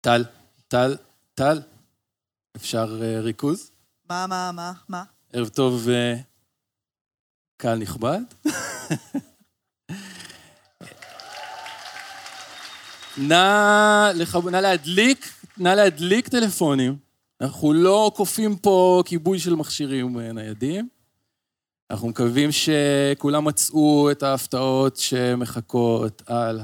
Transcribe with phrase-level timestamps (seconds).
[0.00, 0.24] טל,
[0.68, 0.96] טל,
[1.34, 1.60] טל,
[2.56, 3.70] אפשר אה, ריכוז?
[4.10, 5.04] מה, מה, מה, מה?
[5.32, 6.14] ערב טוב, אה,
[7.56, 8.20] קהל נכבד.
[13.28, 14.48] נא, לכב...
[14.48, 16.96] נא להדליק, נא להדליק טלפונים.
[17.40, 20.88] אנחנו לא כופים פה כיבוי של מכשירים אה, ניידים.
[21.90, 26.60] אנחנו מקווים שכולם מצאו את ההפתעות שמחכות על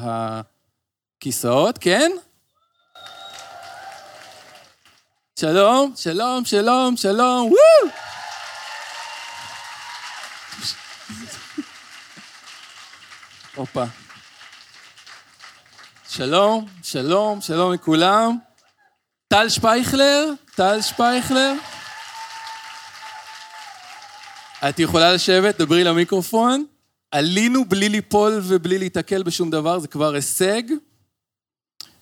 [1.21, 2.11] הכיסאות, כן?
[5.41, 7.95] שלום, שלום, שלום, שלום, וואו!
[13.55, 13.85] הופה.
[16.09, 18.39] שלום, שלום, שלום לכולם.
[19.29, 21.53] טל שפייכלר, טל שפייכלר.
[24.69, 26.65] את יכולה לשבת, דברי למיקרופון.
[27.11, 30.63] עלינו בלי ליפול ובלי להיתקל בשום דבר, זה כבר הישג.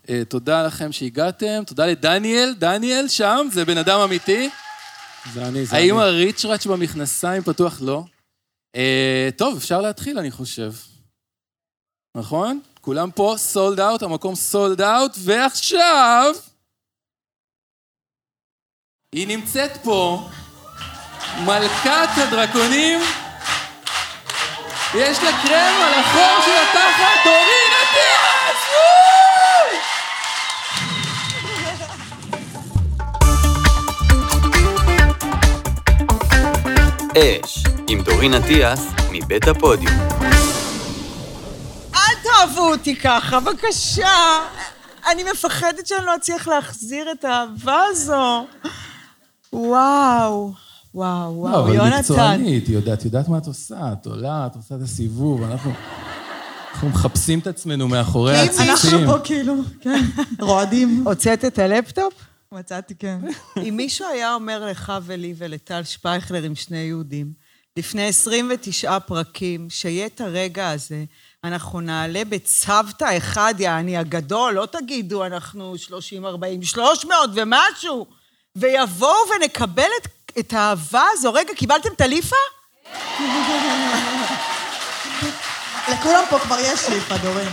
[0.08, 4.50] אה, תודה לכם שהגעתם, תודה לדניאל, דניאל שם, זה בן אדם אמיתי.
[5.32, 6.04] זה אני, זה האם אני.
[6.04, 7.78] הריצ'ראץ' במכנסיים פתוח?
[7.80, 8.04] לא.
[8.76, 10.72] אה, טוב, אפשר להתחיל, אני חושב.
[12.16, 12.60] נכון?
[12.80, 16.34] כולם פה סולד אאוט, המקום סולד אאוט, ועכשיו...
[19.14, 20.28] היא נמצאת פה,
[21.44, 23.00] מלכת הדרקונים.
[24.94, 27.61] יש לה קרם על החור של התחת, דורין
[37.18, 39.94] אש, עם דורין אטיאס, מבית הפודיום.
[41.94, 44.38] אל תאהבו אותי ככה, בבקשה.
[45.10, 48.46] אני מפחדת שאני לא אצליח להחזיר את האהבה הזו.
[49.52, 50.52] וואו, וואו,
[50.94, 51.98] לא, וואו, אבל יונתן.
[51.98, 55.72] מקצוענית, היא יודעת, יודעת מה את עושה, את עולה, את עושה את הסיבוב, אנחנו,
[56.72, 59.06] אנחנו מחפשים את עצמנו מאחורי אם אנחנו הציצים.
[59.06, 60.04] פה כאילו, כן,
[60.40, 61.02] רועדים.
[61.06, 62.12] הוצאת את הלפטופ?
[62.52, 63.18] מצאתי, כן.
[63.68, 67.32] אם מישהו היה אומר לך ולי ולטל שפייכלר עם שני יהודים,
[67.76, 71.04] לפני 29 פרקים, שיהיה את הרגע הזה,
[71.44, 78.06] אנחנו נעלה בצוותא אחד, יעני הגדול, לא תגידו, אנחנו 30, 40, 300 ומשהו,
[78.56, 80.08] ויבואו ונקבל את,
[80.38, 81.32] את האהבה הזו.
[81.32, 82.36] רגע, קיבלתם את הליפה?
[85.92, 87.48] לכולם פה כבר יש ליפה, דורין.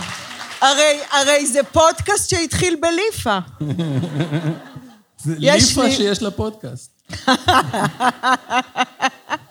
[0.60, 3.38] הרי, הרי זה פודקאסט שהתחיל בליפה.
[5.24, 7.02] זה ליפה לי- שיש לה פודקאסט.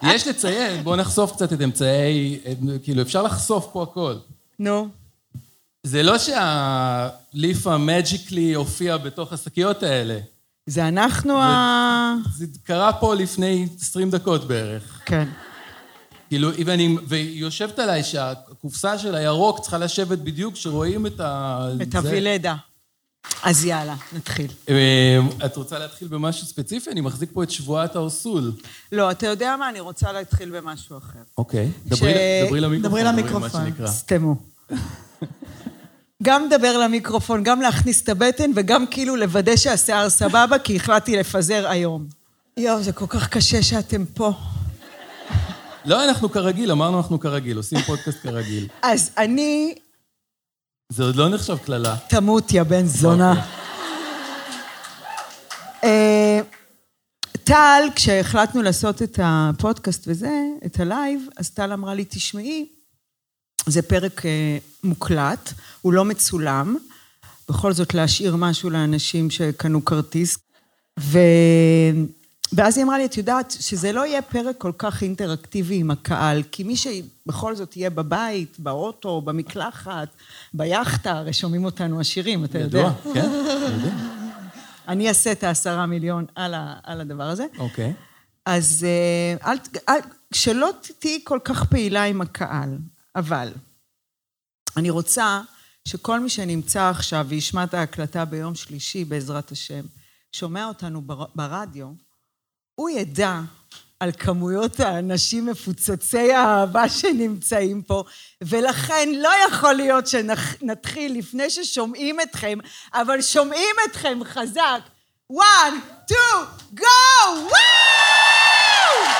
[0.03, 2.39] יש לציין, בואו נחשוף קצת את אמצעי,
[2.83, 4.15] כאילו, אפשר לחשוף פה הכל.
[4.59, 4.87] נו.
[5.83, 10.19] זה לא שהליפה מג'יקלי הופיע בתוך השקיות האלה.
[10.65, 12.15] זה אנחנו ה...
[12.37, 15.01] זה קרה פה לפני 20 דקות בערך.
[15.05, 15.27] כן.
[16.29, 21.59] כאילו, ואני, והיא יושבת עליי שהקופסה של הירוק צריכה לשבת בדיוק כשרואים את ה...
[21.81, 21.97] את זה.
[21.97, 22.55] הווילדה.
[23.43, 24.51] אז יאללה, נתחיל.
[24.69, 26.91] אה, את רוצה להתחיל במשהו ספציפי?
[26.91, 28.51] אני מחזיק פה את שבועת האורסול.
[28.91, 29.69] לא, אתה יודע מה?
[29.69, 31.19] אני רוצה להתחיל במשהו אחר.
[31.37, 31.71] אוקיי.
[31.85, 32.13] דברי,
[32.47, 32.89] דברי למיקרופון.
[32.89, 33.61] דברי למיקרופון.
[33.87, 34.35] סתמו.
[36.23, 41.67] גם לדבר למיקרופון, גם להכניס את הבטן, וגם כאילו לוודא שהשיער סבבה, כי החלטתי לפזר
[41.69, 42.05] היום.
[42.57, 44.31] יואו, זה כל כך קשה שאתם פה.
[45.85, 48.67] לא, אנחנו כרגיל, אמרנו אנחנו כרגיל, עושים פודקאסט כרגיל.
[48.81, 49.75] אז אני...
[50.89, 51.95] זה עוד לא נחשב קללה.
[52.07, 53.29] תמות, יא בן זונה.
[53.31, 53.43] אוקיי.
[55.83, 56.39] אה,
[57.43, 62.67] טל, כשהחלטנו לעשות את הפודקאסט וזה, את הלייב, אז טל אמרה לי, תשמעי,
[63.65, 66.75] זה פרק אה, מוקלט, הוא לא מצולם,
[67.49, 70.37] בכל זאת להשאיר משהו לאנשים שקנו כרטיס.
[70.99, 71.19] ו...
[72.53, 76.43] ואז היא אמרה לי, את יודעת, שזה לא יהיה פרק כל כך אינטראקטיבי עם הקהל,
[76.51, 80.07] כי מי שבכל זאת יהיה בבית, באוטו, במקלחת,
[80.53, 82.79] ביאכטה, הרי שומעים אותנו עשירים, אתה יודע.
[82.79, 83.29] ידוע, כן?
[83.29, 83.95] יודע.
[84.87, 87.45] אני אעשה את העשרה מיליון על, ה, על הדבר הזה.
[87.57, 87.93] אוקיי.
[88.45, 89.57] אז אה, אל,
[89.89, 89.99] אל,
[90.33, 92.77] שלא תהיי כל כך פעילה עם הקהל,
[93.15, 93.51] אבל
[94.77, 95.41] אני רוצה
[95.85, 99.85] שכל מי שנמצא עכשיו וישמע את ההקלטה ביום שלישי, בעזרת השם,
[100.31, 101.87] שומע אותנו בר, ברדיו,
[102.79, 103.39] הוא ידע
[103.99, 108.03] על כמויות האנשים מפוצצי האהבה שנמצאים פה,
[108.41, 112.57] ולכן לא יכול להיות שנתחיל לפני ששומעים אתכם,
[112.93, 114.79] אבל שומעים אתכם חזק.
[115.33, 116.45] one, two,
[116.75, 116.83] go!
[117.35, 119.18] וואו!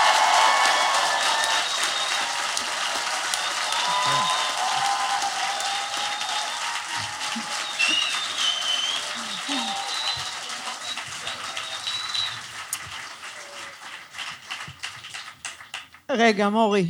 [16.09, 16.85] רגע, מורי,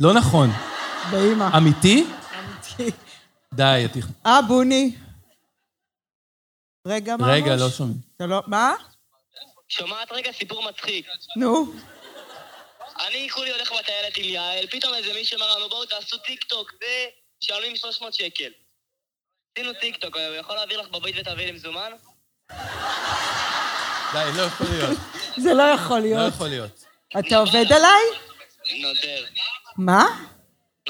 [0.00, 0.50] לא נכון.
[1.10, 1.56] באימא.
[1.56, 2.04] אמיתי?
[3.54, 3.90] די, את...
[4.26, 4.94] אה, בוני.
[6.86, 7.28] רגע, ממוש.
[7.30, 7.98] רגע, לא שומעים.
[8.16, 8.42] אתה לא...
[8.46, 8.74] מה?
[9.68, 11.06] שומעת רגע סיפור מצחיק.
[11.36, 11.72] נו.
[13.06, 16.72] אני כולי הולך בטיילת עם יעל, פתאום איזה מישהו אמר לנו בואו תעשו טיק טוק
[16.74, 18.50] ומשלמים 300 שקל.
[19.52, 21.90] עשינו טיק טוק, הוא יכול להעביר לך בבית ותעביר לי מזומן?
[24.12, 24.98] די, לא יכול להיות.
[25.36, 26.34] זה לא יכול לא להיות.
[26.34, 26.84] יכול להיות.
[27.18, 28.27] אתה עובד עליי?
[28.76, 29.24] נודר.
[29.76, 30.06] מה?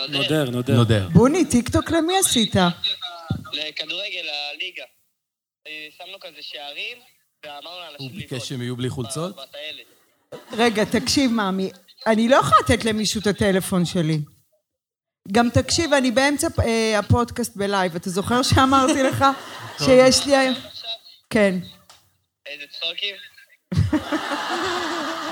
[0.08, 0.50] נודר.
[0.50, 1.08] נודר, נודר.
[1.12, 2.54] בוני, טיקטוק למי עשית?
[3.52, 4.84] לכדורגל, לליגה.
[5.66, 6.98] אה, שמנו כזה שערים,
[7.44, 9.36] ואמרנו הוא לאנשים ביקש שהם יהיו בלי חולצות?
[10.52, 11.70] רגע, תקשיב, מאמי.
[12.06, 14.18] אני לא יכולה לתת למישהו את הטלפון שלי.
[15.32, 17.94] גם תקשיב, אני באמצע אה, הפודקאסט בלייב.
[17.96, 19.24] אתה זוכר שאמרתי לך
[19.84, 20.54] שיש לי היום...
[21.30, 21.54] כן.
[22.46, 23.14] איזה צחוקים.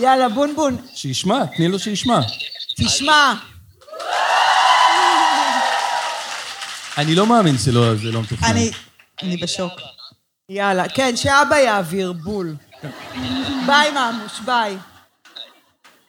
[0.00, 2.20] יאללה, בונבון, שישמע, תני לו שישמע.
[2.76, 3.34] תשמע.
[6.98, 8.48] אני לא מאמין שלא, זה לא מתוכנן.
[9.22, 9.36] אני...
[9.42, 9.72] בשוק.
[10.48, 12.56] יאללה, כן, שאבא יעביר בול.
[13.66, 14.76] ביי, ממוש, ביי.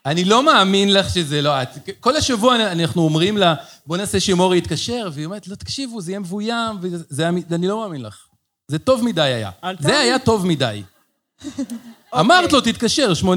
[0.06, 1.70] אני לא מאמין לך שזה לא את.
[2.00, 3.56] כל השבוע אנחנו אומרים לה,
[3.86, 8.02] בוא נעשה שמורי יתקשר, והיא אומרת, לא, תקשיבו, זה יהיה מבוים, וזה, אני לא מאמין
[8.02, 8.26] לך.
[8.68, 9.52] זה טוב מדי היה.
[9.80, 10.00] זה.
[10.00, 10.84] היה טוב מדי.
[12.20, 13.28] אמרת לו, תתקשר, 8.42,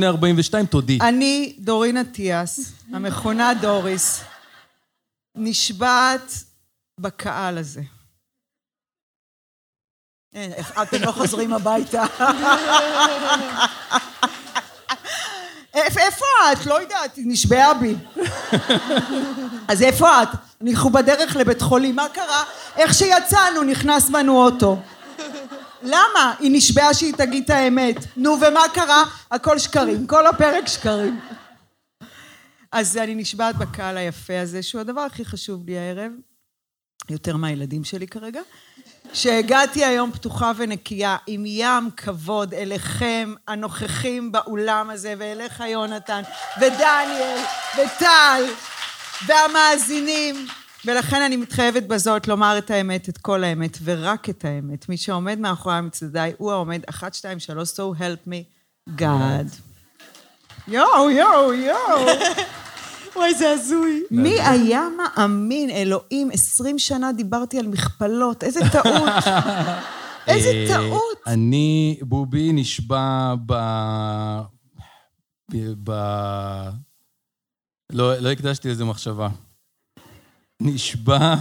[0.71, 0.99] תודי.
[1.03, 4.21] אני, דורין אטיאס, המכונה דוריס,
[5.35, 6.33] נשבעת
[7.01, 7.83] בקהל הזה.
[10.35, 12.05] אין, איך- אתם לא חוזרים הביתה.
[15.75, 16.67] איפה את?
[16.67, 17.95] לא יודעת, היא נשבעה בי.
[19.69, 20.29] אז איפה את?
[20.71, 22.45] אנחנו בדרך לבית חולים, מה קרה?
[22.77, 24.79] איך שיצאנו, נכנס בנו אוטו.
[25.85, 26.35] למה?
[26.39, 27.97] היא נשבעה שהיא תגיד את האמת.
[28.17, 29.05] נו, ומה קרה?
[29.31, 30.07] הכל שקרים.
[30.07, 31.21] כל הפרק שקרים.
[32.73, 36.13] אז אני נשבעת בקהל היפה הזה, שהוא הדבר הכי חשוב לי הערב,
[37.11, 38.41] יותר מהילדים שלי כרגע,
[39.13, 46.23] שהגעתי היום פתוחה ונקייה, עם ים כבוד אליכם, הנוכחים באולם הזה, ואליך יונתן,
[46.57, 47.39] ודניאל,
[47.75, 48.45] וטל,
[49.27, 50.47] והמאזינים.
[50.87, 54.89] ולכן אני מתחייבת בזאת לומר את האמת, את כל האמת, ורק את האמת.
[54.89, 58.55] מי שעומד מאחורי מצדדיי הוא העומד, אחת, שתיים, שלוש, so help me
[59.01, 59.61] God.
[60.69, 62.07] יואו, יואו, יואו.
[63.17, 64.03] וואי, זה הזוי.
[64.11, 69.25] מי היה מאמין, אלוהים, עשרים שנה דיברתי על מכפלות, איזה טעות.
[70.29, 71.19] איזה אה, טעות.
[71.27, 73.53] אני, בובי, נשבע ב...
[75.53, 75.57] ב...
[75.85, 75.93] ב...
[77.93, 79.29] לא, לא הקדשתי לזה מחשבה.
[80.61, 81.35] נשבע.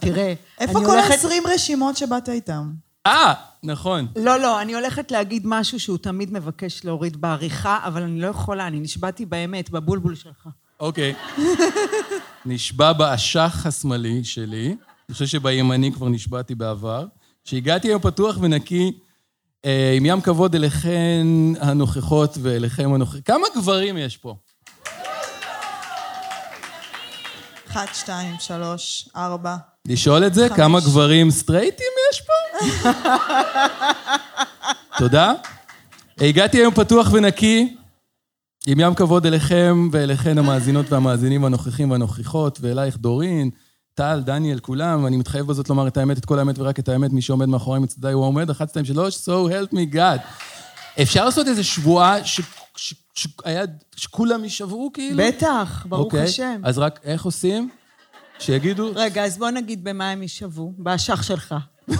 [0.00, 1.24] תראה, איפה אני כל הולכת...
[1.24, 2.70] ה-20 רשימות שבאת איתם?
[3.06, 4.06] אה, נכון.
[4.16, 8.66] לא, לא, אני הולכת להגיד משהו שהוא תמיד מבקש להוריד בעריכה, אבל אני לא יכולה,
[8.66, 10.48] אני נשבעתי באמת, בבולבול שלך.
[10.80, 11.14] אוקיי.
[12.46, 17.06] נשבע באשך השמאלי שלי, אני חושב שבימני כבר נשבעתי בעבר,
[17.44, 18.92] שהגעתי היום פתוח ונקי,
[19.64, 21.26] אה, עם ים כבוד אליכן
[21.60, 23.20] הנוכחות ואליכם הנוכחים.
[23.22, 24.36] כמה גברים יש פה?
[27.70, 29.56] אחת, שתיים, שלוש, ארבע.
[29.88, 30.48] לשאול את זה?
[30.48, 30.56] חמש.
[30.56, 32.90] כמה גברים סטרייטים יש פה?
[34.98, 35.32] תודה.
[36.20, 37.76] הגעתי היום פתוח ונקי,
[38.66, 43.50] עם ים כבוד אליכם ואליכן המאזינות והמאזינים הנוכחים והנוכחות, ואלייך דורין,
[43.94, 47.12] טל, דניאל, כולם, ואני מתחייב בזאת לומר את האמת, את כל האמת ורק את האמת,
[47.12, 50.20] מי שעומד מאחורי מצדדיי הוא העומד, אחת, שתיים, שלוש, so help me God.
[51.02, 52.40] אפשר לעשות איזו שבועה ש-
[52.76, 53.64] ש- שהיה,
[53.96, 55.22] שכולם יישבעו כאילו?
[55.26, 56.60] בטח, ברוך אוקיי, השם.
[56.64, 57.70] אז רק איך עושים?
[58.38, 60.72] שיגידו, רגע, אז בוא נגיד במה הם יישבו.
[60.78, 61.54] באשך שלך.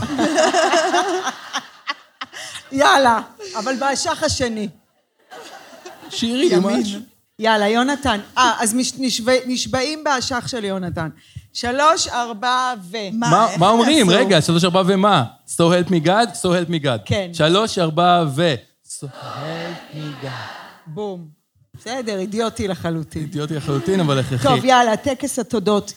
[2.73, 3.21] יאללה,
[3.59, 4.69] אבל באשך השני.
[6.11, 7.01] שירי משהו.
[7.39, 8.21] יאללה, יונתן.
[8.39, 11.09] אה, אז נשבע- נשבעים באשך של יונתן.
[11.53, 12.97] שלוש, ארבע ו...
[13.13, 14.11] מה, אומרים?
[14.11, 15.25] רגע, שלוש, ארבע ומה?
[15.49, 17.01] So help me God, so help me God.
[17.05, 17.31] כן.
[17.35, 18.55] שלוש, ארבע ו...
[18.89, 20.60] So help me God.
[20.95, 21.29] בום.
[21.75, 23.23] בסדר, אידיוטי לחלוטין.
[23.23, 24.49] אידיוטי לחלוטין, אבל הכרחי.
[24.49, 25.93] טוב, יאללה, טקס התודות.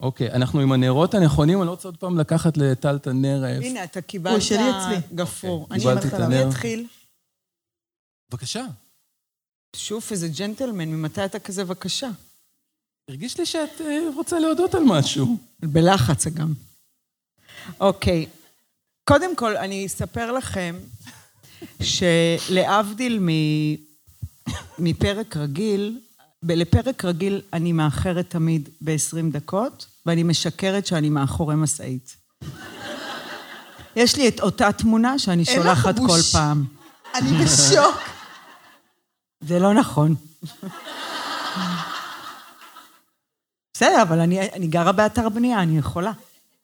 [0.00, 3.44] אוקיי, אנחנו עם הנרות הנכונים, אני לא רוצה עוד פעם לקחת לטל את הנר.
[3.44, 4.32] הנה, אתה קיבלת...
[4.32, 4.96] הוא שלי אצלי.
[5.14, 5.66] גפרור.
[5.70, 6.44] אני קיבלתי אומרת את לה, הנר.
[6.44, 6.86] מי יתחיל?
[8.30, 8.64] בבקשה.
[9.76, 12.08] שוף, איזה ג'נטלמן, ממתי אתה כזה בבקשה?
[13.08, 15.36] הרגיש לי שאת אה, רוצה להודות על משהו.
[15.60, 16.52] בלחץ גם.
[17.80, 18.26] אוקיי.
[19.04, 20.76] קודם כל, אני אספר לכם
[21.82, 23.87] שלהבדיל מ-
[24.78, 26.00] מפרק רגיל,
[26.42, 32.16] לפרק רגיל אני מאחרת תמיד ב-20 דקות, ואני משקרת שאני מאחורי משאית.
[33.96, 35.94] יש לי את אותה תמונה שאני שולחת.
[36.06, 36.64] כל פעם.
[37.14, 38.00] אני בשוק.
[39.40, 40.14] זה לא נכון.
[43.74, 46.12] בסדר, אבל אני, אני גרה באתר בנייה, אני יכולה.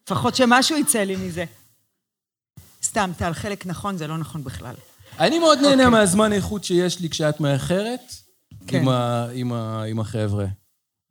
[0.06, 1.44] לפחות שמשהו יצא לי מזה.
[2.82, 4.74] סתם, טל, חלק נכון, זה לא נכון בכלל.
[5.20, 5.88] אני מאוד נהנה אוקיי.
[5.88, 8.00] מהזמן איכות שיש לי כשאת מאחרת
[8.66, 8.78] כן.
[8.80, 10.46] עם ה- עם ה- עם החבר'ה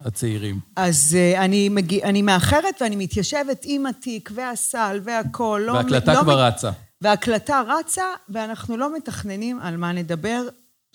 [0.02, 0.60] הצעירים.
[0.76, 5.62] אז אה, אני, מגיע, אני מאחרת ואני מתיישבת עם התיק והסל והכול.
[5.62, 6.72] לא, וההקלטה לא כבר רצה.
[7.02, 10.42] וההקלטה רצה, ואנחנו לא מתכננים על מה נדבר,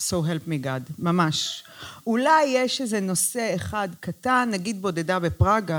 [0.03, 1.65] so help me God, ממש.
[2.07, 5.73] אולי יש איזה נושא אחד קטן, נגיד בודדה בפראג,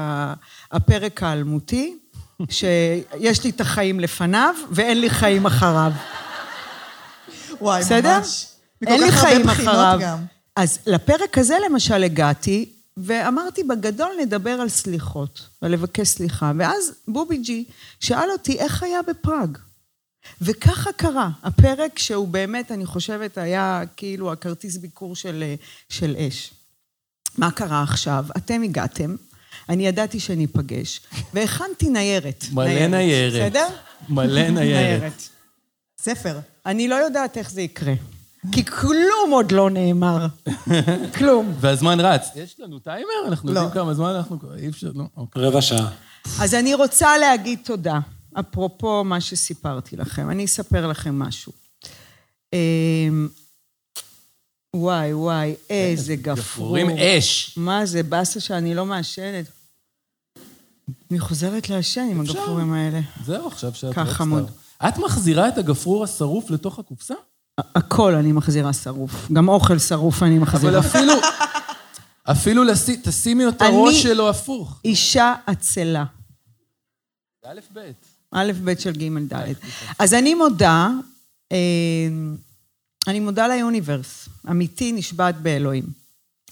[0.71, 1.97] הפרק האלמותי,
[2.49, 5.91] שיש לי את החיים לפניו ואין לי חיים אחריו.
[7.61, 8.17] וואי, בסדר?
[8.17, 8.47] ממש.
[8.87, 9.97] אין לי חיים אחריו.
[10.01, 10.17] גם.
[10.55, 16.51] אז לפרק הזה למשל הגעתי, ואמרתי, בגדול נדבר על סליחות, על לבקש סליחה.
[16.57, 17.65] ואז בובי ג'י
[17.99, 19.57] שאל אותי, איך היה בפראג?
[20.41, 21.29] וככה קרה.
[21.43, 25.43] הפרק שהוא באמת, אני חושבת, היה כאילו הכרטיס ביקור של,
[25.89, 26.53] של אש.
[27.37, 28.25] מה קרה עכשיו?
[28.37, 29.15] אתם הגעתם,
[29.69, 31.01] אני ידעתי שניפגש,
[31.33, 32.45] והכנתי ניירת.
[32.51, 33.51] מלא ניירת.
[33.51, 33.67] בסדר?
[34.09, 35.29] מלא ניירת.
[36.01, 36.39] ספר.
[36.65, 37.93] אני לא יודעת איך זה יקרה.
[38.51, 40.27] כי כלום עוד לא נאמר.
[41.17, 41.53] כלום.
[41.59, 42.29] והזמן רץ.
[42.35, 43.27] יש לנו טיימר?
[43.27, 43.59] אנחנו לא.
[43.59, 44.37] יודעים כמה זמן אנחנו...
[44.57, 45.03] אי אפשר, לא.
[45.17, 45.41] אוקיי.
[45.41, 45.91] רבע שעה.
[46.41, 47.99] אז אני רוצה להגיד תודה,
[48.39, 50.29] אפרופו מה שסיפרתי לכם.
[50.29, 51.53] אני אספר לכם משהו.
[52.53, 53.27] אמ,
[54.75, 56.35] וואי, וואי, איזה גפרור.
[56.37, 57.53] גפרורים אש.
[57.57, 59.45] מה זה, באסה שאני לא מעשנת.
[61.11, 62.21] אני חוזרת לעשן עם.
[62.21, 62.99] הגפרורים האלה.
[63.25, 64.68] זהו, עכשיו שאת ככה רוקסטאר.
[64.87, 67.13] את מחזירה את הגפרור השרוף לתוך הקופסה?
[67.57, 69.31] הכל אני מחזירה שרוף.
[69.33, 70.79] גם אוכל שרוף אני אבל מחזירה.
[70.79, 71.13] אפילו...
[72.23, 74.79] אפילו לסי- תשימי את אני- הראש שלו הפוך.
[74.85, 76.05] אישה עצלה.
[77.43, 77.79] זה א' ב'.
[78.31, 79.53] א', ב' של ג', ד'.
[79.99, 80.89] אז אני מודה,
[81.51, 81.57] אה,
[83.07, 84.29] אני מודה ל universe.
[84.49, 85.83] אמיתי נשבעת באלוהים.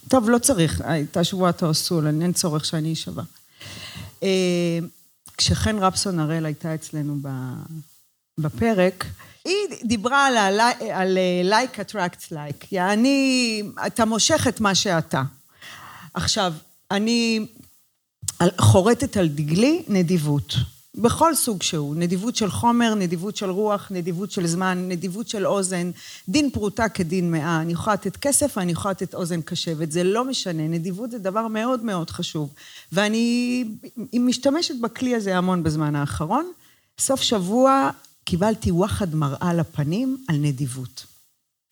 [0.08, 3.22] טוב, לא צריך, הייתה שבועת האוסול, אין צורך שאני אשבע.
[4.22, 4.78] אה,
[5.36, 7.28] כשחן רפסון הראל הייתה אצלנו ב-
[8.38, 9.04] בפרק,
[9.44, 9.54] היא
[9.84, 15.22] דיברה על, ה- על אה, like attracts like, יעני, אתה מושך את מה שאתה.
[16.14, 16.52] עכשיו,
[16.90, 17.46] אני
[18.58, 20.54] חורטת על דגלי נדיבות.
[20.94, 25.90] בכל סוג שהוא, נדיבות של חומר, נדיבות של רוח, נדיבות של זמן, נדיבות של אוזן,
[26.28, 27.60] דין פרוטה כדין מאה.
[27.60, 31.48] אני יכולה לתת כסף ואני יכולה לתת אוזן קשבת, זה לא משנה, נדיבות זה דבר
[31.48, 32.54] מאוד מאוד חשוב.
[32.92, 33.64] ואני
[34.14, 36.46] משתמשת בכלי הזה המון בזמן האחרון.
[36.98, 37.90] סוף שבוע
[38.28, 41.06] קיבלתי וואחד מראה לפנים על נדיבות.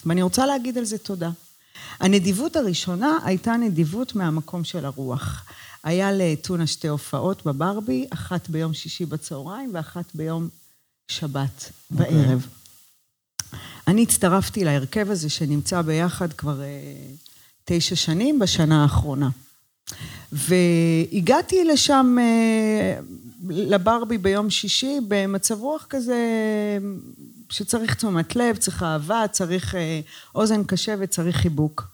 [0.06, 1.30] ואני רוצה להגיד על זה תודה.
[2.00, 5.44] הנדיבות הראשונה הייתה נדיבות מהמקום של הרוח.
[5.84, 10.48] היה לטונה שתי הופעות בברבי, אחת ביום שישי בצהריים ואחת ביום
[11.08, 12.46] שבת בערב.
[13.88, 16.66] אני הצטרפתי להרכב הזה שנמצא ביחד כבר אה,
[17.64, 19.28] תשע שנים בשנה האחרונה.
[20.32, 23.00] והגעתי לשם, אה,
[23.48, 26.18] לברבי ביום שישי, במצב רוח כזה
[27.50, 30.00] שצריך תשומת לב, צריך אהבה, צריך אה,
[30.34, 31.84] אוזן קשבת, צריך חיבוק.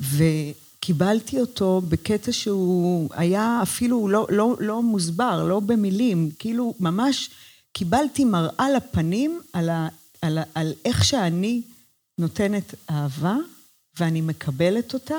[0.00, 7.30] וקיבלתי אותו בקטע שהוא היה אפילו לא, לא, לא מוסבר, לא במילים, כאילו ממש
[7.72, 9.88] קיבלתי מראה לפנים על, ה,
[10.22, 11.62] על, ה, על איך שאני
[12.18, 13.36] נותנת אהבה
[13.98, 15.18] ואני מקבלת אותה,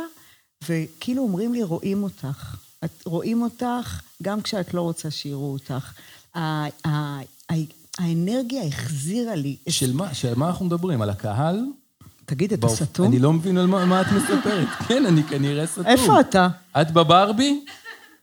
[0.70, 2.56] וכאילו אומרים לי, רואים אותך.
[2.86, 5.94] את, רואים אותך גם כשאת לא רוצה שיראו אותך.
[8.00, 9.56] האנרגיה החזירה לי.
[9.70, 10.14] של מה?
[10.14, 11.02] של מה אנחנו מדברים?
[11.02, 11.66] על הקהל?
[12.26, 13.08] תגיד, אתה סתום?
[13.08, 14.68] אני לא מבין על מה מה את מספרת.
[14.88, 15.86] כן, אני כנראה סתום.
[15.86, 16.48] איפה אתה?
[16.82, 17.66] את בברבי?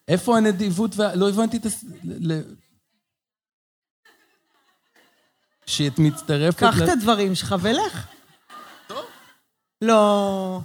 [0.09, 1.15] איפה הנדיבות וה...
[1.15, 1.85] לא הבנתי את הס...
[2.05, 2.41] ל...
[5.67, 6.59] שאת מצטרפת...
[6.59, 8.07] קח את הדברים שלך ולך.
[9.83, 10.61] לא.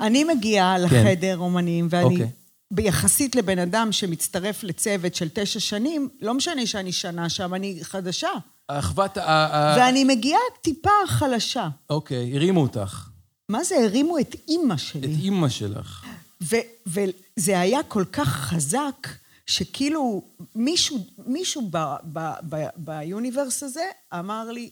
[0.00, 2.30] אני מגיעה לחדר אומנים, ואני, אוקיי.
[2.74, 8.28] ביחסית לבן אדם שמצטרף לצוות של תשע שנים, לא משנה שאני שנה שם, אני חדשה.
[8.68, 9.22] אחוות ה...
[9.22, 11.68] ה- ואני מגיעה טיפה חלשה.
[11.90, 13.08] אוקיי, הרימו אותך.
[13.48, 15.00] מה זה, הרימו את אימא שלי.
[15.00, 16.04] את אימא שלך.
[16.42, 19.08] ו- וזה היה כל כך חזק,
[19.46, 20.22] שכאילו
[20.54, 23.84] מישהו, מישהו ב- ב- ב- ביוניברס הזה
[24.18, 24.70] אמר לי,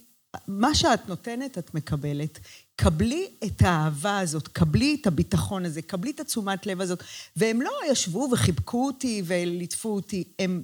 [0.49, 2.38] מה שאת נותנת, את מקבלת.
[2.82, 7.02] קבלי את האהבה הזאת, קבלי את הביטחון הזה, קבלי את התשומת לב הזאת.
[7.37, 10.62] והם לא ישבו וחיבקו אותי וליטפו אותי, הם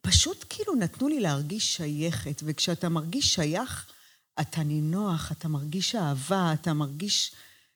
[0.00, 3.86] פשוט כאילו נתנו לי להרגיש שייכת, וכשאתה מרגיש שייך,
[4.40, 7.32] אתה נינוח, אתה מרגיש אהבה, אתה מרגיש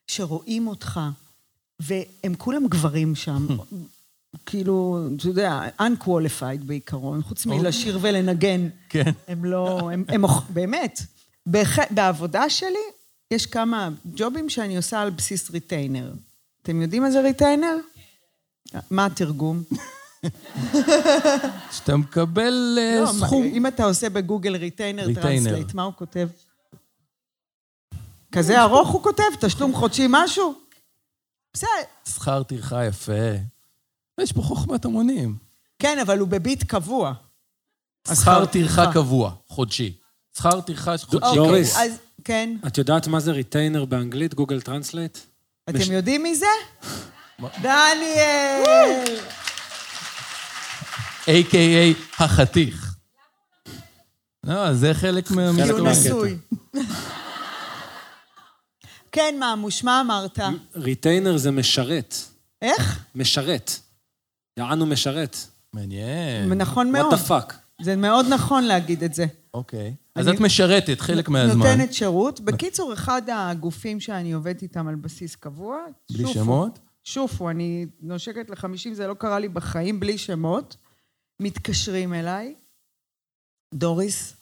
[0.06, 1.00] שרואים אותך.
[1.80, 3.47] והם כולם גברים שם.
[4.47, 8.68] כאילו, אתה יודע, unqualified בעיקרון, חוץ מלשיר ולנגן.
[8.88, 9.12] כן.
[9.28, 11.00] הם לא, הם, הם באמת.
[11.47, 16.12] בח, בעבודה שלי יש כמה ג'ובים שאני עושה על בסיס ריטיינר.
[16.62, 17.76] אתם יודעים מה זה ריטיינר?
[18.90, 19.62] מה התרגום?
[21.75, 23.43] שאתה מקבל אה, לא, סכום.
[23.45, 25.14] אם אתה עושה בגוגל ריטיינר.
[25.14, 26.28] Translate, מה הוא כותב?
[28.33, 29.23] כזה ארוך הוא כותב?
[29.40, 30.54] תשלום חודשי משהו?
[31.54, 31.69] בסדר.
[32.09, 33.12] שכר טרחה יפה.
[34.21, 35.37] יש פה חוכמת המונים.
[35.78, 37.12] כן, אבל הוא בביט קבוע.
[38.09, 39.97] שכר טרחה קבוע, חודשי.
[40.37, 41.59] שכר טרחה חודשי קבוע.
[41.59, 42.57] אז כן.
[42.66, 45.19] את יודעת מה זה ריטיינר באנגלית, גוגל Translate?
[45.71, 46.47] אתם מש- יודעים מי זה?
[47.62, 49.16] דניאל!
[51.25, 52.23] A.K.A.
[52.25, 52.95] החתיך.
[54.45, 55.50] לא, זה חלק מה...
[55.64, 55.88] כי הוא.
[55.88, 56.37] נשוי.
[59.12, 60.38] כן, ממוש, מה אמרת?
[60.76, 62.14] ריטיינר זה משרת.
[62.62, 63.04] איך?
[63.14, 63.71] משרת.
[64.57, 65.37] יענו משרת.
[65.73, 66.52] מעניין.
[66.52, 67.12] נכון what מאוד.
[67.14, 67.54] the fuck.
[67.83, 69.26] זה מאוד נכון להגיד את זה.
[69.54, 69.95] אוקיי.
[70.16, 71.59] אז את משרתת חלק מהזמן.
[71.66, 72.40] נותנת שירות.
[72.40, 75.78] בקיצור, אחד הגופים שאני עובדת איתם על בסיס קבוע,
[76.12, 76.33] בלי.
[76.33, 76.78] שמות?
[77.04, 80.76] שופו, אני נושקת לחמישים, זה לא קרה לי בחיים, בלי שמות.
[81.40, 82.54] מתקשרים אליי,
[83.75, 84.37] דוריס,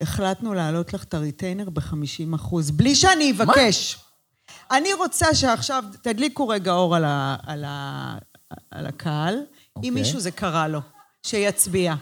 [0.00, 3.96] החלטנו להעלות לך את הריטיינר ב-50 אחוז, בלי שאני אבקש.
[4.70, 8.18] אני רוצה שעכשיו, תדליקו רגע אור על, ה, על, ה,
[8.70, 9.38] על הקהל.
[9.76, 9.88] אוקיי.
[9.90, 10.80] אם מישהו זה קרה לו,
[11.26, 11.94] שיצביע.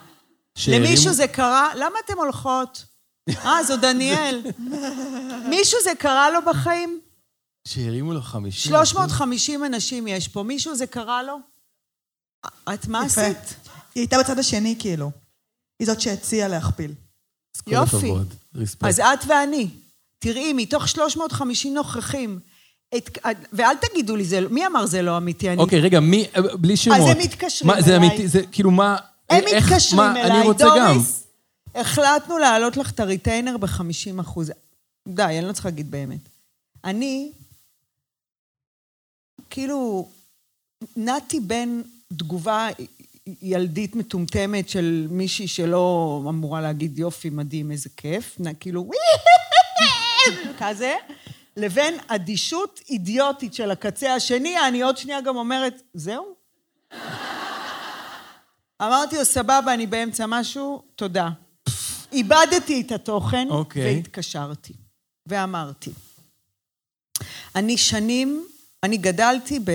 [0.58, 2.84] שהרימו- למישהו זה קרה, למה אתם הולכות?
[3.44, 4.42] אה, זו דניאל.
[5.48, 7.00] מישהו זה קרה לו בחיים?
[7.68, 8.72] שהרימו לו 50.
[8.72, 11.36] 350 אנשים יש פה, מישהו זה קרה לו?
[12.74, 13.02] את מה.
[13.04, 13.36] עשית?
[13.94, 15.10] היא הייתה בצד השני, כאילו.
[15.80, 16.94] היא זאת שהציעה להכפיל.
[17.66, 18.12] יופי.
[18.80, 19.68] אז את ואני,
[20.18, 22.38] תראי, מתוך 350 נוכחים,
[22.96, 23.18] את,
[23.52, 25.48] ואל תגידו לי, זה, מי אמר זה לא אמיתי?
[25.50, 26.96] אני, אוקיי, רגע, מי, בלי שמות.
[26.98, 28.08] אז הם מתקשרים מה, זה אליי.
[28.08, 28.96] אמיתי, זה כאילו מה...
[29.30, 30.98] הם איך- מתקשרים מה, אליי, אני רוצה גם.
[31.74, 34.52] החלטנו להעלות לך את הריטיינר ב-50 אחוז.
[35.08, 36.20] די, אני לא צריכה להגיד באמת.
[36.84, 37.32] אני,
[39.50, 40.08] כאילו,
[40.96, 41.82] נעתי בין
[42.16, 42.68] תגובה
[43.42, 48.90] ילדית מטומטמת של מישהי שלא אמורה להגיד יופי, מדהים, איזה כיף, נ- כאילו,
[50.60, 50.94] כזה,
[51.56, 56.34] לבין אדישות אידיוטית של הקצה השני, אני עוד שנייה גם אומרת, זהו?
[58.82, 61.28] אמרתי לו, סבבה, אני באמצע משהו, תודה.
[62.12, 63.94] איבדתי את התוכן, אוקיי.
[63.94, 64.72] והתקשרתי.
[65.26, 65.90] ואמרתי,
[67.54, 68.46] אני שנים,
[68.82, 69.70] אני גדלתי ב,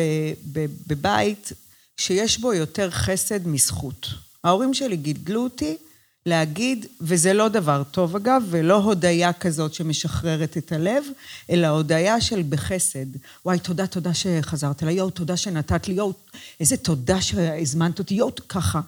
[0.51, 1.51] ב, בבית
[1.97, 4.07] שיש בו יותר חסד מזכות.
[4.43, 5.77] ההורים שלי גידלו אותי
[6.25, 11.03] להגיד, וזה לא דבר טוב אגב, ולא הודיה כזאת שמשחררת את הלב,
[11.49, 13.05] אלא הודיה של בחסד.
[13.45, 16.13] וואי, תודה, תודה שחזרת אליי, יואו, תודה שנתת לי, יואו,
[16.59, 18.81] איזה תודה שהזמנת אותי, יואו, ככה.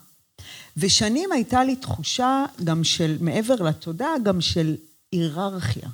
[0.78, 4.76] ושנים הייתה לי תחושה גם של, מעבר לתודה, גם של
[5.12, 5.90] היררכיה.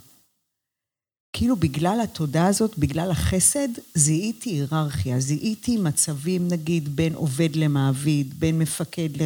[1.36, 8.60] כאילו בגלל התודה הזאת, בגלל החסד, זיהיתי היררכיה, זיהיתי מצבים נגיד בין עובד למעביד, בין
[8.60, 9.24] מפקד ל,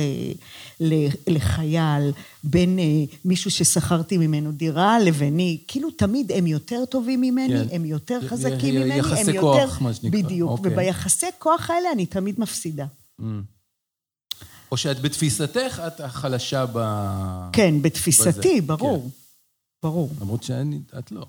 [0.79, 2.11] ל, לחייל,
[2.43, 2.83] בין אה,
[3.25, 7.75] מישהו ששכרתי ממנו דירה לביני, כאילו תמיד הם יותר טובים ממני, כן.
[7.75, 9.41] הם יותר חזקים י- ממני, יחסי הם יותר...
[9.41, 10.21] כוח, מה שנקרא.
[10.21, 10.73] בדיוק, אוקיי.
[10.73, 12.85] וביחסי כוח האלה אני תמיד מפסידה.
[13.19, 13.23] Mm.
[14.71, 16.79] או שאת בתפיסתך, את החלשה ב...
[17.53, 19.10] כן, בתפיסתי, בזה, ברור.
[19.84, 20.10] ברור.
[20.21, 21.25] למרות שאת לא.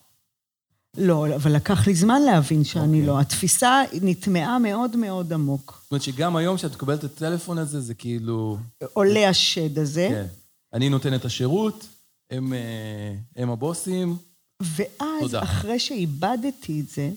[0.97, 3.07] לא, אבל לקח לי זמן להבין שאני אוקיי.
[3.07, 3.21] לא.
[3.21, 5.81] התפיסה נטמעה מאוד מאוד עמוק.
[5.83, 8.59] זאת אומרת שגם היום כשאת מקבלת את הטלפון הזה, זה כאילו...
[8.93, 10.27] עולה השד הזה, כן.
[10.73, 11.87] אני נותן את השירות,
[12.31, 14.17] הם, אה, הם הבוסים.
[14.63, 15.43] ואז תודה.
[15.43, 17.11] אחרי שאיבדתי את זה,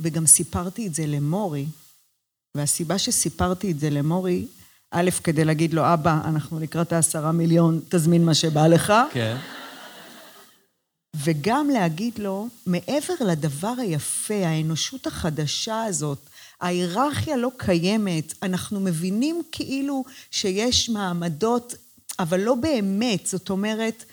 [0.00, 1.66] וגם סיפרתי את זה למורי,
[2.56, 4.46] והסיבה שסיפרתי את זה למורי,
[4.90, 9.36] א', כדי להגיד לו, אבא, אנחנו לקראת העשרה מיליון, תזמין מה שבא לך, כן.
[11.16, 16.18] וגם להגיד לו, מעבר לדבר היפה, האנושות החדשה הזאת,
[16.60, 21.74] ההיררכיה לא קיימת, אנחנו מבינים כאילו שיש מעמדות,
[22.18, 23.26] אבל לא באמת.
[23.26, 24.04] זאת אומרת,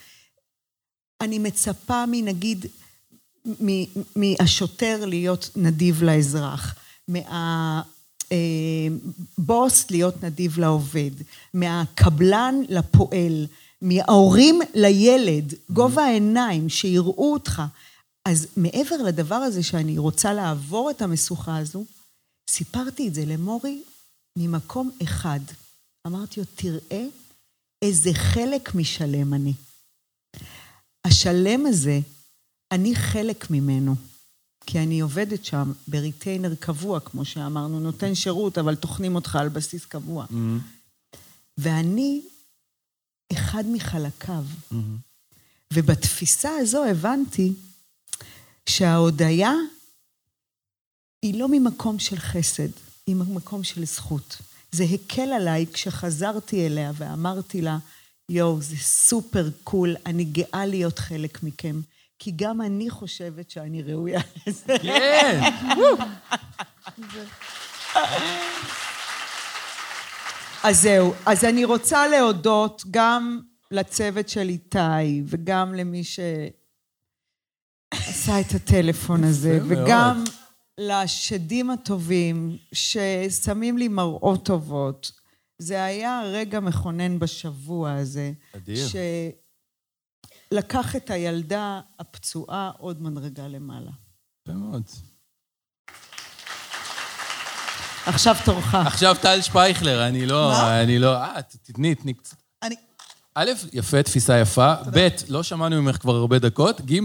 [1.21, 2.65] אני מצפה מנגיד,
[4.15, 6.75] מהשוטר להיות נדיב לאזרח,
[8.31, 11.11] מהבוס להיות נדיב לעובד,
[11.53, 13.47] מהקבלן לפועל,
[13.81, 17.61] מההורים לילד, גובה העיניים, שיראו אותך.
[18.25, 21.85] אז מעבר לדבר הזה שאני רוצה לעבור את המשוכה הזו,
[22.49, 23.83] סיפרתי את זה למורי
[24.37, 25.39] ממקום אחד.
[26.07, 27.05] אמרתי לו, תראה
[27.81, 29.53] איזה חלק משלם אני.
[31.05, 31.99] השלם הזה,
[32.71, 33.95] אני חלק ממנו.
[34.65, 39.85] כי אני עובדת שם בריטיינר קבוע, כמו שאמרנו, נותן שירות, אבל טוחנים אותך על בסיס
[39.85, 40.25] קבוע.
[40.25, 41.17] Mm-hmm.
[41.57, 42.21] ואני
[43.33, 44.43] אחד מחלקיו.
[45.73, 47.53] ובתפיסה הזו הבנתי
[48.69, 49.51] שההודיה
[51.21, 52.69] היא לא ממקום של חסד,
[53.07, 54.37] היא ממקום של זכות.
[54.71, 57.77] זה הקל עליי כשחזרתי אליה ואמרתי לה,
[58.29, 61.81] יואו, זה סופר קול, אני גאה להיות חלק מכם,
[62.19, 64.75] כי גם אני חושבת שאני ראויה לזה.
[64.81, 65.41] כן.
[70.63, 76.31] אז זהו, אז אני רוצה להודות גם לצוות של איתי, וגם למי שעשה
[78.39, 79.59] את הטלפון הזה.
[79.67, 80.23] וגם
[80.77, 85.11] לשדים הטובים, ששמים לי מראות טובות.
[85.57, 88.31] זה היה רגע מכונן בשבוע הזה.
[88.55, 88.87] אדיר.
[90.49, 93.91] שלקח את הילדה הפצועה עוד מדרגה למעלה.
[94.41, 94.83] יפה מאוד.
[98.05, 98.75] עכשיו תורך.
[98.75, 100.49] עכשיו טל שפייכלר, אני לא...
[100.49, 100.81] מה?
[100.81, 101.15] אני לא...
[101.15, 102.37] אה, תתני, תתני קצת.
[102.63, 102.75] אני...
[103.35, 104.73] א', יפה, תפיסה יפה.
[104.93, 106.81] ב', לא שמענו ממך כבר הרבה דקות.
[106.81, 106.99] ג',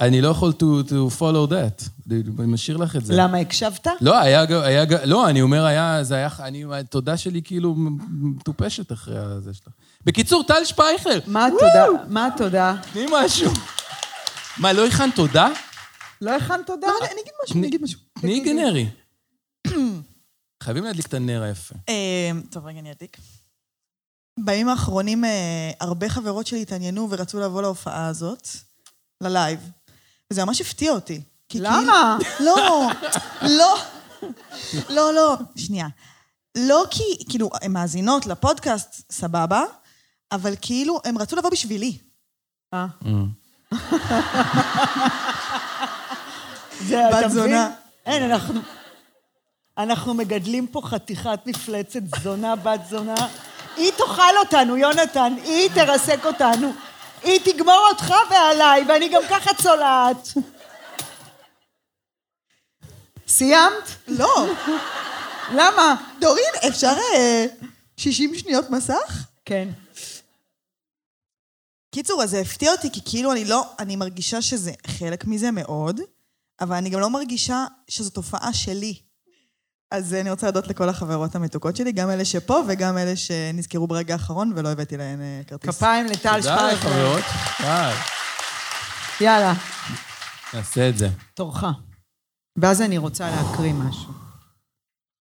[0.00, 1.88] אני לא יכול to, to follow that.
[2.10, 3.14] אני משאיר לך את זה.
[3.16, 3.86] למה, הקשבת?
[4.00, 7.74] לא, היה, היה, לא, אני אומר, היה, זה היה, אני, התודה שלי כאילו
[8.08, 9.72] מטופשת אחרי הזה שלך.
[10.04, 11.86] בקיצור, טל שפייכלר, מה התודה?
[12.08, 12.74] מה התודה?
[12.92, 13.50] תני משהו.
[14.58, 15.48] מה, לא הכנת תודה?
[16.20, 16.86] לא הכנת תודה?
[16.86, 18.00] לא, אני אגיד משהו, אני אגיד משהו.
[18.20, 18.88] תני גנרי.
[20.62, 21.74] חייבים להדליק את הנר היפה.
[21.88, 23.16] אה, טוב, רגע, אני אדליק.
[24.44, 28.48] בימים האחרונים אה, הרבה חברות שלי התעניינו ורצו לבוא להופעה הזאת,
[29.20, 29.70] ללייב,
[30.32, 31.20] וזה ממש הפתיע אותי.
[31.54, 32.18] למה?
[32.20, 32.88] כאילו- לא,
[33.42, 33.74] לא,
[34.90, 35.86] לא, לא, שנייה.
[36.56, 39.64] לא כי, כאילו, הן מאזינות לפודקאסט, סבבה,
[40.32, 41.98] אבל כאילו, הן רצו לבוא בשבילי.
[42.74, 42.86] אה.
[46.88, 47.56] זה, אתה מבין?
[48.06, 48.60] אין, אנחנו...
[49.78, 53.14] אנחנו מגדלים פה חתיכת מפלצת זונה, בת זונה.
[53.76, 56.72] היא תאכל אותנו, יונתן, היא תרסק אותנו.
[57.22, 60.28] היא תגמור אותך ועליי, ואני גם ככה צולעת.
[63.28, 63.88] סיימת?
[64.08, 64.46] לא,
[65.54, 65.94] למה?
[66.20, 67.46] דורין, אפשר אה,
[67.96, 69.26] 60 שניות מסך?
[69.44, 69.68] כן.
[71.98, 76.00] קיצור, אז זה הפתיע אותי, כי כאילו אני לא, אני מרגישה שזה חלק מזה מאוד,
[76.60, 78.94] אבל אני גם לא מרגישה שזו תופעה שלי.
[79.90, 84.14] אז אני רוצה להודות לכל החברות המתוקות שלי, גם אלה שפה וגם אלה שנזכרו ברגע
[84.14, 85.70] האחרון ולא הבאתי להן אה, כרטיס.
[85.70, 86.88] כפיים לטל תודה שפייכר.
[86.88, 87.24] לחברות.
[89.20, 89.54] יאללה,
[90.54, 91.08] נעשה את זה.
[91.34, 91.64] תורך.
[92.56, 94.12] ואז אני רוצה להקריא משהו.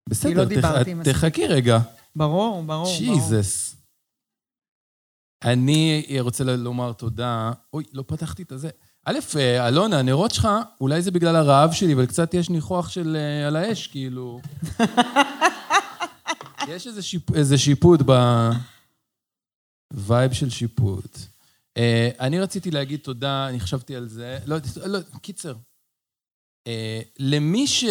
[0.09, 1.13] בסדר, לא תח-.
[1.13, 1.79] תחכי רגע.
[2.17, 2.99] ברור, ברור, ברור.
[2.99, 3.77] ג'יזוס.
[5.47, 7.53] אני רוצה לומר תודה.
[7.73, 8.71] אוי, לא פתחתי את הזה.
[9.05, 10.49] א', אה, אלונה, הנרות שלך,
[10.81, 14.41] אולי זה בגלל הרעב שלי, אבל קצת יש ניחוח של אה, על האש, כאילו.
[16.69, 18.13] יש איזה, שיפ, איזה שיפוט ב...
[19.93, 21.19] vibe של שיפוט.
[21.77, 24.39] אה, אני רציתי להגיד תודה, אני חשבתי על זה.
[24.47, 24.57] לא,
[24.87, 25.55] לא, קיצר.
[26.67, 27.85] אה, למי ש...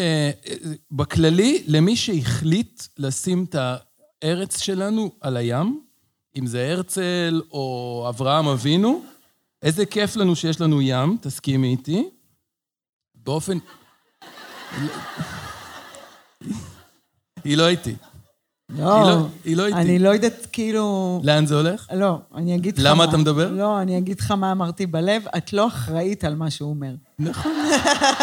[0.92, 5.85] בכללי, למי שהחליט לשים את הארץ שלנו על הים,
[6.38, 9.02] אם זה הרצל או אברהם אבינו,
[9.62, 12.10] איזה כיף לנו שיש לנו ים, תסכימי איתי.
[13.16, 13.58] באופן...
[17.44, 17.96] היא לא איתי.
[18.70, 19.78] לא, היא לא- היא לא איתי.
[19.78, 21.22] אני לא יודעת, כאילו...
[21.24, 21.88] לאן זה הולך?
[21.94, 23.52] לא, אני אגיד לך למה מה- אתה מדבר?
[23.52, 26.94] לא, אני אגיד לך מה אמרתי בלב, את לא אחראית על מה שהוא אומר.
[27.20, 27.52] נכון.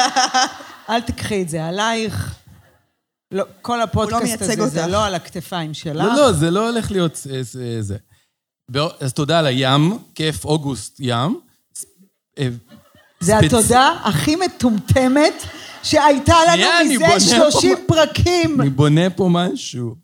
[0.90, 2.38] אל תקחי את זה עלייך.
[3.32, 4.86] לא, כל הפודקאסט מייצג הזה זה.
[4.86, 5.96] לא על הכתפיים שלך.
[5.96, 7.82] לא, לא, זה לא הולך להיות אה, זה.
[7.82, 7.96] זה.
[8.70, 11.40] בא- אז תודה על הים, כיף אוגוסט ים.
[12.38, 12.48] אה,
[13.20, 15.34] זה התודה הכי מטומטמת
[15.82, 16.62] שהייתה לנו
[16.94, 18.60] מזה פה 30 מה- פרקים.
[18.60, 19.96] אני בונה פה משהו.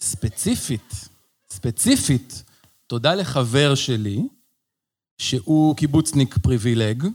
[0.00, 0.92] ספציפית,
[1.50, 2.42] ספציפית,
[2.86, 4.22] תודה לחבר שלי,
[5.18, 7.06] שהוא קיבוצניק פריבילג,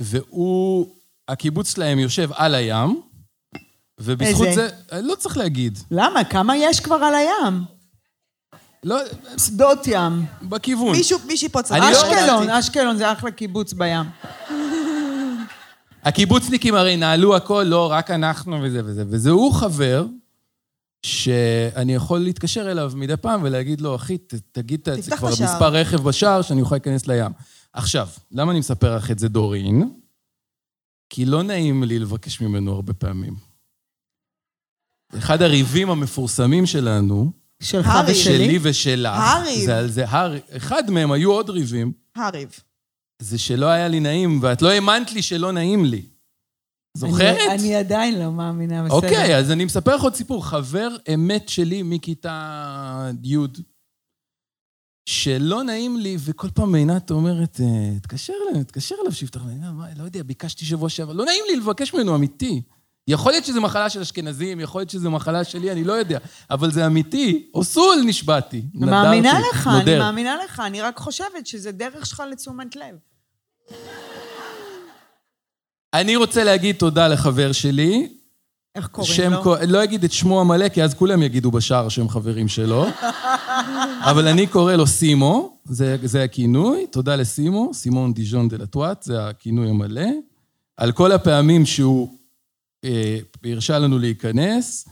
[0.00, 0.97] והוא,
[1.28, 3.00] הקיבוץ שלהם יושב על הים,
[4.00, 4.68] ובזכות איזה?
[4.90, 6.24] זה, לא צריך להגיד, למה?
[6.24, 7.64] כמה יש כבר על הים?
[8.84, 8.96] לא,
[9.38, 10.24] שדות ים.
[10.42, 10.92] בכיוון.
[10.92, 11.90] מישהו, מישהי פה אני צדקה.
[11.90, 14.06] לא- אשקלון, אשקלון זה אחלה קיבוץ בים.
[16.04, 19.04] הקיבוצניקים הרי נעלו הכל, לא, רק אנחנו וזה וזה.
[19.08, 20.06] וזה הוא חבר
[21.02, 25.28] שאני יכול להתקשר אליו מדי פעם ולהגיד לו, אחי, ת, תגיד את זה תפתח כבר
[25.28, 27.32] את השער." מספר רכב בשער שאני אוכל להיכנס לים.
[27.72, 29.90] עכשיו, למה אני מספר לך את זה, דורין?
[31.10, 33.34] כי לא נעים לי לבקש ממנו הרבה פעמים.
[35.18, 38.12] אחד הריבים המפורסמים שלנו, שלך הרי.
[38.12, 38.46] ושלי.
[38.46, 39.66] שלי ושלך, הריב.
[39.66, 40.36] זה על זה, הר...
[40.56, 42.60] אחד מהם, היו עוד ריבים, הריב.
[43.22, 46.02] זה שלא היה לי נעים, ואת לא האמנת לי שלא נעים לי.
[46.96, 47.36] זוכרת?
[47.48, 48.94] אני, אני עדיין לא מאמינה, בסדר.
[48.94, 50.46] אוקיי, אז אני מספר לך עוד סיפור.
[50.46, 53.36] חבר אמת שלי מכיתה י',
[55.08, 59.54] שלא נעים לי, וכל פעם עינת אומרת, אה, תתקשר אליו, תתקשר אליו שיפתח לי.
[59.96, 62.62] לא יודע, ביקשתי שבוע שעבר, לא נעים לי לבקש ממנו, אמיתי.
[63.08, 66.18] יכול להיות שזו מחלה של אשכנזים, יכול להיות שזו מחלה שלי, אני לא יודע.
[66.50, 67.50] אבל זה אמיתי.
[67.54, 68.62] אוסול נשבעתי.
[68.76, 69.98] אני מאמינה לך, אני.
[69.98, 72.96] מאמינה לך, אני רק חושבת שזה דרך שלך לתשומת לב.
[75.94, 78.17] אני רוצה להגיד תודה לחבר שלי.
[78.78, 79.42] איך קוראים שם לו?
[79.42, 82.86] קו- לא אגיד את שמו המלא, כי אז כולם יגידו בשער שהם חברים שלו.
[84.10, 86.86] אבל אני קורא לו סימו, זה, זה הכינוי.
[86.90, 90.06] תודה לסימו, סימון דיז'ון דה לטואט, זה הכינוי המלא.
[90.76, 92.08] על כל הפעמים שהוא
[92.84, 94.88] אה, הרשה לנו להיכנס,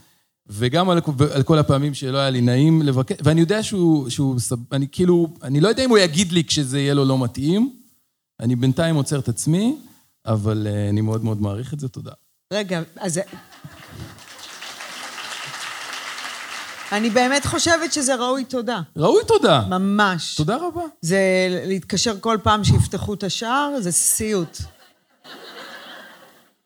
[0.47, 0.99] וגם על,
[1.33, 4.35] על כל הפעמים שלא היה לי נעים לבקר, ואני יודע שהוא, שהוא,
[4.71, 7.73] אני כאילו, אני לא יודע אם הוא יגיד לי כשזה יהיה לו לא מתאים.
[8.39, 9.77] אני בינתיים עוצר את עצמי,
[10.25, 12.11] אבל אה, אני מאוד מאוד מעריך את זה, תודה.
[12.53, 13.19] רגע, אז...
[16.91, 18.81] אני באמת חושבת שזה ראוי תודה.
[18.95, 19.61] ראוי תודה.
[19.69, 20.35] ממש.
[20.35, 20.81] תודה רבה.
[21.01, 21.19] זה
[21.65, 24.57] להתקשר כל פעם שיפתחו את השער, זה סיוט.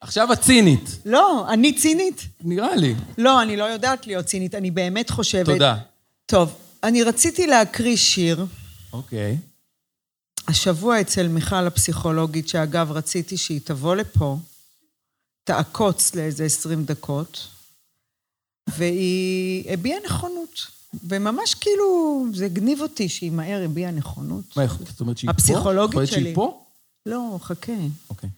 [0.01, 2.21] עכשיו הצינית, לא, אני צינית?
[2.41, 2.95] נראה לי.
[3.17, 5.45] לא, אני לא יודעת להיות צינית, אני באמת חושבת...
[5.45, 5.77] תודה.
[6.25, 6.53] טוב,
[6.83, 8.45] אני רציתי להקריא שיר.
[8.93, 9.37] אוקיי.
[10.47, 14.37] השבוע אצל מיכל הפסיכולוגית, שאגב, רציתי שהיא תבוא לפה,
[15.43, 17.47] תעקוץ לאיזה 20 דקות,
[18.77, 20.67] והיא הביעה נכונות.
[21.09, 24.57] וממש כאילו, זה הגניב אותי שהיא מהר הביעה נכונות.
[24.57, 25.31] מה, יכול- זאת אומרת שהיא פה?
[25.31, 26.35] הפסיכולוגית יכול להיות שהיא שלי.
[26.35, 26.63] פה?
[27.05, 27.71] לא, חכה.
[28.09, 28.29] אוקיי.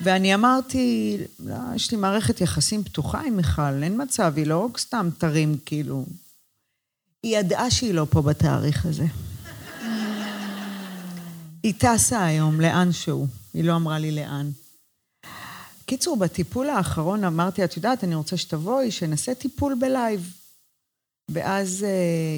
[0.00, 5.08] ואני אמרתי, לא, יש לי מערכת יחסים פתוחה עם מיכל, אין מצב, היא לא סתם
[5.18, 6.04] תרים, כאילו.
[7.22, 9.06] היא ידעה שהיא לא פה בתאריך הזה.
[11.62, 14.50] היא טסה היום לאן שהוא, היא לא אמרה לי לאן.
[15.90, 20.34] קיצור, בטיפול האחרון אמרתי, את יודעת, אני רוצה שתבואי, שנעשה טיפול בלייב.
[21.30, 21.88] ואז אה,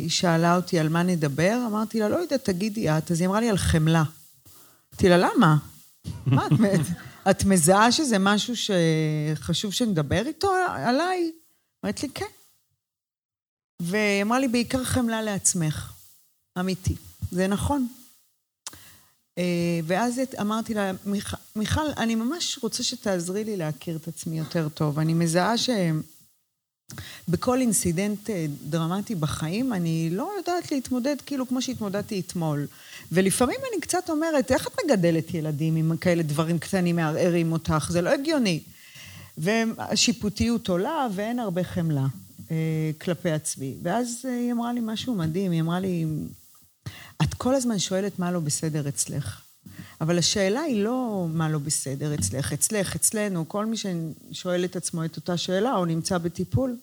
[0.02, 3.10] היא שאלה אותי על מה נדבר, אמרתי לה, לא יודעת, תגידי את.
[3.10, 4.02] אז היא אמרה לי על חמלה.
[4.92, 5.56] אמרתי לה, למה?
[6.26, 6.80] מה, את,
[7.30, 11.32] את מזהה שזה משהו שחשוב שנדבר איתו עליי?
[11.84, 12.24] אמרת לי, כן.
[13.82, 15.92] והיא אמרה לי, בעיקר חמלה לעצמך.
[16.58, 16.94] אמיתי.
[17.30, 17.88] זה נכון.
[19.38, 19.44] אה,
[19.84, 20.92] ואז אמרתי לה,
[21.56, 24.98] "מיכל- אני ממש רוצה שתעזרי לי להכיר את עצמי יותר טוב.
[24.98, 25.54] אני מזהה
[27.28, 32.66] שבכל אינסידנט אה, דרמטי בחיים, אני לא יודעת להתמודד כאילו כמו שהתמודדתי אתמול.
[33.12, 37.88] ולפעמים אני קצת אומרת, איך את מגדלת ילדים עם כאלה דברים קטנים מערערים אותך?
[37.90, 38.60] זה לא הגיוני.
[39.38, 42.06] והשיפוטיות עולה ואין הרבה חמלה
[42.50, 42.56] אה,
[43.00, 43.74] כלפי עצמי.
[43.82, 46.04] ואז היא אמרה לי משהו מדהים, היא אמרה לי,
[47.22, 49.40] את כל הזמן שואלת מה לא בסדר אצלך.
[50.00, 55.05] אבל השאלה היא לא מה לא בסדר אצלך, אצלך, אצלנו, כל מי ששואל את עצמו
[55.05, 56.76] את אותה שאלה או נמצא בטיפול,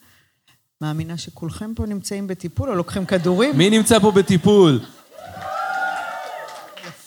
[0.81, 3.57] מאמינה שכולכם פה נמצאים בטיפול או לוקחים כדורים?
[3.57, 4.79] מי נמצא פה בטיפול?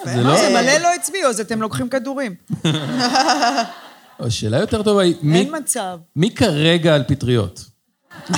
[0.04, 0.36] זה לא...
[0.36, 2.34] זה, מלא לא הצביעו, אז אתם לוקחים כדורים.
[4.18, 5.98] השאלה יותר טובה היא, מי- אין מצב.
[6.16, 7.64] מי כרגע על פטריות?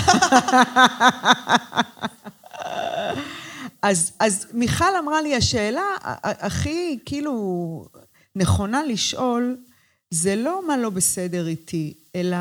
[3.85, 5.83] אז, אז מיכל אמרה לי, השאלה
[6.23, 7.89] הכי כאילו
[8.37, 9.57] נכונה לשאול,
[10.11, 12.37] זה לא מה לא בסדר איתי, אלא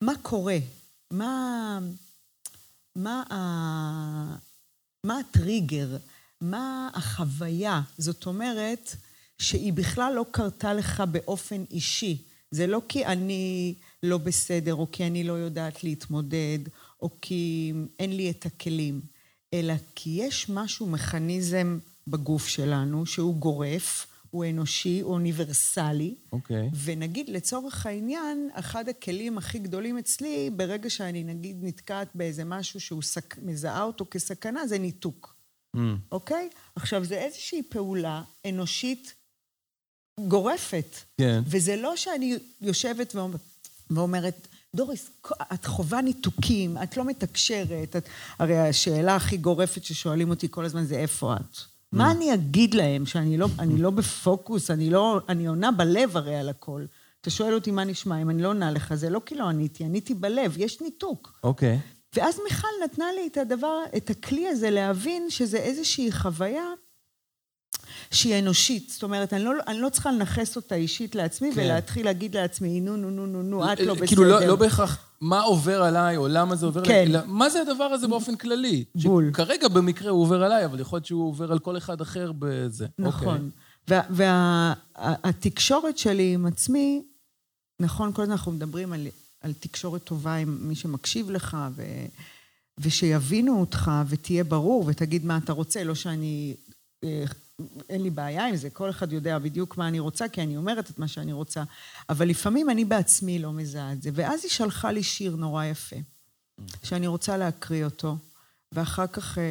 [0.00, 0.56] מה קורה?
[1.10, 1.78] מה,
[2.96, 3.36] מה, ה,
[5.04, 5.96] מה הטריגר?
[6.40, 7.80] מה החוויה?
[7.98, 8.96] זאת אומרת,
[9.38, 12.22] שהיא בכלל לא קרתה לך באופן אישי.
[12.50, 16.58] זה לא כי אני לא בסדר, או כי אני לא יודעת להתמודד,
[17.02, 19.13] או כי אין לי את הכלים,
[19.54, 26.14] אלא כי יש משהו, מכניזם בגוף שלנו, שהוא גורף, הוא אנושי, הוא אוניברסלי.
[26.32, 26.70] אוקיי.
[26.84, 33.02] ונגיד, לצורך העניין, אחד הכלים הכי גדולים אצלי, ברגע שאני נגיד נתקעת באיזה משהו שהוא
[33.02, 33.38] סק...
[33.42, 35.34] מזהה אותו כסכנה, זה ניתוק.
[35.76, 35.78] Mm.
[36.12, 36.48] אוקיי?
[36.76, 39.14] עכשיו, זה איזושהי פעולה אנושית
[40.20, 40.96] גורפת.
[41.18, 41.42] כן.
[41.46, 43.36] וזה לא שאני יושבת ואומר,
[43.90, 45.10] ואומרת, דוריס,
[45.52, 47.96] את חווה ניתוקים, את לא מתקשרת.
[47.96, 48.08] את...
[48.38, 51.58] הרי השאלה הכי גורפת ששואלים אותי כל הזמן זה איפה את?
[51.92, 55.20] מה אני אגיד להם שאני לא, אני לא בפוקוס, אני לא...
[55.28, 56.84] אני עונה בלב הרי על הכל.
[57.20, 59.84] אתה שואל אותי מה נשמע, אם אני לא עונה לך, זה לא כי לא עניתי,
[59.84, 61.40] עניתי בלב, יש ניתוק.
[61.44, 61.78] אוקיי.
[62.14, 66.64] ואז מיכל נתנה לי את הדבר, את הכלי הזה להבין שזה איזושהי חוויה
[68.10, 68.90] שהיא אנושית.
[68.90, 71.60] זאת אומרת, אני לא, אני לא צריכה לנכס אותה אישית לעצמי כן.
[71.60, 74.06] ולהתחיל להגיד לעצמי, נו, נו, נו, נו, נו, את לא בסדר.
[74.06, 76.92] כאילו, לא, לא בהכרח מה עובר עליי, או למה זה עובר כן.
[76.92, 78.84] עליי, אלא מה זה הדבר הזה באופן כללי.
[78.94, 79.30] בול.
[79.32, 82.86] כרגע במקרה הוא עובר עליי, אבל יכול להיות שהוא עובר על כל אחד אחר בזה.
[82.98, 83.50] נכון.
[84.10, 87.02] והתקשורת שלי עם עצמי,
[87.80, 89.06] נכון, כל הזמן אנחנו מדברים על,
[89.40, 91.82] על תקשורת טובה עם מי שמקשיב לך, ו,
[92.78, 96.54] ושיבינו אותך, ותהיה ברור, ותגיד מה אתה רוצה, לא שאני
[97.04, 97.24] אה,
[97.88, 100.90] אין לי בעיה עם זה, כל אחד יודע בדיוק מה אני רוצה, כי אני אומרת
[100.90, 101.62] את מה שאני רוצה.
[102.08, 104.10] אבל לפעמים אני בעצמי לא מזהה את זה.
[104.14, 105.96] ואז היא שלחה לי שיר נורא יפה,
[106.82, 108.16] שאני רוצה להקריא אותו,
[108.72, 109.42] ואחר כך, אה,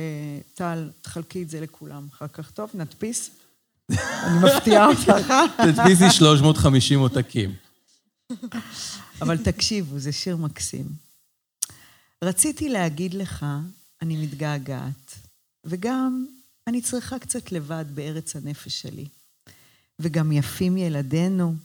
[0.54, 2.08] טל, תחלקי את זה לכולם.
[2.14, 3.30] אחר כך, טוב, נדפיס.
[3.92, 5.34] אני מפתיעה אותך.
[5.58, 7.54] תדפיסי 350 עותקים.
[9.22, 10.86] אבל תקשיבו, זה שיר מקסים.
[12.24, 13.46] רציתי להגיד לך,
[14.02, 15.16] אני מתגעגעת,
[15.66, 16.26] וגם
[16.68, 19.08] אני צריכה קצת לבד בארץ הנפש שלי.
[20.00, 21.56] וגם יפים ילדינו,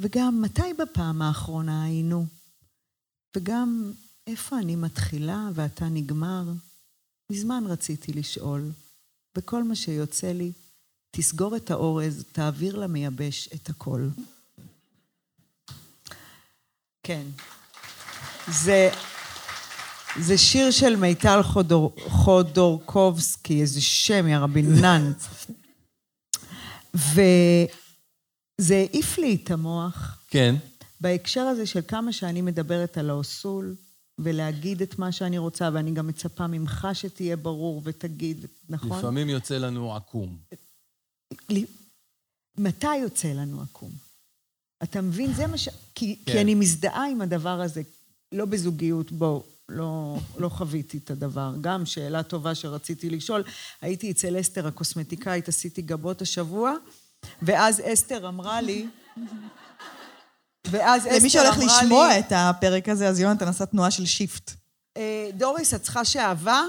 [0.00, 2.26] וגם מתי בפעם האחרונה היינו?
[3.36, 3.92] וגם
[4.26, 6.44] איפה אני מתחילה ואתה נגמר?
[7.30, 8.70] מזמן רציתי לשאול,
[9.36, 10.52] וכל מה שיוצא לי,
[11.10, 14.08] תסגור את האורז, תעביר למייבש את הכל.
[17.02, 17.26] כן.
[18.48, 18.90] זה,
[20.18, 25.12] זה שיר של מיטל חודור, חודורקובסקי, איזה שם, יא רבינן.
[26.94, 30.54] וזה העיף לי את המוח כן.
[31.00, 33.74] בהקשר הזה של כמה שאני מדברת על האוסול,
[34.18, 38.98] ולהגיד את מה שאני רוצה, ואני גם מצפה ממך שתהיה ברור ותגיד, נכון?
[38.98, 40.36] לפעמים יוצא לנו עקום.
[42.58, 43.90] מתי יוצא לנו עקום?
[44.82, 45.32] אתה מבין?
[45.34, 45.68] זה מה ש...
[45.94, 46.32] כי, כן.
[46.32, 47.82] כי אני מזדהה עם הדבר הזה,
[48.32, 51.52] לא בזוגיות, בוא, לא, לא חוויתי את הדבר.
[51.60, 53.44] גם שאלה טובה שרציתי לשאול,
[53.80, 56.72] הייתי אצל אסתר הקוסמטיקאית, עשיתי גבות השבוע,
[57.42, 58.86] ואז אסתר אמרה לי,
[60.70, 61.20] ואז אסתר אמרה לי...
[61.20, 64.50] למי שהולך לשמוע את הפרק הזה, אז יונתן עשה תנועה של שיפט.
[64.96, 66.62] אה, דוריס, את צריכה שעווה?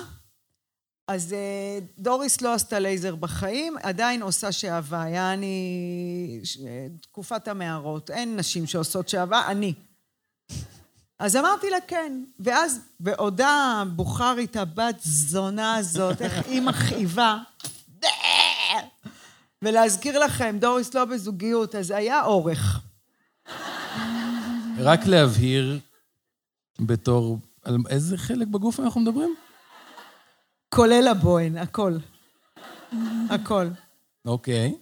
[1.08, 5.06] אז אה, דוריס לא עשתה לייזר בחיים, עדיין עושה שעווה.
[5.10, 8.10] יעני ש- אה, תקופת המערות.
[8.12, 9.74] אין נשים שעושות שעווה, אני.
[11.22, 12.24] אז אמרתי לה כן.
[12.40, 17.38] ואז בעודה בוכרית הבת זונה הזאת, איך היא מכאיבה.
[19.62, 22.80] ולהזכיר לכם, דוריס לא בזוגיות, אז היה אורך.
[24.78, 25.80] רק להבהיר,
[26.80, 27.40] בתור...
[27.64, 29.36] על איזה חלק בגוף אנחנו מדברים?
[30.70, 31.98] כולל הבוהן, הכל.
[33.30, 33.68] הכל.
[34.26, 34.76] אוקיי,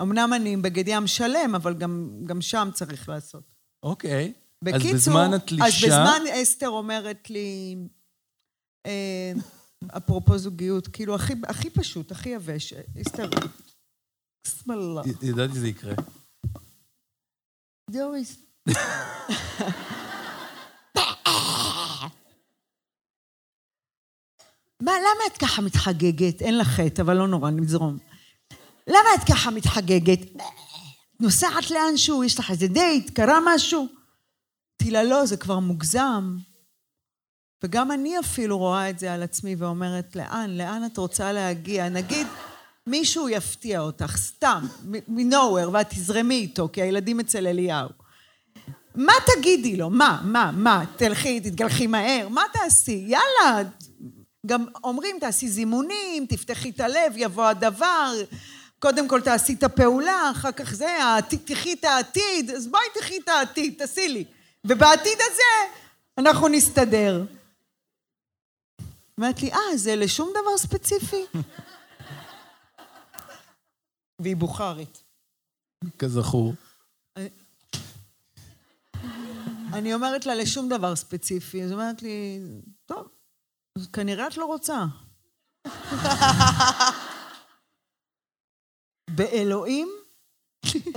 [0.00, 3.42] אמנם אני עם בגד ים שלם, אבל גם, גם שם צריך לעשות.
[3.82, 4.32] אוקיי.
[4.64, 5.86] בקיצור, אז בזמן אז התלישה...
[5.86, 7.76] בזמן אסתר אומרת לי,
[8.86, 9.32] אה,
[9.96, 13.30] אפרופו זוגיות, כאילו, הכי, הכי פשוט, הכי יבש, אסתר,
[14.46, 15.02] שמאללה.
[15.22, 15.94] ידעתי שזה יקרה.
[17.90, 18.36] דוריס.
[24.80, 26.42] מה, למה את ככה מתחגגת?
[26.42, 27.98] אין לך חטא, אבל לא נורא, נזרום.
[28.86, 30.18] למה את ככה מתחגגת?
[31.20, 33.97] נוסעת לאנשהו, יש לך איזה דייט, קרה משהו?
[34.82, 36.36] לה, לא, זה כבר מוגזם.
[37.62, 41.88] וגם אני אפילו רואה את זה על עצמי ואומרת, לאן, לאן את רוצה להגיע?
[41.88, 42.26] נגיד,
[42.86, 44.66] מישהו יפתיע אותך, סתם,
[45.08, 47.88] מ-nowhere, ואת תזרמי איתו, כי הילדים אצל אליהו.
[48.94, 49.90] מה תגידי לו?
[49.90, 50.84] מה, מה, מה?
[50.96, 53.04] תלכי, תתגלחי מהר, מה תעשי?
[53.06, 53.68] יאללה.
[54.46, 58.14] גם אומרים, תעשי זימונים, תפתחי את הלב, יבוא הדבר.
[58.78, 60.96] קודם כל תעשי את הפעולה, אחר כך זה,
[61.44, 64.24] תחי את העתיד, אז בואי תחי את העתיד, תעשי לי.
[64.68, 65.78] ובעתיד הזה
[66.18, 67.24] אנחנו נסתדר.
[69.18, 71.24] אומרת לי, אה, זה לשום דבר ספציפי?
[74.22, 75.02] והיא בוכרית.
[75.98, 76.54] כזכור.
[79.72, 82.40] אני אומרת לה לשום דבר ספציפי, אז אומרת לי,
[82.86, 83.08] טוב,
[83.92, 84.84] כנראה את לא רוצה.
[89.16, 89.88] באלוהים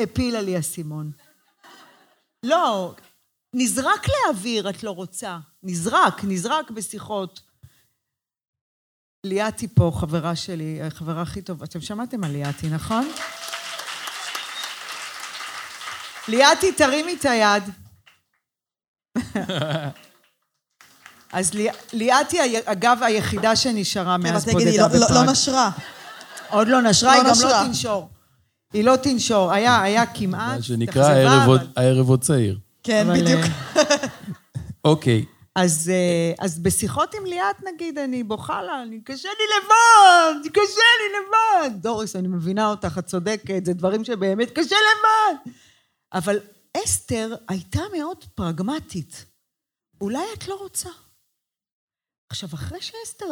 [0.04, 1.12] הפילה לי האסימון.
[2.44, 2.96] לא,
[3.54, 5.38] נזרק לאוויר, את לא רוצה.
[5.64, 7.42] נזרק, נזרק בשיחות.
[9.26, 11.66] ליאתי פה, חברה שלי, החברה הכי טובה.
[11.66, 13.12] אתם שמעתם על ליאתי, נכון?
[16.28, 17.64] ליאתי, תרימי את היד.
[21.34, 25.26] אז לי- ליאתי, אגב, היחידה שנשארה מאז אבל תגידי, בודדה לא- לא- בפראג.
[25.26, 25.70] לא נשרה.
[26.50, 27.68] עוד לא נשרה, לא היא גם לא.
[27.68, 28.10] תנשור.
[28.74, 29.52] היא לא תנשור.
[29.52, 31.04] היה, היה כמעט, מה שנקרא,
[31.76, 32.60] הערב עוד צעיר.
[32.84, 33.41] כן, אבל, בדיוק.
[33.78, 33.84] אה,
[34.86, 35.26] אוקיי.
[35.56, 40.82] אז, אה, אז בשיחות עם ליאת, נגיד, אני בוכה לה, אני קשה לי לבד, קשה
[40.99, 41.82] לי לבד.
[41.82, 45.51] דוריס, אני מבינה אותך, את צודקת, זה דברים שבאמת קשה לבד.
[46.14, 46.39] אבל
[46.78, 49.26] אסתר הייתה מאוד פרגמטית.
[50.01, 50.89] אולי את לא רוצה.
[52.30, 53.26] עכשיו, אחרי שאסתר...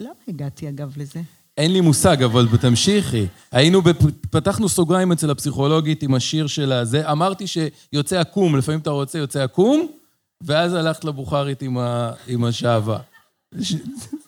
[0.00, 1.20] למה הגעתי, אגב, לזה?
[1.56, 3.26] אין לי מושג, אבל תמשיכי.
[3.52, 3.96] היינו, בפ...
[4.30, 7.10] פתחנו סוגריים אצל הפסיכולוגית עם השיר של הזה.
[7.10, 9.86] אמרתי שיוצא עקום, לפעמים אתה רוצה יוצא עקום,
[10.40, 12.12] ואז הלכת לבוכרית עם, ה...
[12.26, 12.98] עם השעווה.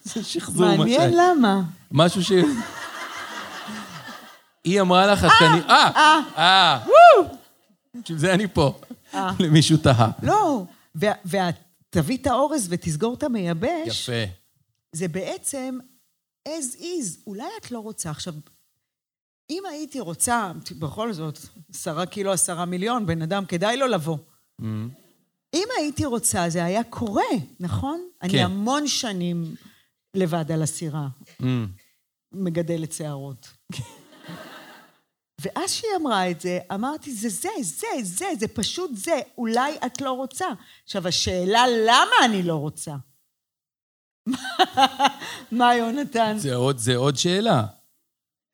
[0.03, 1.13] זה שחזור מה מעניין.
[1.15, 1.63] למה.
[1.93, 2.33] משהו ש...
[4.65, 5.91] היא אמרה לך, את כנראה...
[5.97, 7.35] אה, אה, וואו!
[8.03, 8.79] בשביל זה אני פה.
[9.41, 10.11] למישהו תהה.
[10.23, 10.65] לא,
[10.95, 14.33] ותביא את האורז ותסגור את המייבש, יפה.
[14.93, 15.79] זה בעצם
[16.49, 17.19] as is.
[17.27, 18.11] אולי את לא רוצה.
[18.11, 18.35] עכשיו,
[19.51, 21.39] אם הייתי רוצה, בכל זאת,
[21.75, 24.19] עשרה קילו, עשרה מיליון, בן אדם, כדאי לו לבוא.
[25.55, 27.23] אם הייתי רוצה, זה היה קורה,
[27.61, 28.09] נכון?
[28.21, 28.29] כן.
[28.29, 29.55] אני המון שנים
[30.15, 31.09] לבד על הסירה,
[31.43, 31.45] Mm.
[32.33, 33.49] מגדלת שערות.
[35.41, 40.01] ואז שהיא אמרה את זה, אמרתי, זה זה, זה, זה, זה פשוט זה, אולי את
[40.01, 40.47] לא רוצה.
[40.85, 42.95] עכשיו, השאלה למה אני לא רוצה?
[45.53, 46.35] מה, יונתן?
[46.39, 47.65] זה עוד- זה עוד שאלה.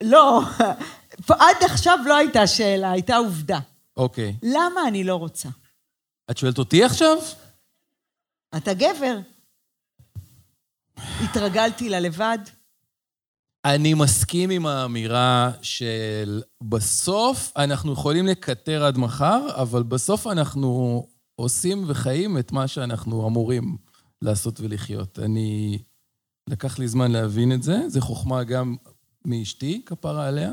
[0.03, 0.41] לא,
[1.29, 3.59] עד עכשיו לא הייתה שאלה, הייתה עובדה.
[3.97, 4.37] אוקיי.
[4.43, 5.49] למה אני לא רוצה?
[6.31, 7.16] את שואלת אותי עכשיו?
[8.57, 9.18] אתה גבר.
[11.25, 12.39] התרגלתי ללבד.
[13.64, 21.07] אני מסכים עם האמירה של בסוף אנחנו יכולים לקטר עד מחר, אבל בסוף אנחנו
[21.37, 23.77] עושים וחיים את מה שאנחנו אמורים
[24.23, 25.18] לעשות ולחיות.
[25.18, 25.79] אני...
[26.51, 28.77] לקח לי זמן להבין את זה, זו חוכמה גם
[29.25, 30.53] מאשתי, כפרה עליה,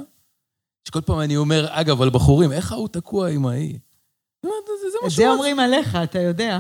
[0.88, 3.80] שכל פעם אני אומר, אגב, על בחורים, איך ההוא תקוע עם ההיא?
[4.44, 4.50] זה,
[5.04, 6.60] מה זה רוצה." אומרים עליך, אתה יודע.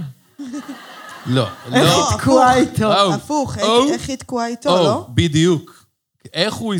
[1.25, 2.09] לא, איך לא.
[2.09, 3.13] היא תקועה איתו?
[3.13, 5.07] הפוך, איך- איך היא תקועה איתו, לא?
[5.13, 5.85] בדיוק.
[6.33, 6.73] איך הוא...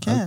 [0.00, 0.24] כן.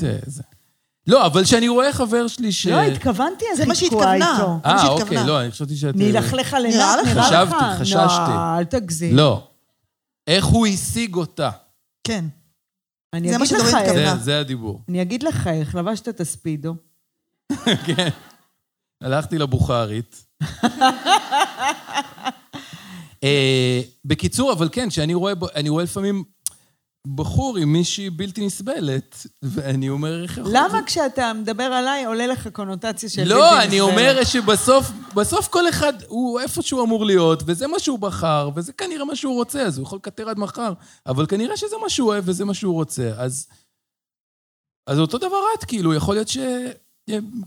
[1.06, 1.12] זה.
[1.12, 2.68] לא, אבל כשאני רואה חבר שלי ש...
[2.68, 4.36] לא, התכוונתי, זה מה שהתכוונה.
[4.38, 5.01] זה מה אה, שהתכוונה.
[5.01, 5.95] אוקיי, לא, אני חשבתי שאת...
[5.95, 7.18] נלכלך על נראה עיניו, לך?
[7.18, 7.49] נראה לך?
[7.49, 8.32] חשבתי, חששתי.
[8.32, 9.16] לא, אל תגזים.
[9.16, 9.47] לא.
[10.28, 11.49] איך הוא השיג אותה.
[12.03, 12.26] כן.
[13.14, 13.76] אני זה מה אגיד לך איך.
[13.76, 14.18] התכוונה.
[14.18, 14.82] זה, זה הדיבור.
[14.89, 16.76] אני אגיד לך איך, לבשת את הספידו.
[17.88, 18.10] כן.
[19.01, 20.26] הלכתי לבוכרית.
[23.24, 26.24] אה, בקיצור, אבל כן, כשאני רואה, אני רואה לפעמים
[27.16, 32.47] בחור עם מישהי בלתי נסבלת, ואני אומר, איך יכול למה כשאתה מדבר עליי עולה לך
[32.47, 33.24] קונוטציה של...
[33.24, 33.91] לא, בלתי אני נסבלת?
[33.91, 38.74] אומר שבסוף, בסוף כל אחד הוא איפה שהוא אמור להיות, וזה מה שהוא בחר, וזה
[38.74, 40.74] כנראה מה שהוא רוצה, אז הוא יכול לקטר עד מחר,
[41.06, 43.14] אבל כנראה שזה מה שהוא אוהב וזה מה שהוא רוצה.
[43.18, 43.47] אז,
[44.88, 46.38] אז אותו דבר את, כאילו, יכול להיות ש...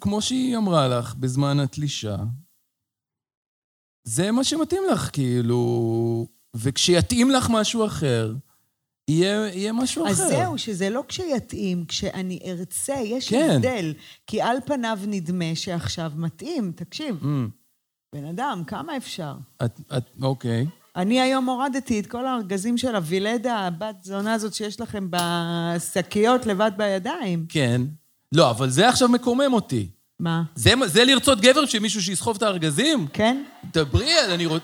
[0.00, 2.16] כמו שהיא אמרה לך, בזמן התלישה,
[4.04, 8.34] זה מה שמתאים לך, כאילו, וכשיתאים לך משהו אחר,
[9.08, 10.28] יהיה, יהיה משהו אז אחר.
[10.28, 13.50] זהו, שזה לא כשיתאים, כשאני ארצה, יש כן.
[13.50, 13.94] הבדל.
[14.26, 16.72] כי על פניו נדמה שעכשיו מתאים.
[16.76, 17.26] תקשיב, Mm,
[18.14, 19.34] בן אדם, כמה אפשר?
[19.64, 20.66] את, את, אוקיי.
[20.96, 26.70] אני היום הורדתי את כל הארגזים של הווילדה, הבת זונה הזאת שיש לכם בשקיות לבד
[26.76, 27.46] בידיים.
[27.48, 27.80] כן.
[28.32, 29.88] לא, אבל זה עכשיו מקומם אותי.
[30.20, 30.42] מה?
[30.54, 33.06] זה, זה לרצות גבר שמישהו שיסחוב את הארגזים?
[33.12, 33.42] כן?
[33.72, 34.34] דברי.
[34.34, 34.62] אני, רוצ...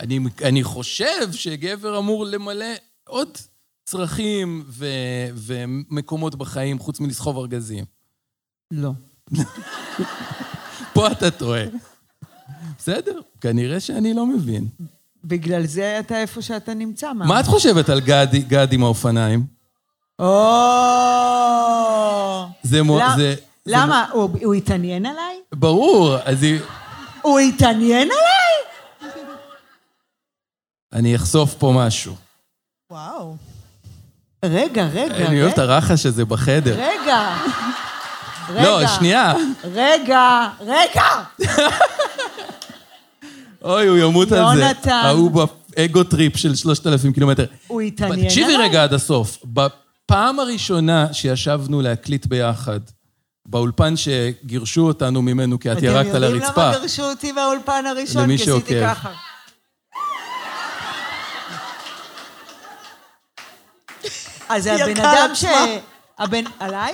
[0.00, 2.66] אני, אני חושב שגבר אמור למלא
[3.08, 3.38] עוד
[3.84, 4.86] צרכים ו,
[5.34, 7.84] ומקומות בחיים חוץ מלסחוב ארגזים.
[8.70, 8.90] לא.
[10.92, 11.62] פה אתה טועה.
[12.78, 14.66] בסדר, כנראה שאני לא מבין.
[15.24, 17.26] בגלל זה אתה איפה שאתה נמצא, מה?
[17.26, 19.46] מה את חושבת על גד, גד עם האופניים?
[20.18, 20.26] או...
[22.62, 22.98] זה מו...
[22.98, 23.34] למ- זה...
[23.66, 24.06] למה?
[24.12, 25.40] הוא הוא התעניין עליי?
[25.50, 25.56] זה...
[25.60, 26.60] ברור, אז היא...
[27.22, 28.52] הוא התעניין עליי?
[30.92, 32.14] אני אחשוף פה משהו.
[32.90, 33.36] וואו.
[34.44, 35.58] רגע, רגע, אני אוהב את.
[35.58, 36.74] הרחש הזה בחדר.
[36.74, 37.36] רגע.
[38.54, 38.86] לא.
[38.86, 39.34] שנייה.
[39.74, 41.02] רגע, רגע!
[43.64, 44.62] אוי, הוא ימות על זה.
[44.62, 44.90] יונתן.
[44.90, 45.30] ההוא
[45.76, 47.44] ב ego trip של 3,000 קילומטר.
[47.66, 48.28] הוא התעניין עליי?
[48.28, 49.38] תקשיבי רגע עד הסוף.
[49.44, 52.80] בפעם הראשונה שישבנו להקליט ביחד,
[53.46, 56.68] באולפן שגירשו אותנו ממנו כי את ירקת על אתם יודעים הרצפה.
[56.68, 58.22] למה גרשו אותי באולפן הראשון?
[58.22, 58.86] למי כי עשיתי שעוקב.
[58.94, 59.10] ככה.
[64.48, 65.44] אז הבן אדם ש...
[66.18, 66.44] הבן...
[66.58, 66.92] עליי?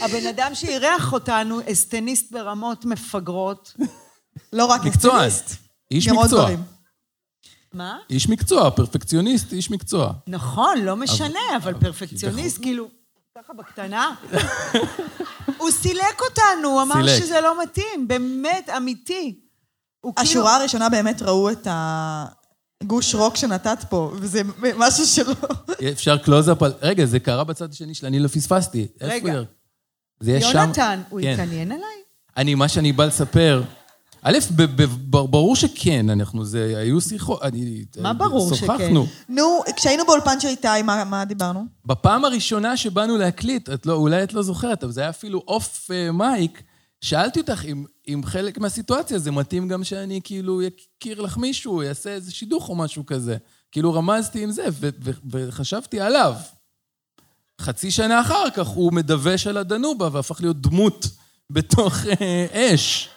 [0.00, 3.74] הבן אדם שאירח אותנו, אסטניסט ברמות מפגרות.
[4.52, 4.80] לא רק.
[4.86, 5.56] אסטניסט,
[5.90, 6.50] איש מקצוע.
[7.72, 7.98] מה?
[8.10, 10.12] איש מקצוע, פרפקציוניסט, איש מקצוע.
[10.26, 12.88] נכון, לא משנה, אבל פרפקציוניסט, כאילו,
[13.38, 14.14] ככה בקטנה.
[15.58, 17.22] הוא סילק אותנו, הוא אמר סילק.
[17.22, 19.40] שזה לא מתאים, באמת, אמיתי.
[20.02, 20.14] כאילו...
[20.16, 21.66] השורה הראשונה באמת ראו את
[22.80, 24.42] הגוש רוק שנתת פה, וזה
[24.76, 25.34] משהו שלא...
[25.92, 26.72] אפשר קלוזאפ על...
[26.82, 28.86] רגע, זה קרה בצד השני שלי, אני לא פספסתי.
[29.00, 29.42] רגע.
[30.20, 30.58] זה יש שם...
[30.58, 31.32] יונתן, הוא כן.
[31.32, 31.84] התעניין עליי?
[32.36, 33.62] אני, מה שאני בא לספר...
[34.22, 34.38] א',
[35.10, 37.84] ברור שכן, אנחנו, זה, היו שיחות, אני...
[38.00, 38.66] מה ברור שכן?
[38.66, 39.06] שוחחנו.
[39.28, 41.64] נו, כשהיינו באולפן של איתי, מה מה דיברנו?
[41.86, 45.90] בפעם הראשונה שבאנו להקליט, את לא, אולי את לא זוכרת, אבל זה היה אפילו אוף
[45.90, 46.62] אה, מייק,
[47.00, 47.84] שאלתי אותך אם,
[48.14, 52.76] אם חלק מהסיטואציה זה מתאים גם שאני כאילו יכיר לך מישהו, יעשה איזה שידוך או
[52.76, 53.36] משהו כזה.
[53.72, 56.34] כאילו רמזתי עם זה, ו- ו- וחשבתי עליו.
[57.60, 61.06] חצי שנה אחר כך הוא מדווש על הדנובה והפך להיות דמות
[61.50, 63.08] בתוך אה, אש.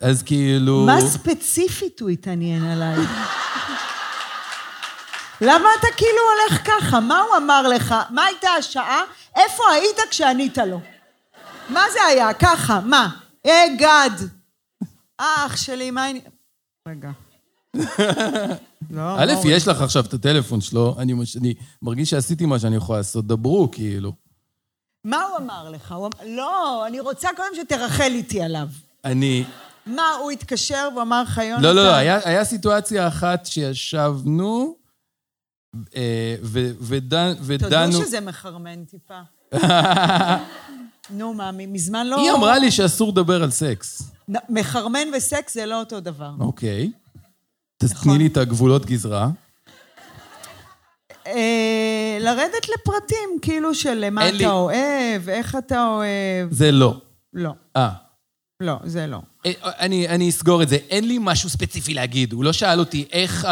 [0.00, 0.86] אז כאילו...
[0.86, 2.96] מה ספציפית הוא התעניין עליי?
[5.40, 7.00] למה אתה כאילו הולך ככה?
[7.00, 7.94] מה הוא אמר לך?
[8.10, 9.00] מה הייתה השעה?
[9.36, 10.80] איפה היית כשענית לו?
[11.68, 12.34] מה זה היה?
[12.34, 13.08] ככה, מה?
[13.78, 14.10] גד.
[15.20, 16.20] אה, אח שלי, מה אני...
[16.88, 17.10] רגע.
[18.90, 21.14] לא, א', לא, יש לך עכשיו את הטלפון שלו, אני,
[21.82, 24.12] מרגיש שעשיתי מה שאני יכול לעשות, דברו, כאילו.
[25.04, 25.92] מה הוא אמר לך?
[25.92, 26.08] אמר...
[26.26, 28.68] לא, אני רוצה קודם שתרחל איתי עליו.
[29.04, 29.44] אני...
[29.86, 31.62] מה, הוא התקשר ואמר לך, יונתן?
[31.62, 34.76] לא, לא, לא, היה, סיטואציה אחת שישבנו,
[35.96, 36.36] אה,
[36.80, 37.34] ודנו...
[37.58, 39.20] תודו שזה מחרמן טיפה.
[41.10, 42.20] נו, מה, מזמן לא...
[42.20, 44.02] היא אמרה לי שאסור לדבר על סקס.
[44.48, 46.30] מחרמן וסקס זה לא אותו דבר.
[46.40, 46.90] אוקיי.
[47.82, 49.28] אז תני לי את הגבולות גזרה.
[51.26, 54.28] אה, לרדת לפרטים, כאילו של מה.
[54.28, 56.52] אתה אוהב, איך אתה אוהב.
[56.52, 57.00] זה לא.
[57.32, 58.07] לא, אה.
[58.60, 59.18] לא, זה לא.
[59.46, 60.76] אה, אני, אני אסגור את זה.
[60.90, 62.32] אין לי משהו ספציפי להגיד.
[62.32, 63.48] הוא לא שאל אותי איך.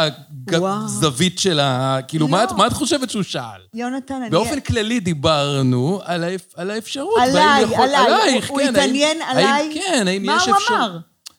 [0.53, 1.97] הזווית של ה...
[2.07, 2.43] כאילו, מה, לא.
[2.43, 3.61] את, מה את חושבת שהוא שאל?
[3.73, 4.29] יונתן, אני...
[4.29, 6.41] באופן כללי דיברנו על, האפ...
[6.55, 7.21] על האפשרות.
[7.21, 7.97] עליי, יכול- עליי.
[8.11, 9.45] עלייך, הוא כן, התעניין האם, עליי?
[9.45, 10.79] האם, כן, האם מה יש הוא אפשרות...
[10.79, 10.97] אמר?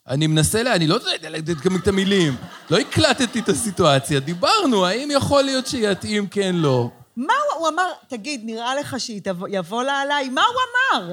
[0.09, 0.75] אני מנסה לה...
[0.75, 2.37] אני לא יודע להגיד גם את המילים.
[2.71, 4.21] לא הקלטתי את הסיטואציה.
[4.21, 6.91] דיברנו, האם יכול להיות שיתאים, כן, לא.
[7.16, 7.91] מה הוא, הוא אמר?
[8.09, 10.29] תגיד, נראה לך שיבוא לה עליי?
[10.29, 10.57] מה הוא
[11.03, 11.12] אמר?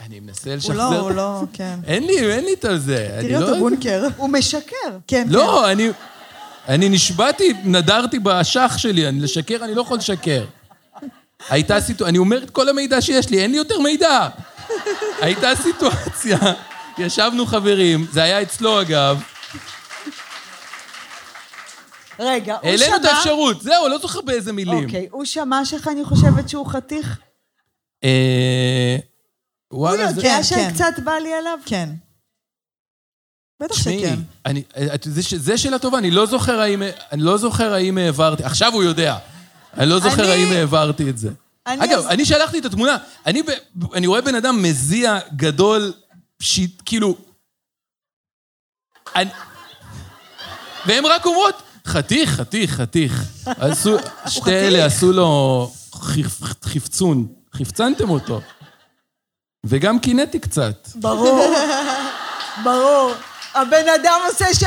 [0.00, 0.74] אני מנסה הוא לשחזר.
[0.74, 1.78] לא, הוא לא, כן.
[1.86, 3.08] אין לי, אין לי את זה.
[3.18, 3.60] אני תראי לא אותו יודע.
[3.60, 4.06] בונקר.
[4.16, 4.74] הוא משקר.
[4.90, 5.26] כן, כן.
[5.28, 5.90] לא, אני...
[6.68, 10.44] אני נשבעתי, נדרתי באשך שלי, אני לשקר, אני לא יכול לשקר.
[11.48, 14.28] הייתה סיטואציה, אני אומר את כל המידע שיש לי, אין לי יותר מידע.
[15.20, 16.38] הייתה סיטואציה,
[16.98, 19.22] ישבנו חברים, זה היה אצלו אגב,
[22.18, 22.70] רגע, הוא שמע...
[22.70, 24.84] העלינו את האפשרות, זהו, לא זוכר באיזה מילים.
[24.84, 27.18] אוקיי, הוא שמע שאיך אני חושבת שהוא חתיך?
[29.76, 29.90] אה...
[29.90, 30.16] הוא.
[30.16, 30.70] יודע כן, כן.
[30.74, 31.58] שקצת בא לי עליו?
[31.66, 31.88] כן.
[33.62, 34.16] בטח תשמעי, שכן.
[34.46, 34.62] אני,
[34.94, 35.06] את-
[35.36, 39.18] זה, שאלה טובה, אני לא זוכר האם, אני לא זוכר האם העברתי, עכשיו הוא יודע.
[39.76, 41.30] אני לא זוכר אני- האם העברתי את זה.
[41.66, 42.96] אני אגב, אז- אני שלחתי את התמונה,
[43.26, 45.92] אני, ב- אני רואה בן אדם מזיע גדול,
[46.42, 47.16] שיט, כאילו...
[49.16, 49.30] אני...
[50.86, 51.54] והן רק אומרות,
[51.86, 53.24] חתיך, חתיך, חתיך.
[53.46, 53.96] עשו,
[54.28, 58.40] שתי אלה עשו לו חפ- חפצון, חפצנתם אותו.
[59.64, 60.88] וגם קינאתי קצת.
[60.94, 61.54] ברור,
[62.64, 63.10] ברור.
[63.54, 64.66] הבן אדם עושה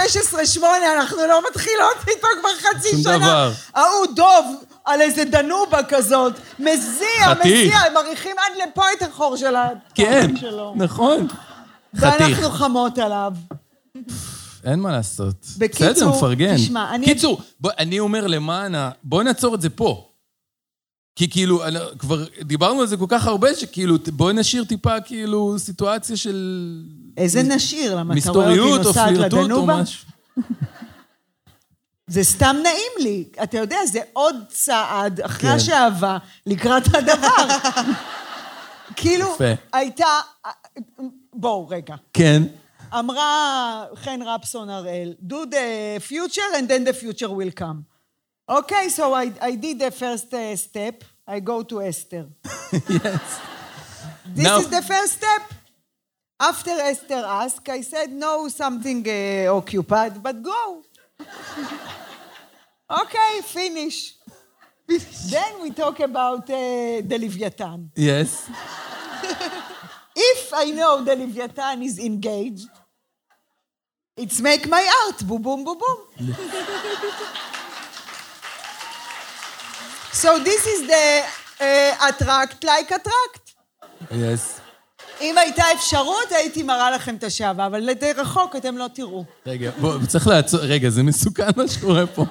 [0.59, 0.61] 16-8,
[0.99, 3.17] אנחנו לא מתחילות איתו כבר חצי שום שנה.
[3.17, 3.51] דבר.
[3.75, 4.45] ההוא דוב
[4.85, 7.45] על איזה דנובה כזאת, מזיע, חתיך.
[7.45, 9.55] מזיע, הם מריחים עד לפה את החור של
[9.95, 10.73] כן, שלו.
[10.75, 11.27] נכון.
[11.97, 12.13] חתיך.
[12.21, 13.31] ואנחנו חמות עליו.
[14.65, 15.35] אין מה לעשות.
[15.57, 16.55] בקיצור, בסדר, מפרגן.
[16.55, 18.89] תשמע, אני- קיצור, בוא, אני אומר למען ה...
[19.03, 20.08] בוא נעצור את זה פה.
[21.19, 21.61] כי כאילו,
[21.99, 26.79] כבר דיברנו על זה כל כך הרבה, שכאילו, בואי נשאיר טיפה כאילו סיטואציה של...
[27.17, 29.81] איזה נשיר, למה אתה רואה אותי או נוסעת לדנובה?
[32.07, 33.23] זה סתם נעים לי.
[33.43, 35.55] אתה יודע, זה עוד צעד אחרי כן.
[35.55, 37.47] השאהבה לקראת הדבר.
[38.95, 39.53] כאילו, יפה.
[39.73, 40.05] הייתה...
[41.33, 41.95] בואו, רגע.
[42.13, 42.43] כן.
[42.99, 47.88] אמרה חן רפסון הראל, do the future and then the future will come.
[48.49, 52.25] Okay, so I, I did the first uh, step, I go to Esther.
[52.89, 53.41] yes.
[54.25, 55.53] This Now- is the first step.
[56.41, 60.81] After Esther asked, I said, no, something uh, occupied, but go.
[62.89, 64.13] okay, finish.
[65.29, 67.91] then we talk about uh, the Leviathan.
[67.95, 68.49] Yes.
[70.15, 72.67] If I know the Leviathan is engaged,
[74.17, 76.35] it's make my art, boom, boom, boom, boom.
[80.13, 81.23] So this is the
[81.59, 83.53] uh, attract like attract.
[84.11, 84.59] Yes.
[85.21, 89.25] אם הייתה אפשרות, הייתי מראה לכם את השעווה, אבל די רחוק אתם לא תראו.
[89.45, 90.59] רגע, בוא, צריך לעצור...
[90.59, 92.25] רגע, זה מסוכן מה שקורה פה.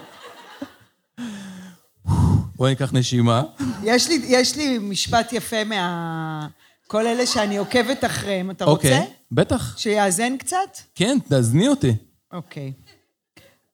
[2.54, 3.42] בואי ניקח נשימה.
[3.82, 6.46] יש לי, יש לי משפט יפה מה...
[6.86, 8.50] כל אלה שאני עוקבת אחריהם.
[8.50, 8.88] אתה רוצה?
[8.88, 9.12] אוקיי.
[9.32, 9.78] בטח.
[9.78, 10.78] שיאזן קצת?
[10.94, 11.94] כן, תאזני אותי.
[12.32, 12.72] אוקיי.
[12.87, 12.87] אה,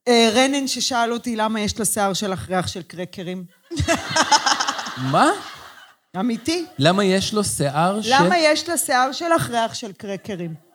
[0.09, 3.43] רנן ששאל אותי למה יש לשיער שלך ריח של קרקרים.
[5.11, 5.31] מה?
[6.19, 6.65] אמיתי.
[6.79, 8.07] למה יש לו שיער ש...
[8.09, 10.65] למה יש לשיער שלך ריח של קרקרים?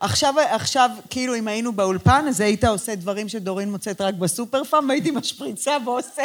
[0.00, 4.88] עכשיו, עכשיו, כאילו, אם היינו באולפן, אז היית עושה דברים שדורין מוצאת רק בסופר פארם,
[4.88, 6.22] והייתי משפריצה ועושה...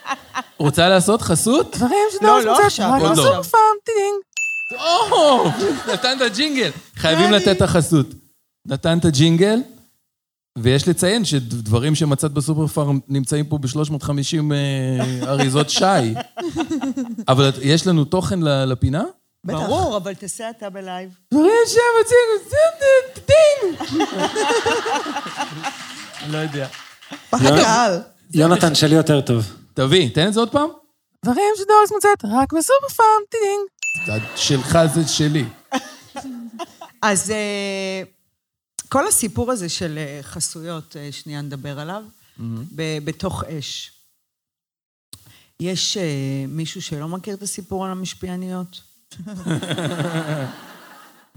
[0.58, 1.76] רוצה לעשות חסות?
[1.76, 3.58] דברים לא, לא עכשיו, רק לא בסופר עכשיו.
[5.12, 5.44] או,
[5.92, 6.70] נתן את הג'ינגל.
[6.96, 8.06] חייבים לתת את החסות.
[8.66, 9.60] נתן את הג'ינגל,
[10.58, 14.52] ויש לציין שדברים שמצאת בסופר פארם נמצאים פה ב-350
[15.22, 15.84] אריזות שי.
[17.28, 19.04] אבל יש לנו תוכן ל- לפינה?
[19.44, 19.58] בטח.
[19.58, 21.10] ברור, אבל תעשה אתה ב live.
[21.34, 22.52] דברים שמציגו,
[23.26, 23.76] דין.
[26.28, 26.66] לא יודע.
[27.30, 28.00] פחד קהל.
[28.34, 29.44] יונתן שלי יותר טוב.
[29.74, 30.68] תביא, תן את זה עוד פעם.
[31.24, 34.22] דברים שדורס מוצאת רק בסופר פארם, טינג.
[34.36, 35.44] שלך זה שלי.
[37.02, 38.02] אז אה,
[38.92, 42.02] כל הסיפור הזה של אה, חסויות, אה, שנייה נדבר עליו,
[42.74, 43.92] ב- בתוך אש.
[45.60, 48.80] יש אה, מישהו שלא מכיר את הסיפור על המשפיעניות?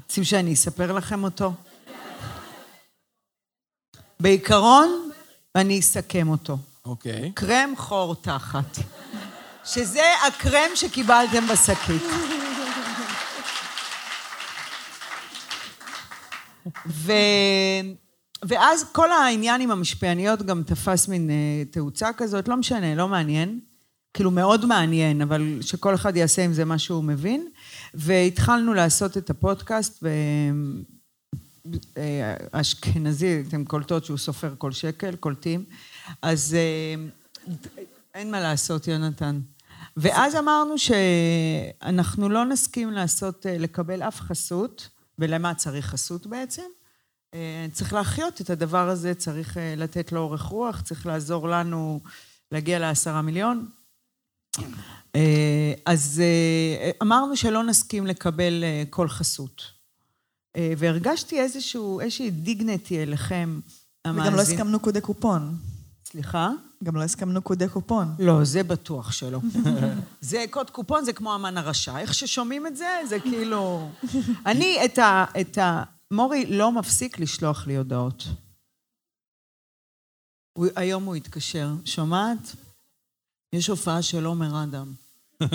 [0.04, 1.54] רוצים שאני אספר לכם אותו?
[4.20, 5.12] בעיקרון,
[5.56, 6.58] אני אסכם אותו.
[6.86, 7.32] אוקיי.
[7.36, 8.78] קרם חור תחת.
[9.66, 12.04] שזה הקרם שקיבלתם בשקית.
[16.88, 17.12] ו...
[18.46, 23.60] ואז כל העניין עם המשפיעניות גם תפס מין אה, תאוצה כזאת, לא משנה, לא מעניין.
[24.14, 27.48] כאילו מאוד מעניין, אבל שכל אחד יעשה עם זה מה שהוא מבין.
[27.94, 30.10] והתחלנו לעשות את הפודקאסט, ו...
[31.98, 35.66] אה, אשכנזי, אתם קולטות שהוא סופר כל שקל, קולטים.
[36.22, 36.96] אז אה,
[38.14, 39.40] אין מה לעשות, יונתן.
[39.98, 44.90] ואז אמרנו שאנחנו לא נסכים לעשות, לקבל אף חסות,
[45.20, 46.64] ולמה צריך חסות בעצם?
[47.34, 52.00] אה, צריך להחיות את הדבר הזה, צריך אה, לתת לו אורך רוח, צריך לעזור לנו
[52.52, 53.70] להגיע לעשרה מיליון.
[55.16, 56.22] אה, אז
[57.02, 59.76] אמרנו שלא נסכים לקבל כל חסות.
[60.78, 63.60] והרגשתי איזשהו, איזושהי דיגנטי אליכם,
[64.06, 64.24] המאזין.
[64.24, 65.58] וגם לא הסכמנו קודי קופון.
[66.06, 66.52] סליחה?
[66.86, 68.16] גם לא הסכמנו קודי קופון.
[68.20, 69.40] לא, זה בטוח שלא.
[70.22, 72.00] זה קוד קופון, זה כמו המן הרשע.
[72.00, 73.90] איך ששומעים את זה, זה כאילו...
[74.46, 75.26] אני את ה...
[75.42, 75.84] את ה...
[76.12, 78.28] מורי לא מפסיק לשלוח לי הודעות.
[80.54, 81.70] הוא, היום הוא התקשר.
[81.86, 82.56] שומעת?
[83.54, 84.94] יש הופעה של עומר אדם.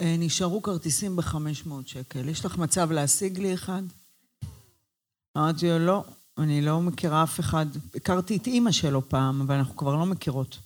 [0.00, 2.28] אה, נשארו כרטיסים ב-500 שקל.
[2.28, 3.82] יש לך מצב להשיג לי אחד?
[5.38, 6.04] אמרתי לו, לא,
[6.40, 7.66] אני לא מכירה אף אחד.
[7.94, 10.58] הכרתי את אימא שלו פעם, אבל אנחנו כבר לא מכירות.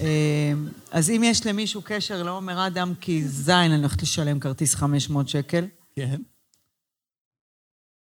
[0.00, 0.52] אה,
[0.90, 5.64] אז אם יש למישהו קשר לעומר אדם, כי זין, אני הולכת לשלם כרטיס 500 שקל.
[5.96, 6.20] כן.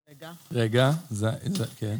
[0.08, 0.32] רגע.
[0.52, 1.96] רגע, זה, זה, כן.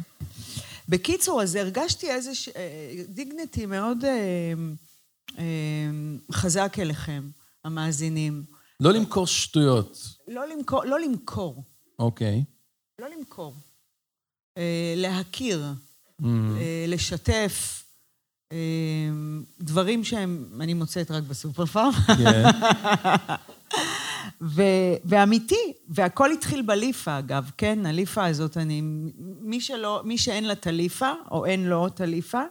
[0.89, 2.49] בקיצור, אז הרגשתי איזה ש...
[2.49, 4.53] אה, דיגנטי מאוד אה,
[5.37, 5.89] אה,
[6.31, 7.29] חזק אליכם,
[7.63, 8.43] המאזינים.
[8.79, 9.97] לא למכור שטויות.
[10.27, 11.63] לא למכור, לא למכור,
[11.99, 12.43] אוקיי.
[13.01, 13.55] לא למכור.
[14.57, 15.63] אה, להכיר,
[16.21, 16.25] Mm.
[16.57, 17.83] אה, לשתף,
[18.51, 18.57] אה,
[19.61, 21.91] דברים שהם, אני מוצאת רק בסופר פארם.
[25.05, 27.85] ואמיתי, והכל התחיל בליפה, אגב, כן?
[27.85, 28.81] הליפה הזאת, אני...
[29.41, 32.41] מי שלא, מי שאין לה את הליפה, או אין לו את הליפה,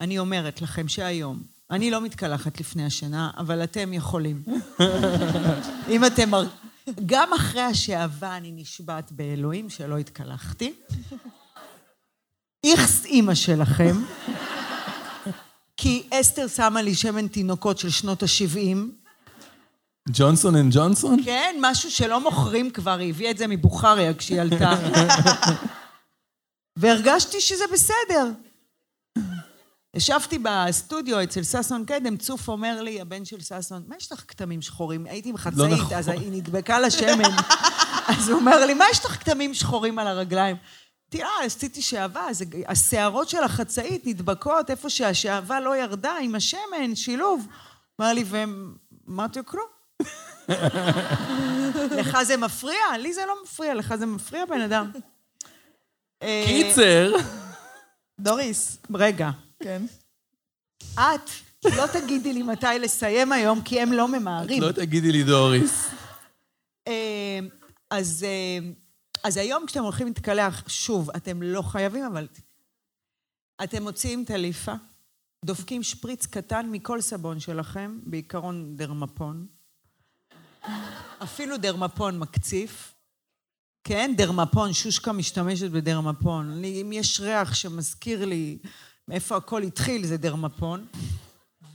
[0.00, 4.42] אני אומרת לכם שהיום, אני לא מתקלחת לפני השינה, אבל אתם יכולים.
[5.92, 6.30] אם אתם...
[7.06, 10.72] גם אחרי השאהבה אני נשבעת באלוהים שלא התקלחתי.
[12.64, 13.96] איכס אימא שלכם,
[15.76, 18.76] כי אסתר שמה לי שמן תינוקות של שנות ה-70,
[20.08, 21.24] ג'ונסון אנד ג'ונסון?
[21.24, 24.72] כן, משהו שלא מוכרים כבר, היא הביאה את זה מבוכריה כשהיא עלתה.
[26.78, 28.30] והרגשתי שזה בסדר.
[29.94, 34.62] ישבתי בסטודיו אצל ששון קדם, צוף אומר לי, הבן של ששון, מה יש לך כתמים
[34.62, 35.06] שחורים?
[35.06, 35.96] הייתי עם חצאית, נכון.
[35.96, 37.30] אז היא נדבקה לשמן.
[38.08, 40.56] אז הוא אומר לי, מה יש לך כתמים שחורים על הרגליים?
[41.14, 46.94] אמרתי, אה, עשיתי שעווה, אז השערות של החצאית נדבקות איפה שהשעווה לא ירדה עם השמן,
[46.94, 47.46] שילוב.
[48.00, 49.66] אמר לי, לו, כלום.
[51.98, 52.98] לך זה מפריע?
[52.98, 54.90] לי זה לא מפריע, לך זה מפריע, בן אדם.
[56.22, 57.12] אה, קיצר.
[58.20, 59.30] דוריס, רגע,
[59.64, 59.82] כן.
[60.94, 61.30] את
[61.76, 64.62] לא תגידי לי מתי לסיים היום, כי הם לא ממהרים.
[64.62, 65.88] לא תגידי לי דוריס.
[66.88, 67.38] אה,
[67.90, 68.58] אז, אה,
[69.24, 72.28] אז היום כשאתם הולכים להתקלח, שוב, אתם לא חייבים, אבל
[73.64, 74.72] אתם מוציאים את הליפה,
[75.44, 79.46] דופקים שפריץ קטן מכל סבון שלכם, בעיקרון דרמפון.
[81.22, 82.94] אפילו דרמפון מקציף.
[83.84, 86.52] כן, דרמפון, שושקה משתמשת בדרמפון.
[86.52, 88.58] אני, אם יש ריח שמזכיר לי
[89.08, 90.86] מאיפה הכל התחיל, זה דרמפון.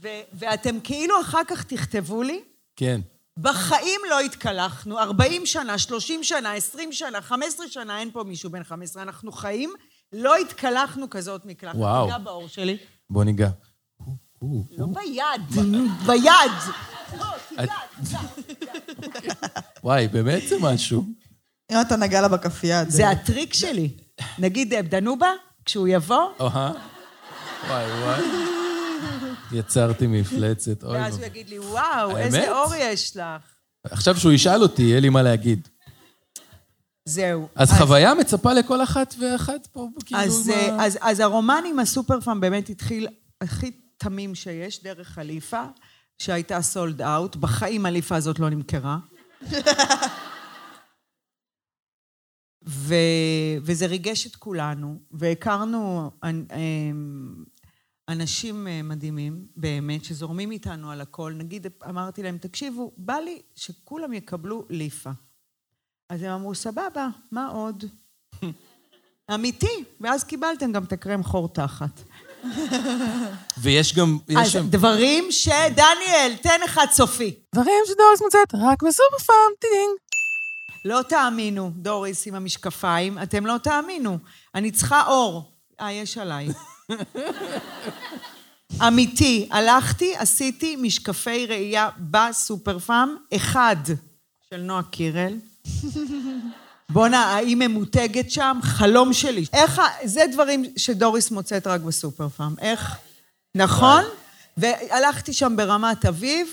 [0.02, 2.42] ו, ואתם כאילו אחר כך תכתבו לי,
[2.76, 3.02] כן.
[3.38, 8.64] בחיים לא התקלחנו, 40 שנה, 30 שנה, 20 שנה, 15 שנה, אין פה מישהו בן
[8.64, 9.74] 15, אנחנו חיים,
[10.14, 11.76] לא התקלחנו כזאת מקלחת.
[11.76, 12.06] וואו.
[12.06, 12.78] תיגע בעור שלי.
[13.10, 13.50] בוא ניגע.
[14.78, 15.66] לא ביד,
[16.06, 16.52] ביד.
[17.18, 17.74] לא, תיגע,
[19.12, 19.34] תיגע.
[19.84, 21.06] וואי, באמת זה משהו.
[21.72, 22.90] אם אתה נגע לה בכף יד.
[22.90, 23.90] זה הטריק שלי.
[24.40, 25.32] נגיד, דנובה,
[25.66, 26.72] כשהוא יבוא, אהה.
[27.68, 28.22] וואי, וואי.
[29.52, 30.98] יצרתי מפלצת, אוי.
[30.98, 31.26] ואז הוא.
[31.26, 32.18] יגיד לי, וואו?
[32.18, 33.24] איזה אור יש לך.
[33.84, 35.68] עכשיו שהוא ישאל אותי, יהיה לי מה להגיד.
[37.06, 37.48] זהו.
[37.56, 40.22] אז חוויה מצפה לכל אחת ואחת פה, כאילו...
[40.22, 43.08] אז, עם ה- אה, אז, אז הרומן עם הסופר פארם באמת התחיל
[43.42, 45.64] הכי תמים שיש, דרך חליפה,
[46.18, 47.36] שהייתה סולד אאוט.
[47.36, 48.98] בחיים הליפה הזאת לא נמכרה.
[52.70, 52.96] ו,
[53.62, 57.44] וזה ריגש את כולנו, והכרנו אנ- אמ,
[58.10, 61.34] אנשים אה, מדהימים, באמת, שזורמים איתנו על הכל.
[61.38, 65.10] נגיד, אמרתי להם, תקשיבו, בא לי שכולם יקבלו ליפה.
[66.10, 67.84] אז הם אמרו, סבבה, מה עוד?
[69.34, 72.02] אמיתי, ואז קיבלתם גם את הקרם חור תחת.
[73.62, 74.18] ויש גם...
[74.30, 74.70] יש אז שם...
[74.70, 75.48] דברים ש...
[75.76, 77.36] דניאל, תן אחד סופי.
[77.56, 80.09] דברים שדוריס מוצאת רק בסופר פארם, טינג.
[80.86, 84.18] לא תאמינו, דוריס עם המשקפיים, אתם לא תאמינו.
[84.56, 85.52] אני צריכה אור.
[85.82, 86.48] אה, יש עליי.
[88.88, 93.76] אמיתי, הלכתי, עשיתי משקפי ראייה בסופר פארם, אחד
[94.50, 95.34] של נועה קירל.
[96.90, 98.60] בואנה, האם ממותגת שם?
[98.64, 99.46] חלום שלי.
[99.54, 102.56] איך, ה- זה דברים שדוריס מוצאת רק בסופר פארם.
[102.62, 102.96] איך?
[103.56, 104.04] נכון?
[104.58, 106.48] והלכתי שם ברמת אביב,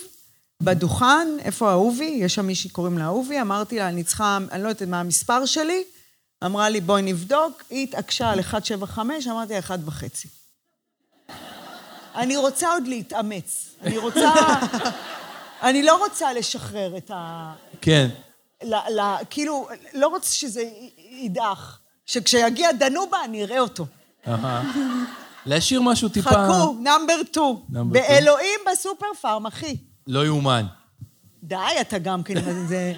[0.63, 2.05] בדוכן, איפה אהובי?
[2.21, 5.47] יש שם מישהי קוראים לה אהובי, אמרתי לה, אני צריכה, אני לא יודעת מה המספר
[5.47, 5.85] שלי,
[6.45, 10.29] אמרה לי, בואי נבדוק, היא התעקשה על 175, אמרתי לה, 1 וחצי.
[12.15, 13.71] אני רוצה עוד להתאמץ.
[13.83, 14.33] אני רוצה...
[15.69, 17.53] אני לא רוצה לשחרר את ה...
[17.81, 18.09] כן.
[18.63, 19.01] ל, ל,
[19.31, 20.91] כאילו, לא רוצה שזה י-
[21.25, 21.79] ידעך.
[22.07, 23.87] שכשיגיע דנובה, אני אראה אותו.
[25.47, 26.31] להשאיר משהו טיפה...
[26.31, 27.45] חכו, נאמבר 2.
[27.71, 27.85] Number two.
[27.93, 29.77] באלוהים בסופר פארם, אחי.
[30.07, 30.67] לא יאומן.
[31.43, 32.93] די, אתה גם כן, זה...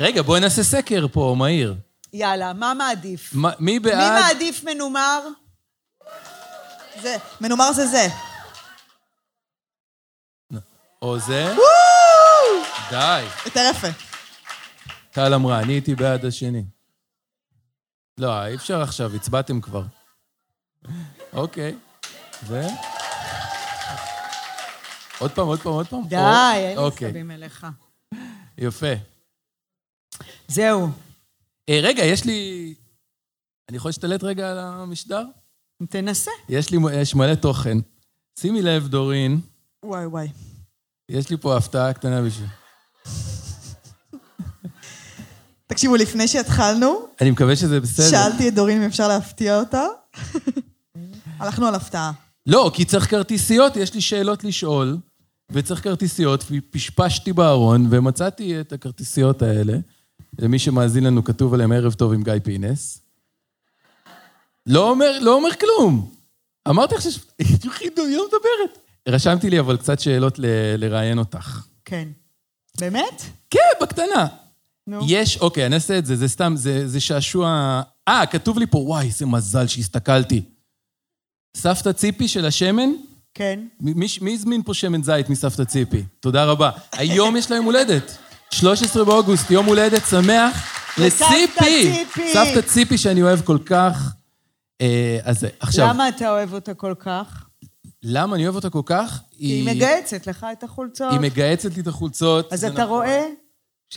[0.00, 1.74] רגע, בואי נעשה סקר פה, מהיר.
[2.12, 3.30] יאללה, מה מעדיף?
[3.34, 4.22] מה- מי מי בעד...
[4.22, 5.20] מעדיף מנומר?
[7.02, 8.06] זה, מנומר זה זה.
[11.02, 11.54] או זה?
[12.90, 13.24] די.
[13.44, 13.88] יותר יפה.
[15.10, 16.64] טל אמרה, אני הייתי בעד השני.
[18.18, 19.82] לא, אי אפשר עכשיו, הצבעתם כבר.
[21.32, 21.76] אוקיי.
[22.46, 22.60] ו...
[25.20, 26.08] עוד פעם, עוד פעם, עוד פעם?
[26.08, 26.16] די,
[26.54, 27.66] אין לי אוקיי, סבים אליך.
[28.58, 28.92] יפה.
[30.48, 30.88] זהו.
[31.68, 32.74] אה, רגע, יש לי...
[33.68, 35.24] אני יכול להשתלט רגע על המשדר?
[35.90, 36.30] תנסה.
[36.48, 37.78] יש לי יש מלא תוכן.
[38.38, 39.40] שימי לב, דורין,
[39.84, 40.28] וואי וואי.
[41.08, 42.48] יש לי פה הפתעה קטנה בשביל...
[45.66, 48.10] תקשיבו, לפני שהתחלנו, אני מקווה שזה בסדר.
[48.10, 49.84] שאלתי את דורין אם אפשר להפתיע אותה.
[51.38, 52.12] הלכנו על הפתעה.
[52.46, 54.98] לא, כי צריך כרטיסיות, יש לי שאלות לשאול,
[55.52, 59.78] וצריך כרטיסיות, ופשפשתי בארון, ומצאתי את הכרטיסיות האלה.
[60.38, 63.00] למי שמאזין לנו, כתוב עליהם ערב טוב עם גיא פינס.
[64.66, 66.10] לא אומר, לא אומר כלום.
[66.68, 67.18] אמרתי לך שיש...
[67.78, 68.78] חידון, היא לא מדברת.
[69.08, 71.64] רשמתי לי אבל קצת שאלות ל- לראיין אותך.
[71.84, 72.08] כן.
[72.80, 73.22] באמת?
[73.50, 74.26] כן, בקטנה.
[74.86, 75.00] נו.
[75.08, 77.82] יש, אוקיי, אני אעשה את זה, זה סתם, זה, זה שעשוע...
[78.08, 80.42] אה, כתוב לי פה, וואי, איזה מזל שהסתכלתי.
[81.56, 82.90] סבתא ציפי של השמן?
[83.34, 83.60] כן.
[83.80, 86.02] מי, מי, מי הזמין פה שמן זית מסבתא ציפי?
[86.20, 86.70] תודה רבה.
[86.92, 88.18] היום יש לה יום הולדת.
[88.50, 91.92] 13 באוגוסט, יום הולדת שמח לציפי.
[91.92, 92.32] ציפי.
[92.32, 94.12] סבתא ציפי שאני אוהב כל כך.
[94.80, 95.46] אה, אז.
[95.60, 97.44] עכשיו, למה אתה אוהב אותה כל כך?
[98.02, 99.20] למה אני אוהב אותה כל כך?
[99.30, 101.12] כי היא מגהצת לך את החולצות.
[101.12, 102.52] היא מגהצת לי את החולצות.
[102.52, 102.86] אז אתה נכון.
[102.86, 103.26] רואה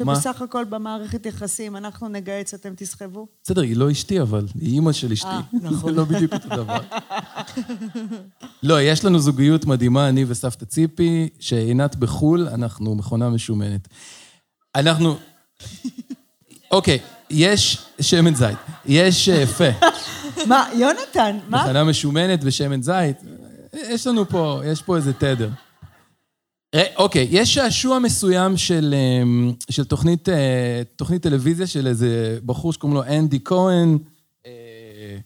[0.02, 0.16] מה?
[0.16, 3.28] שבסך הכל במערכת יחסים אנחנו נגהץ, אתם תסחבו?
[3.44, 5.28] בסדר, היא לא אשתי, אבל היא אימא של אשתי.
[5.28, 5.92] אה, נכון.
[5.92, 6.80] זה לא בדיוק אותו דבר.
[8.64, 13.88] לא, יש לנו זוגיות מדהימה, אני וסבתא ציפי, שעינת בחו"ל, אנחנו מכונה משומנת.
[14.76, 15.18] אנחנו...
[16.72, 19.88] אוקיי, יש שמן זית, יש אה, פה,
[20.50, 21.64] מה, יונתן, מה?
[21.64, 23.18] מכונה משומנת ושמן זית.
[23.74, 25.50] יש לנו פה, יש פה איזה תדר.
[26.76, 32.74] ר- אוקיי, יש שעשוע מסוים של, אמ, של תוכנית, אה, תוכנית טלוויזיה של איזה בחור
[32.74, 33.98] שקוראים לו אנדי כהן,
[34.46, 35.18] אה,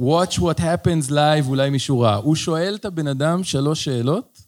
[0.00, 2.14] Watch What Happens Live, אולי מישהו ראה.
[2.16, 4.38] הוא שואל את הבן אדם שלוש שאלות,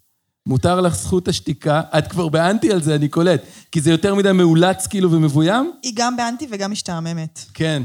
[0.46, 4.32] מותר לך זכות השתיקה, את כבר באנטי על זה, אני קולט, כי זה יותר מדי
[4.32, 5.72] מאולץ כאילו ומבוים?
[5.82, 7.44] היא גם באנטי וגם משתעממת.
[7.54, 7.82] כן.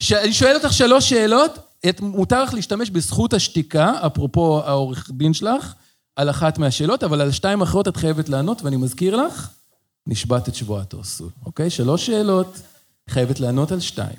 [0.00, 0.12] ש...
[0.12, 1.58] אני שואל אותך שלוש שאלות,
[1.88, 2.00] את...
[2.00, 5.74] מותר לך להשתמש בזכות השתיקה, אפרופו העורך דין שלך,
[6.16, 9.50] על אחת מהשאלות, אבל על שתיים אחרות את חייבת לענות, ואני מזכיר לך,
[10.06, 11.70] נשבעת את שבועת העשו, אוקיי?
[11.70, 12.58] שלוש שאלות,
[13.10, 14.18] חייבת לענות על שתיים.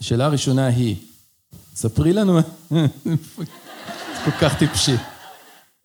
[0.00, 0.96] השאלה הראשונה היא,
[1.74, 2.40] ספרי לנו...
[2.70, 2.86] זה
[4.24, 4.94] כל כך טיפשי.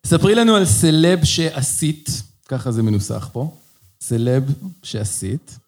[0.06, 3.54] ספרי לנו על סלב שעשית, ככה זה מנוסח פה,
[4.00, 4.42] סלב
[4.82, 5.58] שעשית.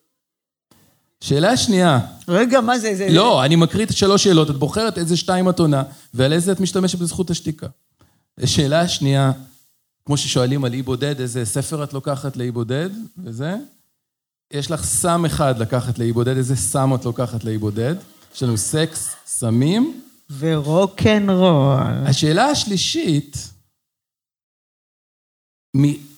[1.20, 2.00] שאלה שנייה.
[2.28, 2.94] רגע, מה זה?
[2.94, 3.08] זה...
[3.10, 5.82] לא, אני מקריא את שלוש שאלות, את בוחרת איזה שתיים את עונה,
[6.14, 7.66] ועל איזה את משתמשת בזכות השתיקה.
[8.44, 9.32] שאלה שנייה,
[10.06, 13.56] כמו ששואלים על אי בודד, איזה ספר את לוקחת לאי בודד, וזה.
[14.50, 17.94] יש לך סם אחד לקחת לאי בודד, איזה סם את לוקחת לאי בודד.
[18.34, 20.00] יש לנו סקס, סמים.
[20.38, 21.76] ורוקנרול.
[22.06, 23.36] השאלה השלישית,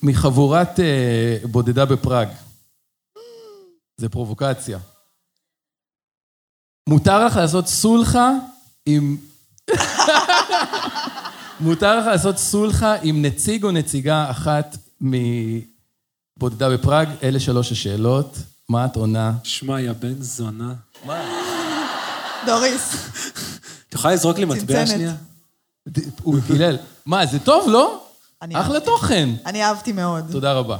[0.02, 2.28] מחבורת אה, בודדה בפראג.
[3.96, 4.78] זה פרובוקציה.
[6.88, 8.30] מותר לך לעשות סולחה
[8.86, 9.16] עם...
[11.60, 17.08] מותר לך לעשות סולחה עם נציג או נציגה אחת מבודדה בפראג?
[17.22, 18.36] אלה שלוש השאלות.
[18.68, 19.32] מה את עונה?
[19.42, 20.74] שמע, יא בן זונה.
[22.46, 22.94] דוריס,
[23.88, 24.86] את יכולה לזרוק לי מטבע.
[24.86, 25.14] שנייה?
[26.22, 26.76] הוא קילל.
[27.06, 28.04] מה, זה טוב, לא?
[28.42, 28.80] אני אחלה.
[28.80, 29.28] תוכן.
[29.46, 30.24] אני אהבתי מאוד.
[30.32, 30.78] תודה רבה.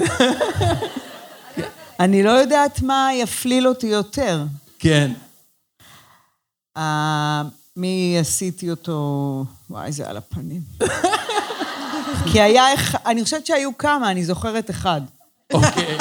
[2.00, 4.44] אני לא יודעת מה יפליל אותי יותר.
[4.78, 5.12] כן.
[6.76, 7.42] אה,
[7.76, 9.44] מי עשיתי אותו...
[9.70, 10.60] וואי, זה על הפנים.
[12.32, 15.00] כי היה, אח- אני חושבת שהיו כמה, אני זוכרת אחד.
[15.52, 15.98] אוקיי,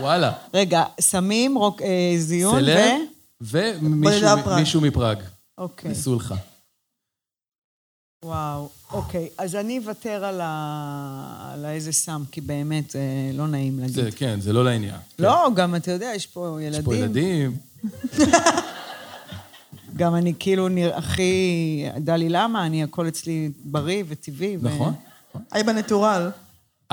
[0.00, 0.32] וואלה.
[0.54, 2.58] רגע, סמים, רוק, אה, זיון, ו...
[2.58, 3.00] סלב.
[3.40, 5.18] ומישהו מפראג.
[5.58, 5.88] אוקיי.
[5.88, 6.34] ניסו לך.
[8.24, 9.28] וואו, אוקיי.
[9.38, 11.50] אז אני אוותר על, ה...
[11.52, 13.00] על האיזה סם, כי באמת זה
[13.34, 13.94] לא נעים להגיד.
[13.94, 14.96] זה, כן, זה לא לעניין.
[15.18, 16.78] לא, גם אתה יודע, יש פה ילדים.
[16.80, 17.56] יש פה ילדים.
[19.96, 21.84] גם אני כאילו נראה הכי...
[22.00, 22.66] דלי למה?
[22.66, 24.56] אני, הכל אצלי בריא וטבעי.
[24.56, 24.94] ו- נכון.
[25.52, 26.30] היי בנטורל.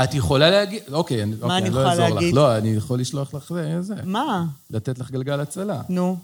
[0.04, 0.84] את יכולה להגיד...
[0.92, 2.14] אוקיי, אני אוקיי, אני אני לא אעזור לך.
[2.14, 2.34] להגיד?
[2.36, 3.96] לא, אני יכול לשלוח לך זה, זה.
[4.04, 4.46] מה?
[4.70, 5.82] לתת לך גלגל הצלה.
[5.90, 6.18] נו.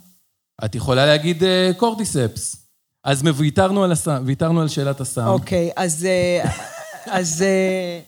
[0.65, 2.68] את יכולה להגיד אה, קורטיספס.
[3.03, 5.27] אז ויתרנו על הסם, ויתרנו על שאלת הסם.
[5.27, 6.05] אוקיי, אז...
[6.05, 6.51] אה,
[7.19, 7.41] אז...
[7.41, 7.99] אה,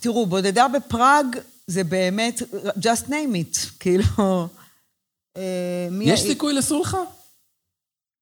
[0.00, 1.26] תראו, בודדה בפראג
[1.66, 2.42] זה באמת...
[2.78, 3.58] just name it.
[3.80, 4.48] כאילו...
[5.36, 6.98] אה, יש סיכוי לסולחה?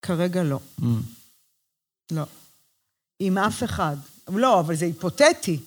[0.03, 0.59] כרגע לא.
[0.81, 0.85] Mm.
[2.13, 2.23] לא.
[3.21, 3.97] עם אף אחד.
[4.29, 5.59] לא, אבל זה היפותטי.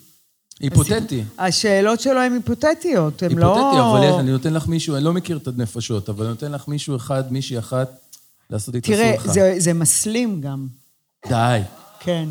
[0.60, 1.24] היפותטי.
[1.38, 3.56] השאלות שלו הן היפותטיות, הן לא...
[3.56, 6.68] היפותטי, אבל אני נותן לך מישהו, אני לא מכיר את הנפשות, אבל אני נותן לך
[6.68, 8.07] מישהו אחד, מישהי אחת,
[8.50, 9.32] לעשות תראה, סולחה.
[9.32, 10.66] זה, זה מסלים גם.
[11.28, 11.60] די.
[12.00, 12.28] כן.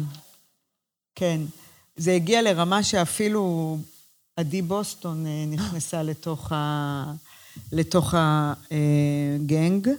[1.15, 1.41] כן.
[1.97, 3.77] זה הגיע לרמה שאפילו
[4.35, 7.13] עדי בוסטון אה, נכנסה לתוך, ה...
[7.71, 9.89] לתוך הגנג.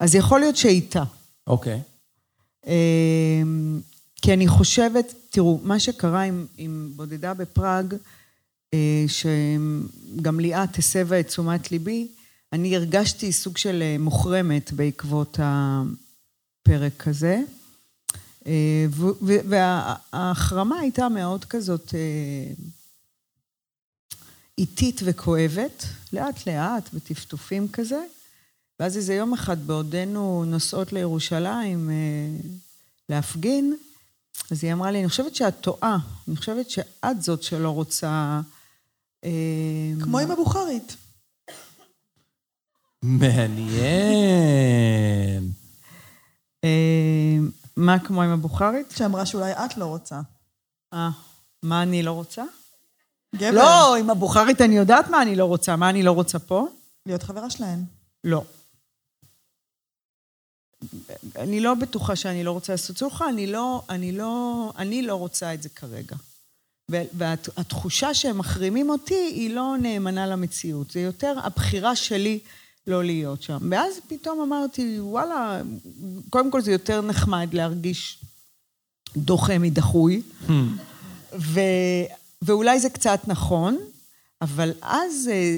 [0.00, 1.04] אז יכול להיות שאיתה.
[1.46, 1.80] אוקיי.
[2.66, 3.42] אה,
[4.22, 7.94] כי אני חושבת, תראו, מה שקרה עם, עם בודדה בפראג,
[8.74, 12.08] אה, שגם ליאת הסבה את תשומת ליבי,
[12.54, 17.40] אני הרגשתי סוג של אה, מוחרמת בעקבות הפרק הזה.
[18.46, 18.86] אה,
[19.22, 22.52] וההחרמה הייתה מאוד כזאת אה,
[24.58, 28.04] איטית וכואבת, לאט לאט, בטפטופים כזה.
[28.80, 31.90] ואז איזה יום אחד, בעודנו נוסעות לירושלים
[33.08, 33.76] להפגין,
[34.50, 35.98] אז היא אמרה לי, אני חושבת שאת טועה,
[36.28, 38.40] אני חושבת שאת זאת שלא רוצה...
[40.00, 40.96] כמו עם הבוכרית.
[43.04, 43.82] מעניין.
[46.64, 47.36] אה,
[47.76, 48.90] מה כמו עם הבוכרית?
[48.90, 50.20] שאמרה שאולי את לא רוצה.
[50.92, 51.10] אה,
[51.62, 52.44] מה אני לא רוצה?
[53.34, 53.50] גבר.
[53.50, 55.76] לא, עם הבוכרית אני יודעת מה אני לא רוצה.
[55.76, 56.66] מה אני לא רוצה פה?
[57.06, 57.84] להיות חברה שלהן.
[58.24, 58.44] לא.
[61.36, 65.54] אני לא בטוחה שאני לא רוצה לעשות סולחה, אני לא, אני לא, אני לא רוצה
[65.54, 66.16] את זה כרגע.
[66.88, 72.38] והתחושה שהם מחרימים אותי היא לא נאמנה למציאות, זה יותר הבחירה שלי
[72.86, 73.58] לא להיות שם.
[73.70, 75.62] ואז פתאום אמרתי, וואלה,
[76.30, 78.24] קודם כל זה יותר נחמד להרגיש
[79.16, 80.22] דוחה מדחוי,
[81.38, 81.60] ו,
[82.42, 83.78] ואולי זה קצת נכון,
[84.42, 85.56] אבל אז אה,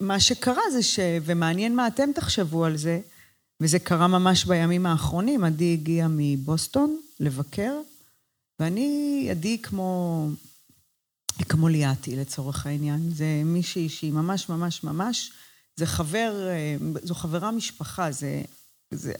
[0.00, 0.98] מה שקרה זה ש...
[1.24, 3.00] ומעניין מה אתם תחשבו על זה,
[3.60, 7.72] וזה קרה ממש בימים האחרונים, עדי הגיעה מבוסטון לבקר,
[8.60, 10.28] ואני, עדי כמו,
[11.48, 15.32] כמו ליאתי לצורך העניין, זה מישהי שהיא ממש ממש ממש,
[15.76, 18.42] זה חבר, אה, זו חברה משפחה, זה,
[18.90, 19.12] זה,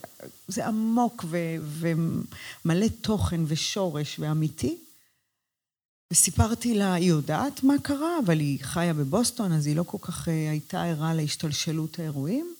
[0.47, 4.77] זה עמוק ו, ומלא תוכן ושורש ואמיתי.
[6.13, 10.27] וסיפרתי לה, היא יודעת מה קרה, אבל היא חיה בבוסטון, אז היא לא כל כך
[10.27, 12.55] אה, הייתה ערה להשתלשלות האירועים,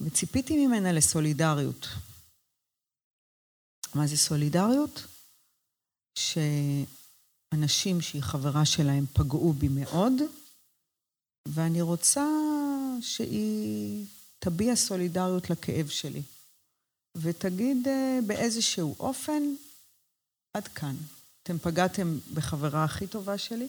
[0.00, 1.88] וציפיתי ממנה לסולידריות.
[3.94, 5.06] מה זה סולידריות?
[6.18, 10.12] שאנשים שהיא חברה שלהם פגעו בי מאוד,
[11.46, 12.26] ואני רוצה
[13.02, 14.06] שהיא
[14.38, 16.22] תביע סולידריות לכאב שלי.
[17.14, 19.42] ותגיד אה, באיזשהו אופן,
[20.54, 20.96] עד כאן.
[21.42, 23.68] אתם פגעתם בחברה הכי טובה שלי,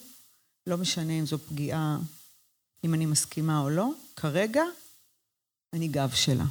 [0.67, 1.99] לא משנה אם זו פגיעה,
[2.83, 4.63] אם אני מסכימה או לא, כרגע
[5.73, 6.45] אני גב שלה.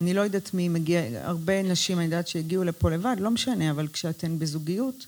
[0.00, 3.88] אני לא יודעת מי מגיע, הרבה נשים, אני יודעת שהגיעו לפה לבד, לא משנה, אבל
[3.88, 5.06] כשאתן בזוגיות,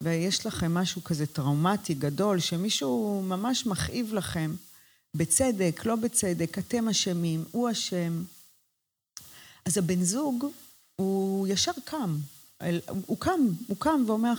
[0.00, 4.54] ויש לכם משהו כזה טראומטי גדול, שמישהו ממש מכאיב לכם,
[5.14, 8.22] בצדק, לא בצדק, אתם אשמים, הוא אשם.
[9.64, 10.46] אז הבן זוג,
[10.96, 12.18] הוא ישר קם.
[13.06, 14.34] הוא קם, הוא קם ואומר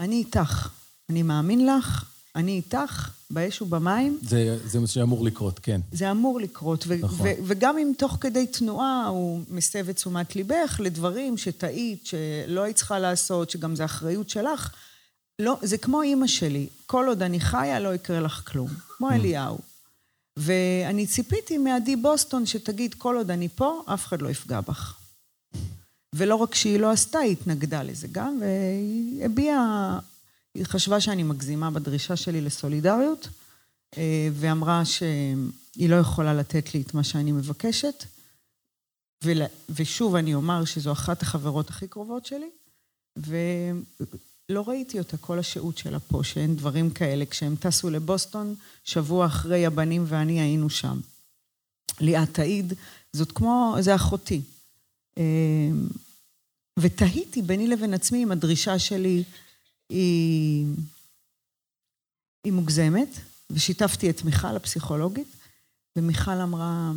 [0.00, 0.68] אני איתך,
[1.10, 2.04] אני מאמין לך,
[2.36, 4.18] אני איתך, באש ובמים.
[4.22, 5.80] זה, זה מה שאמור לקרות, כן.
[5.92, 7.26] זה אמור לקרות, ו- נכון.
[7.26, 12.76] ו- וגם אם תוך כדי תנועה הוא מסב את תשומת ליבך לדברים שטעית, שלא היית
[12.76, 14.74] צריכה לעשות, שגם זה אחריות שלך,
[15.42, 19.58] לא, זה כמו אימא שלי, כל עוד אני חיה לא יקרה לך כלום, כמו אליהו.
[20.36, 24.98] ואני ציפיתי מעדי בוסטון שתגיד, כל עוד אני פה, אף אחד לא יפגע בך.
[26.12, 29.98] ולא רק שהיא לא עשתה, היא התנגדה לזה גם, והיא הביעה,
[30.54, 33.28] היא חשבה שאני מגזימה בדרישה שלי לסולידריות,
[33.96, 38.04] אה, ואמרה שהיא לא יכולה לתת לי את מה שאני מבקשת.
[39.24, 42.50] ול- ושוב, אני אומר שזו אחת החברות הכי קרובות שלי,
[44.52, 47.26] ולא ראיתי אותה כל השהות שלה פה, שאין דברים כאלה.
[47.26, 51.00] כשהם טסו לבוסטון, שבוע אחרי הבנים ואני היינו שם.
[52.00, 52.72] ליאת תעיד,
[53.12, 54.42] זאת כמו, זה אחותי.
[55.18, 55.70] אה,
[56.78, 59.24] ותהיתי ביני לבין עצמי אם הדרישה שלי
[59.88, 60.66] היא,
[62.44, 63.08] היא מוגזמת,
[63.50, 65.28] ושיתפתי את מיכל הפסיכולוגית,
[65.96, 66.92] ומיכל אמרה,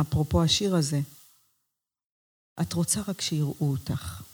[0.00, 1.00] אפרופו השיר הזה,
[2.60, 4.27] את רוצה רק שיראו אותך.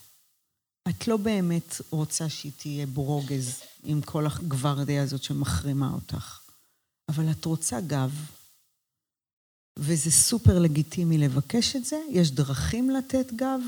[0.89, 6.41] את לא באמת רוצה שהיא תהיה ברוגז עם כל הגוורדיה הזאת שמחרימה אותך,
[7.09, 8.11] אבל את רוצה גב,
[9.79, 13.61] וזה סופר לגיטימי לבקש את זה, יש דרכים לתת גב,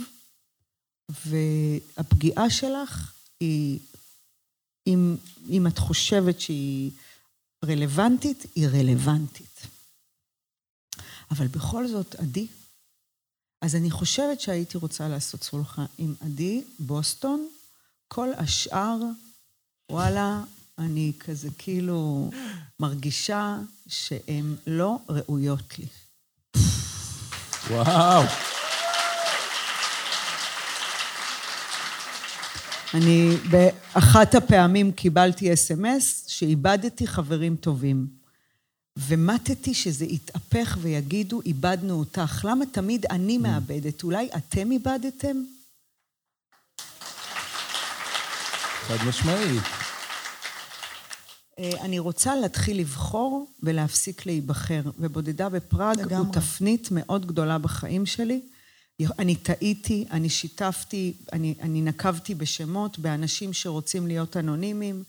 [1.08, 3.78] והפגיעה שלך היא,
[4.86, 5.16] אם,
[5.48, 6.90] אם את חושבת שהיא
[7.64, 9.66] רלוונטית, היא רלוונטית.
[11.30, 12.46] אבל בכל זאת, עדי,
[13.66, 17.48] אז אני חושבת שהייתי רוצה לעשות סולחה עם עדי, בוסטון,
[18.08, 18.96] כל השאר,
[19.90, 20.40] וואלה,
[20.78, 22.30] אני כזה כאילו
[22.80, 23.56] מרגישה
[23.88, 25.86] שהן לא ראויות לי.
[27.70, 28.22] וואו.
[32.94, 38.06] אני באחת הפעמים קיבלתי אס.אם.אס שאיבדתי חברים טובים.
[38.97, 42.44] ומטתי שזה יתהפך ויגידו, איבדנו אותך.
[42.49, 44.03] למה תמיד אני מאבדת?
[44.03, 45.36] אולי אתם איבדתם?
[48.86, 49.62] חד משמעית.
[51.59, 54.82] אה, אני רוצה להתחיל לבחור ולהפסיק להיבחר.
[54.99, 56.32] ובודדה בפראג הוא לגמרי.
[56.32, 58.40] תפנית מאוד גדולה בחיים שלי.
[59.18, 65.05] אני טעיתי, אני שיתפתי, אני, אני נקבתי בשמות באנשים שרוצים להיות אנונימיים.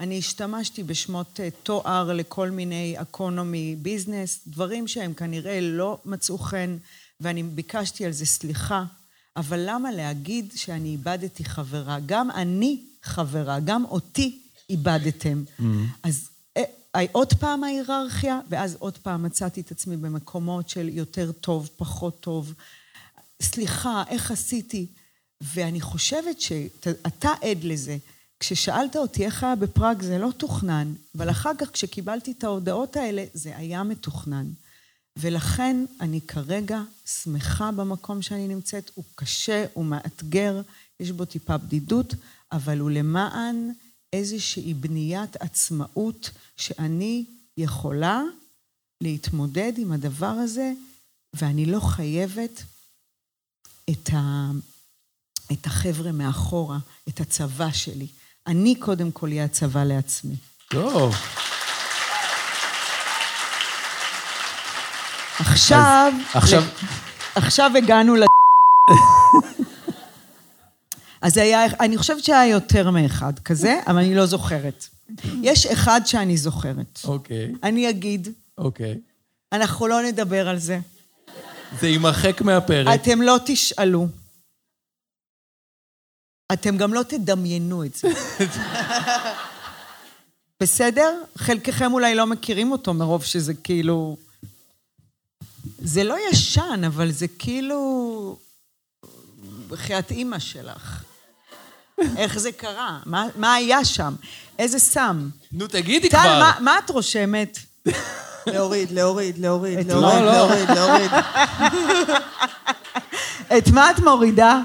[0.00, 6.76] אני השתמשתי בשמות אה, תואר לכל מיני אקונומי ביזנס, דברים שהם כנראה לא מצאו חן,
[7.20, 8.84] ואני ביקשתי על זה סליחה.
[9.36, 11.98] אבל למה להגיד שאני איבדתי חברה?
[12.06, 14.38] גם אני חברה, גם אותי
[14.70, 15.44] איבדתם.
[16.02, 16.62] אז אה,
[16.94, 22.20] אה, עוד פעם ההיררכיה, ואז עוד פעם מצאתי את עצמי במקומות של יותר טוב, פחות
[22.20, 22.54] טוב.
[23.42, 24.86] סליחה, איך עשיתי?
[25.40, 27.96] ואני חושבת שאתה עד לזה.
[28.40, 33.24] כששאלת אותי איך היה בפראג, זה לא תוכנן, אבל אחר כך כשקיבלתי את ההודעות האלה,
[33.34, 34.46] זה היה מתוכנן.
[35.16, 40.62] ולכן אני כרגע שמחה במקום שאני נמצאת, הוא קשה, הוא מאתגר,
[41.00, 42.14] יש בו טיפה בדידות,
[42.52, 43.70] אבל הוא למען
[44.12, 47.24] איזושהי בניית עצמאות שאני
[47.56, 48.22] יכולה
[49.00, 50.72] להתמודד עם הדבר הזה,
[51.34, 52.62] ואני לא חייבת
[53.90, 54.50] את, ה...
[55.52, 56.78] את החבר'ה מאחורה,
[57.08, 58.06] את הצבא שלי.
[58.46, 60.34] אני קודם כל אהיה הצבא לעצמי.
[60.68, 61.14] טוב.
[65.38, 66.12] עכשיו...
[66.34, 66.62] עכשיו-
[67.34, 68.22] עכשיו הגענו ל...
[71.22, 74.86] אז היה, אני חושבת שהיה יותר מאחד כזה, אבל אני לא זוכרת.
[75.42, 77.00] יש אחד שאני זוכרת.
[77.04, 78.28] אוקיי, אני אגיד,
[78.58, 78.98] אוקיי.
[79.52, 80.78] אנחנו לא נדבר על זה.
[81.80, 83.00] זה יימחק מהפרק.
[83.00, 84.06] אתם לא תשאלו.
[86.52, 88.08] אתם גם לא תדמיינו את זה.
[90.60, 91.22] בסדר?
[91.38, 94.16] חלקכם אולי לא מכירים אותו מרוב שזה כאילו...
[95.78, 98.36] זה לא ישן, אבל זה כאילו...
[99.68, 101.02] בחייאת אימא שלך.
[102.16, 102.98] איך זה קרה?
[103.06, 104.14] מה, מה היה שם?
[104.58, 105.28] איזה סם?
[105.52, 106.38] נו, תגידי טל, כבר.
[106.38, 107.58] מה, מה את רושמת?
[108.46, 110.32] להוריד, להוריד, להוריד, להוריד, לא, לא.
[110.32, 111.10] להוריד, להוריד.
[113.58, 114.60] את מה את מורידה?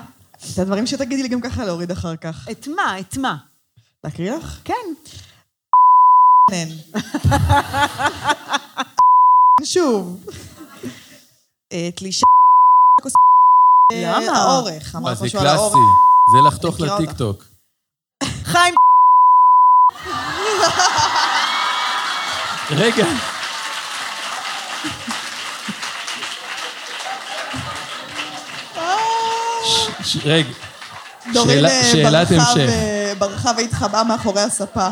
[0.53, 2.47] את הדברים שתגידי לי גם ככה להוריד אחר כך.
[2.51, 2.99] את מה?
[2.99, 3.35] את מה?
[4.03, 4.59] להקריא לך?
[4.63, 4.73] כן.
[6.51, 6.67] נן.
[9.63, 10.25] שוב.
[11.95, 12.25] תלישה...
[13.93, 14.37] למה?
[14.37, 14.95] האורך.
[14.95, 15.29] מה, זה.
[15.29, 15.77] קלאסי.
[16.31, 16.79] זה לחתוך.
[16.79, 17.43] לטיקטוק.
[18.43, 18.75] חיים...
[22.69, 23.05] רגע.
[30.23, 30.49] רגע.
[31.33, 32.69] דורין שאלה- אה, שאלת ברחה המשך.
[32.69, 34.89] ו- ברחה והתחבאה מאחורי הספה.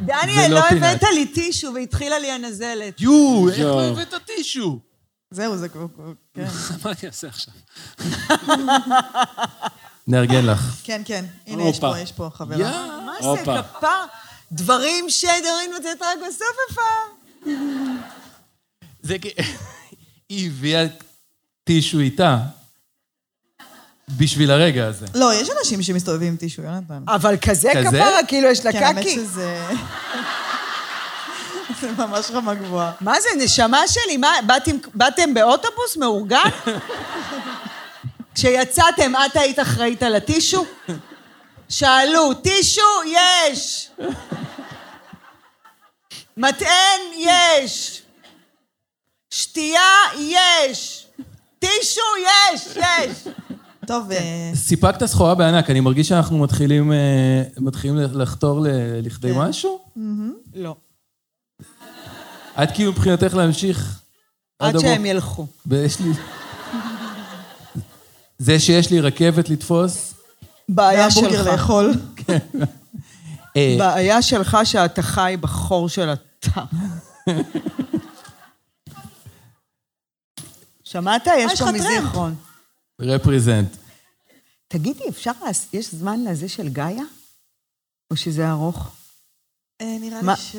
[0.00, 0.82] דניאל, לא לא פינת.
[1.02, 3.00] הבאת לי טישו והתחילה לי הנזלת.
[3.00, 3.78] יואו, איך יואו.
[3.80, 4.78] לא הבאת טישו?
[5.30, 5.86] זהו, זה כבר...
[6.34, 6.44] כן.
[6.84, 7.54] מה אני אעשה עכשיו?
[10.08, 10.60] נארגן לך.
[10.84, 11.24] כן, כן.
[11.46, 11.90] הנה, יש הופה.
[11.92, 12.56] פה, יש פה חברה.
[13.06, 13.62] מה זה, הופה.
[13.62, 14.04] כפר?
[14.52, 16.82] דברים שדורין מוצאת רק בסוף איפה?
[19.02, 19.28] זה כי...
[20.28, 20.86] היא הביאה
[21.64, 22.38] טישו איתה.
[24.16, 25.06] בשביל הרגע הזה.
[25.14, 27.02] לא, יש אנשים שמסתובבים עם טישו, יונתן.
[27.08, 27.88] אבל כזה כזה?
[27.98, 29.14] כפרה, כאילו יש לה כן, האמת קקי.
[29.14, 29.60] שזה...
[31.80, 32.92] זה ממש רמה גבוהה.
[33.00, 34.16] מה זה, נשמה שלי?
[34.16, 36.48] מה, באתם, באתם באוטובוס מאורגן?
[38.34, 40.64] כשיצאתם, את היית אחראית על הטישו?
[41.68, 42.80] שאלו, טישו?
[43.06, 43.88] יש!
[46.36, 47.00] מטען?
[47.16, 48.02] יש!
[49.30, 49.80] שתייה?
[50.18, 51.06] יש!
[51.58, 52.00] טישו?
[52.22, 52.66] יש!
[52.76, 53.32] יש!
[53.90, 58.66] טוב, אה, סיפקת סחורה בענק, אני מרגיש שאנחנו מתחילים, אה, מתחילים לחתור
[59.02, 59.38] לכדי כן.
[59.38, 59.78] משהו?
[60.54, 60.76] לא.
[62.62, 64.00] את כאילו מבחינתך להמשיך
[64.58, 64.78] עד.
[64.78, 65.46] שהם ילכו.
[65.66, 66.10] ויש לי...
[68.38, 70.14] זה שיש לי רכבת לתפוס,
[70.68, 71.46] בעיה שלך.
[71.46, 71.94] לאכול.
[73.56, 76.62] אה, בעיה שלך שאתה חי בחור של התא.
[80.84, 81.26] שמעת?
[81.38, 81.72] יש פה.
[81.72, 82.34] מזיכרון.
[83.00, 83.79] רפריזנט.
[84.72, 85.30] תגידי, אפשר.
[85.72, 87.02] יש זמן לזה של גאיה?
[88.10, 88.90] או שזה ארוך?
[89.80, 90.56] אה, נראה לי ש...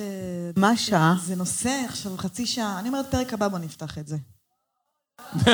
[0.55, 1.15] מה השעה?
[1.25, 2.79] זה נושא עכשיו חצי שעה.
[2.79, 4.17] אני אומרת, פרק הבא בוא נפתח את זה.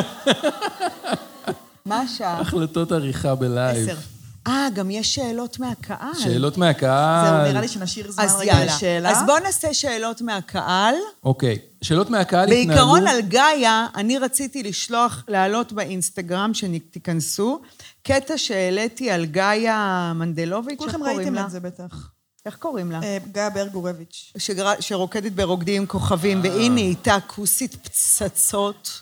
[1.85, 2.41] מה השעה?
[2.41, 3.89] החלטות עריכה בלייב.
[3.89, 3.99] עשר.
[4.47, 6.13] אה, גם יש שאלות מהקהל.
[6.13, 7.25] שאלות מהקהל.
[7.27, 8.65] זהו, נראה לי שנשאיר זמן אז רגע יאללה.
[8.65, 9.11] לשאלה.
[9.11, 10.95] אז בואו נעשה שאלות מהקהל.
[11.23, 11.59] אוקיי.
[11.81, 12.67] שאלות מהקהל התנהלו...
[12.67, 17.61] בעיקרון על גאיה, אני רציתי לשלוח, להעלות באינסטגרם, שתיכנסו,
[18.07, 21.45] קטע שהעליתי על גאיה מנדלוביץ', איך כולכם קוראים ראיתם לה?
[21.45, 22.11] את זה בטח.
[22.45, 22.99] איך קוראים לה?
[23.03, 24.33] אה, גיא ברגורביץ'.
[24.37, 24.73] שגר...
[24.79, 29.01] שרוקדת ברוקדים עם כוכבים, והנה איתה כוסית פצצות.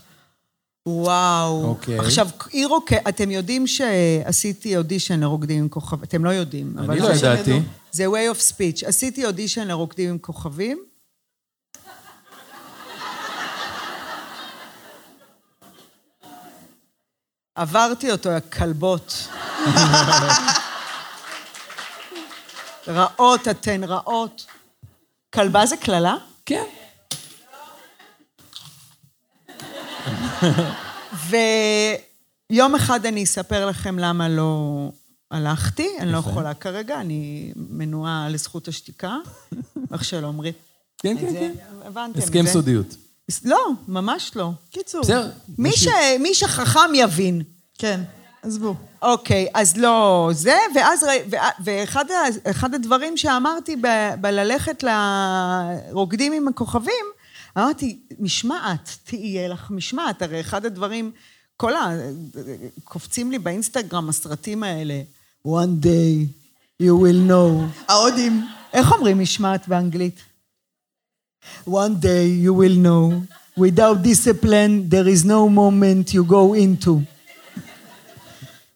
[0.86, 1.66] וואו.
[1.66, 1.99] אוקיי.
[1.99, 6.76] עכשיו, היא רוקדת, אתם יודעים שעשיתי אודישן לרוקדים עם כוכבים, אתם לא יודעים.
[6.78, 7.60] אני לא ידעתי.
[7.91, 8.88] זה way of speech.
[8.88, 10.84] עשיתי אודישן לרוקדים עם כוכבים.
[17.56, 19.28] עברתי אותו, הכלבות.
[22.88, 24.45] רעות אתן, רעות.
[25.34, 26.16] כלבה זה קללה?
[26.45, 26.64] כן.
[32.49, 34.91] ויום אחד אני אספר לכם למה לא
[35.32, 36.18] הלכתי, אני לא.
[36.18, 39.16] יכולה כרגע, אני מנועה לזכות השתיקה,
[39.93, 40.53] איך שלא אומרים.
[40.97, 41.51] כן, כן, זה, כן.
[41.86, 42.22] הבנתם את זה?
[42.24, 42.95] הסכם סודיות.
[43.45, 43.57] לא,
[43.88, 44.51] ממש לא.
[44.71, 45.01] קיצור.
[45.01, 45.30] בסדר.
[45.57, 45.88] מי, ש...
[46.19, 47.41] מי שחכם יבין.
[47.78, 48.01] כן,
[48.41, 48.76] עזבו.
[49.01, 51.05] אוקיי, אז לא זה, ואז,
[51.63, 57.05] ואחד ה- אחד הדברים שאמרתי ב- בללכת לרוקדים עם הכוכבים,
[57.57, 60.21] אמרתי, משמעת, תהיה לך משמעת.
[60.21, 61.12] הרי אחד הדברים,
[61.58, 61.89] כל ה...
[62.83, 65.01] קופצים לי באינסטגרם הסרטים האלה,
[65.47, 66.25] one day
[66.82, 67.82] you will know.
[67.87, 68.47] ההודים.
[68.74, 70.20] איך אומרים משמעת באנגלית?
[71.66, 73.24] One day you will know.
[73.58, 76.93] Without discipline, there is no moment you go into.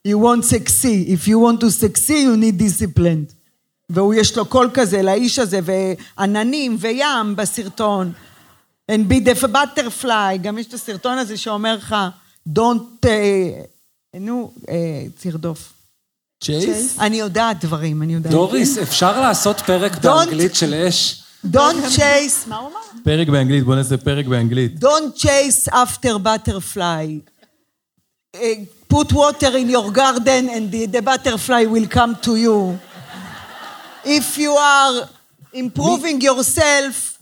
[0.03, 1.09] You won't succeed.
[1.09, 3.25] If you want to succeed, you need discipline.
[3.89, 8.13] והוא יש לו קול כזה לאיש הזה, ועננים וים בסרטון.
[8.91, 11.95] And be the butterfly, גם יש את הסרטון הזה שאומר לך,
[12.49, 13.05] don't...
[13.05, 14.67] Uh, נו, uh,
[15.21, 15.73] תרדוף.
[16.43, 16.99] צ'ייס?
[16.99, 18.31] אני יודעת דברים, אני יודעת.
[18.31, 21.23] דוריס, אפשר לעשות פרק באנגלית של אש?
[21.45, 22.79] Don't chase, מה הוא אמר?
[23.03, 24.83] פרק באנגלית, בוא נעשה פרק באנגלית.
[24.83, 27.21] Don't chase after butterfly.
[28.35, 28.39] Uh,
[28.89, 32.79] put water in your garden and the, the butterfly will come to you.
[34.03, 35.09] If you are
[35.53, 37.19] improving yourself,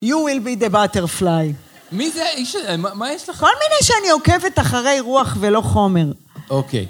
[0.00, 1.52] you will be the butterfly.
[1.92, 2.76] מי זה האיש הזה?
[2.76, 3.40] מה מה יש לך?
[3.40, 6.12] כל מיני שאני עוקבת אחרי רוח ולא חומר.
[6.50, 6.86] אוקיי.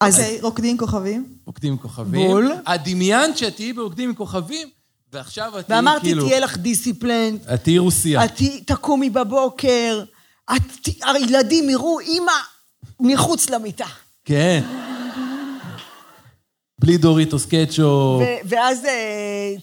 [0.00, 1.26] אז אוקיי, רוקדים כוכבים.
[1.46, 2.28] רוקדים כוכבים.
[2.28, 2.52] בול.
[2.74, 4.68] את דמיינת שאת תהיי ברוקדים עם כוכבים,
[5.14, 6.26] ועכשיו את תהיי ואמרתי, כאילו...
[6.26, 8.24] תהיה לך דיסציפלן, את תהיי רוסיה.
[8.24, 10.04] את ת- תקומי בבוקר,
[10.56, 12.32] את- הילדים יראו אימא
[13.00, 13.86] מחוץ למיטה.
[14.24, 14.62] כן.
[16.80, 18.22] בלי דוריטוס קטשופ.
[18.22, 18.90] ו- ואז אה,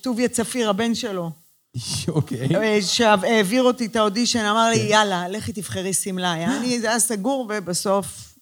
[0.02, 1.32] טוביה צפיר, הבן שלו,
[2.08, 2.56] אוקיי.
[2.56, 6.34] אה, שהעביר אותי את האודישן, אמר לי, יאללה, לכי תבחרי שמלה.
[6.58, 8.36] אני, זה היה סגור, ובסוף,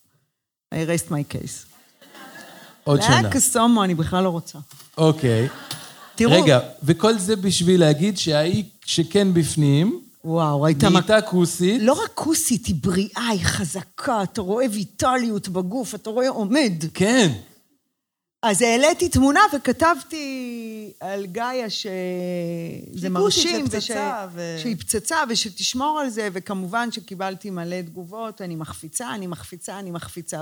[0.74, 1.66] I rest my case.
[2.84, 3.18] עוד זה שנה.
[3.20, 4.58] היה קסומו, אני בכלל לא רוצה.
[4.98, 5.48] אוקיי.
[6.20, 10.90] תראו, רגע, וכל זה בשביל להגיד שההיא שכן בפנים, וואו, הייתה...
[10.90, 11.82] נהייתה כוסית.
[11.82, 16.74] לא רק כוסית, היא בריאה, היא חזקה, אתה רואה ויטליות בגוף, אתה רואה עומד.
[16.94, 17.32] כן.
[18.44, 23.66] אז העליתי תמונה וכתבתי על גאיה שזה מרשים,
[24.62, 30.42] שהיא פצצה ושתשמור על זה, וכמובן שקיבלתי מלא תגובות, אני מחפיצה, אני מחפיצה, אני מחפיצה,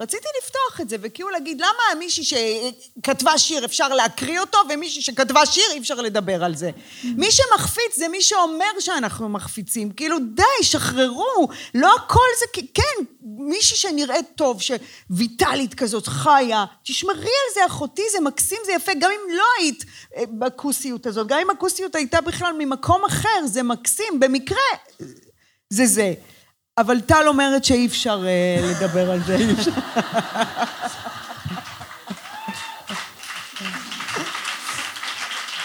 [0.00, 5.46] ורציתי לפתוח את זה, וכאילו להגיד, למה מישהי שכתבה שיר אפשר להקריא אותו, ומישהי שכתבה
[5.46, 6.70] שיר אי אפשר לדבר על זה?
[7.04, 13.76] מי שמחפיץ זה מי שאומר שאנחנו מחפיצים, כאילו די, שחררו, לא הכל זה, כן, מישהי
[13.76, 19.36] שנראית טוב, שוויטלית כזאת, חיה, תשמרי על זה אחותי, זה מקסים, זה יפה, גם אם
[19.36, 19.84] לא היית
[20.16, 24.58] אה, בכוסיות הזאת, גם אם הכוסיות הייתה בכלל ממקום אחר, זה מקסים, במקרה
[25.70, 26.14] זה זה.
[26.78, 29.36] אבל טל אומרת שאי אפשר אה, לדבר על זה.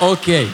[0.02, 0.48] אוקיי.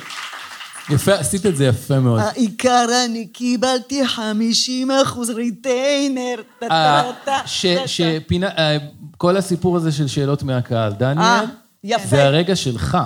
[0.90, 2.20] יפה, עשית את זה יפה מאוד.
[2.20, 6.42] העיקר אני קיבלתי 50 אחוז ריטיינר.
[6.64, 7.12] אה.
[7.86, 8.50] שפינה,
[9.24, 11.46] כל הסיפור הזה של שאלות מהקהל, אה, דניאל,
[11.84, 12.08] יפה.
[12.08, 12.98] זה הרגע שלך.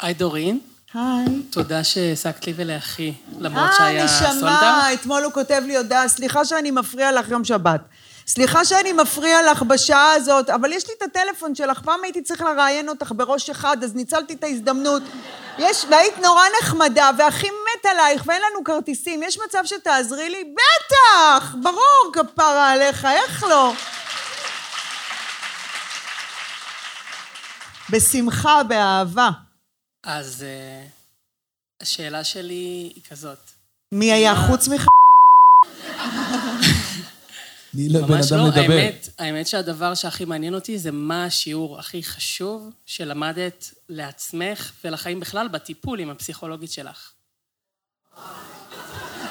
[0.00, 0.58] היי דורין,
[0.94, 1.42] היי.
[1.50, 4.94] תודה שהעסקת לי ולאחי, למרות אה, שהיה נשמה, סולדה.
[4.94, 7.80] אתמול הוא כותב לי הודעה, סליחה שאני מפריע לך יום שבת.
[8.26, 12.42] סליחה שאני מפריע לך בשעה הזאת, אבל יש לי את הטלפון שלך, פעם הייתי צריך
[12.42, 15.02] לראיין אותך בראש אחד, אז ניצלתי את ההזדמנות.
[15.58, 19.22] יש, והיית נורא נחמדה, והכי מת עלייך, ואין לנו כרטיסים.
[19.22, 20.44] יש מצב שתעזרי לי?
[20.54, 21.54] בטח!
[21.62, 23.72] ברור, כפרה עליך, איך לא?
[27.90, 29.30] בשמחה, באהבה.
[30.04, 30.86] אז אה,
[31.80, 33.38] השאלה שלי היא כזאת.
[33.92, 34.46] מי היה מה?
[34.46, 34.86] חוץ ממך?
[37.72, 38.60] תני לבן ממש אדם לא, לדבר.
[38.60, 45.48] האמת, האמת שהדבר שהכי מעניין אותי זה מה השיעור הכי חשוב שלמדת לעצמך ולחיים בכלל
[45.48, 47.10] בטיפול עם הפסיכולוגית שלך.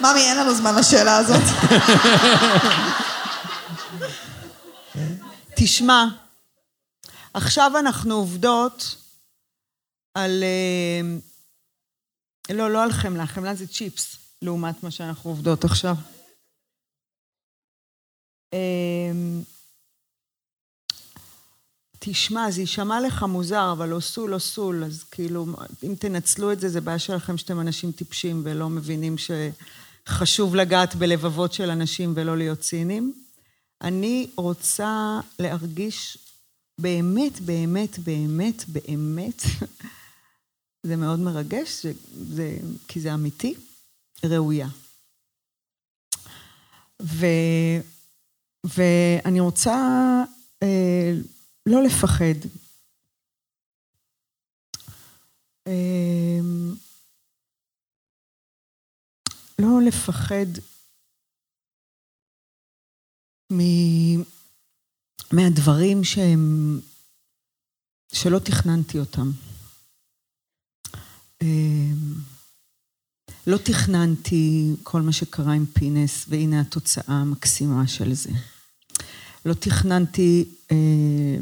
[0.02, 1.42] ממי, אין לנו זמן לשאלה הזאת.
[5.56, 6.06] תשמע,
[7.36, 8.96] עכשיו אנחנו עובדות
[10.14, 10.44] על...
[10.44, 11.02] אה,
[12.56, 15.96] לא, לא על חמלה, חמלה זה צ'יפס, לעומת מה שאנחנו עובדות עכשיו.
[18.54, 19.12] אה,
[22.00, 25.46] תשמע, זה יישמע לך מוזר, אבל לא סול, לא סול, אז כאילו,
[25.84, 31.54] אם תנצלו את זה, זה בעיה שלכם שאתם אנשים טיפשים ולא מבינים שחשוב לגעת בלבבות
[31.54, 33.14] של אנשים ולא להיות ציניים.
[33.82, 36.25] אני רוצה להרגיש
[36.82, 39.42] באמת, באמת, באמת, באמת,
[40.84, 42.58] זה מאוד מרגש, זה, זה,
[42.88, 43.56] כי זה אמיתי,
[44.26, 44.68] ראויה.
[47.02, 47.26] ו,
[48.64, 49.74] ואני רוצה
[50.64, 51.12] אה,
[51.66, 52.48] לא לפחד.
[55.68, 56.40] אה,
[59.60, 60.46] לא לפחד
[63.52, 64.35] מ...
[65.32, 66.80] מהדברים שהם...
[68.14, 69.32] שלא תכננתי אותם.
[71.42, 72.14] אמ,
[73.48, 78.30] לא תכננתי כל מה שקרה עם פינס, והנה התוצאה המקסימה של זה.
[79.46, 81.38] לא תכננתי אה,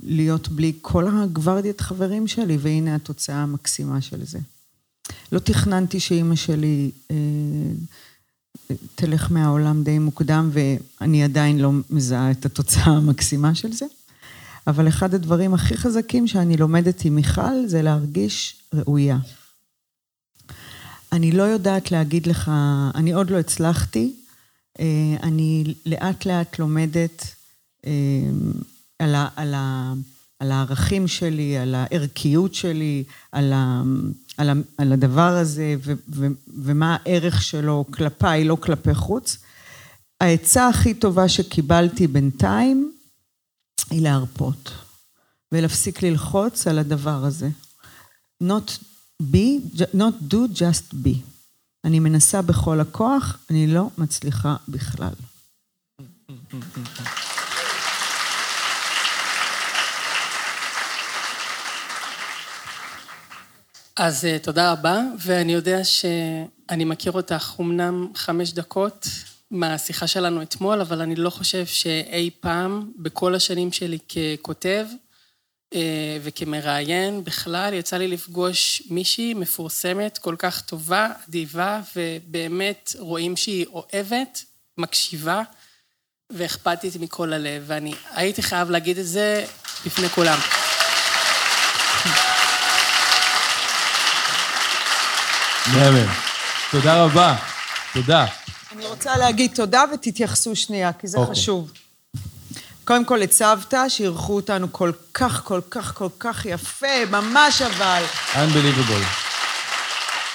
[0.00, 4.38] להיות בלי כל הגוורדיית חברים שלי, והנה התוצאה המקסימה של זה.
[5.32, 7.16] לא תכננתי שאימא שלי אה,
[8.94, 13.86] תלך מהעולם די מוקדם, ואני עדיין לא מזהה את התוצאה המקסימה של זה.
[14.66, 19.18] אבל אחד הדברים הכי חזקים שאני לומדת עם מיכל זה להרגיש ראויה.
[21.12, 22.50] אני לא יודעת להגיד לך,
[22.94, 24.12] אני עוד לא הצלחתי,
[24.80, 27.26] אה, אני לאט לאט לומדת
[27.86, 27.90] אה,
[28.98, 29.92] על, ה, על, ה,
[30.42, 33.82] על הערכים שלי, על הערכיות שלי, על, ה,
[34.36, 39.38] על, ה, על הדבר הזה ו, ו, ומה הערך שלו כלפיי, לא כלפי חוץ.
[40.20, 42.92] העצה הכי טובה שקיבלתי בינתיים
[43.90, 44.70] היא להרפות
[45.52, 47.48] ולהפסיק ללחוץ על הדבר הזה.
[48.42, 48.78] Not
[49.22, 51.16] be, not do, just be.
[51.84, 55.14] אני מנסה בכל הכוח, אני לא מצליחה בכלל.
[64.04, 69.06] אז אה, תודה רבה, ואני יודע שאני מכיר אותך אמנם חמש דקות
[69.50, 74.86] מהשיחה שלנו אתמול, אבל אני לא חושב שאי פעם, בכל השנים שלי ככותב
[75.74, 83.66] אה, וכמראיין בכלל, יצא לי לפגוש מישהי מפורסמת, כל כך טובה, אדיבה, ובאמת רואים שהיא
[83.66, 84.44] אוהבת,
[84.78, 85.42] מקשיבה
[86.30, 89.44] ואכפתית מכל הלב, ואני הייתי חייב להגיד את זה
[89.86, 90.38] בפני כולם.
[95.66, 96.06] מהמם.
[96.70, 97.36] תודה רבה.
[97.92, 98.26] תודה.
[98.72, 101.34] אני רוצה להגיד תודה ותתייחסו שנייה, כי זה אוקיי.
[101.34, 101.72] חשוב.
[102.84, 108.02] קודם כל לצוותא, שאירחו אותנו כל כך, כל כך, כל כך יפה, ממש אבל.
[108.32, 109.04] Unbelievable.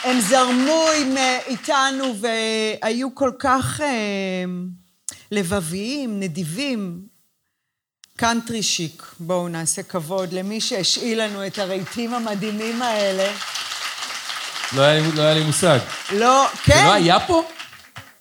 [0.03, 1.15] הם זרמו עם,
[1.47, 4.43] איתנו והיו כל כך אה,
[5.31, 7.01] לבביים, נדיבים.
[8.17, 13.31] קאנטרי שיק, בואו נעשה כבוד למי שהשאיל לנו את הרהיטים המדהימים האלה.
[14.75, 15.79] לא היה לי- לא היה לי מושג.
[16.13, 16.85] לא, זה כן.
[16.85, 17.43] לא היה פה?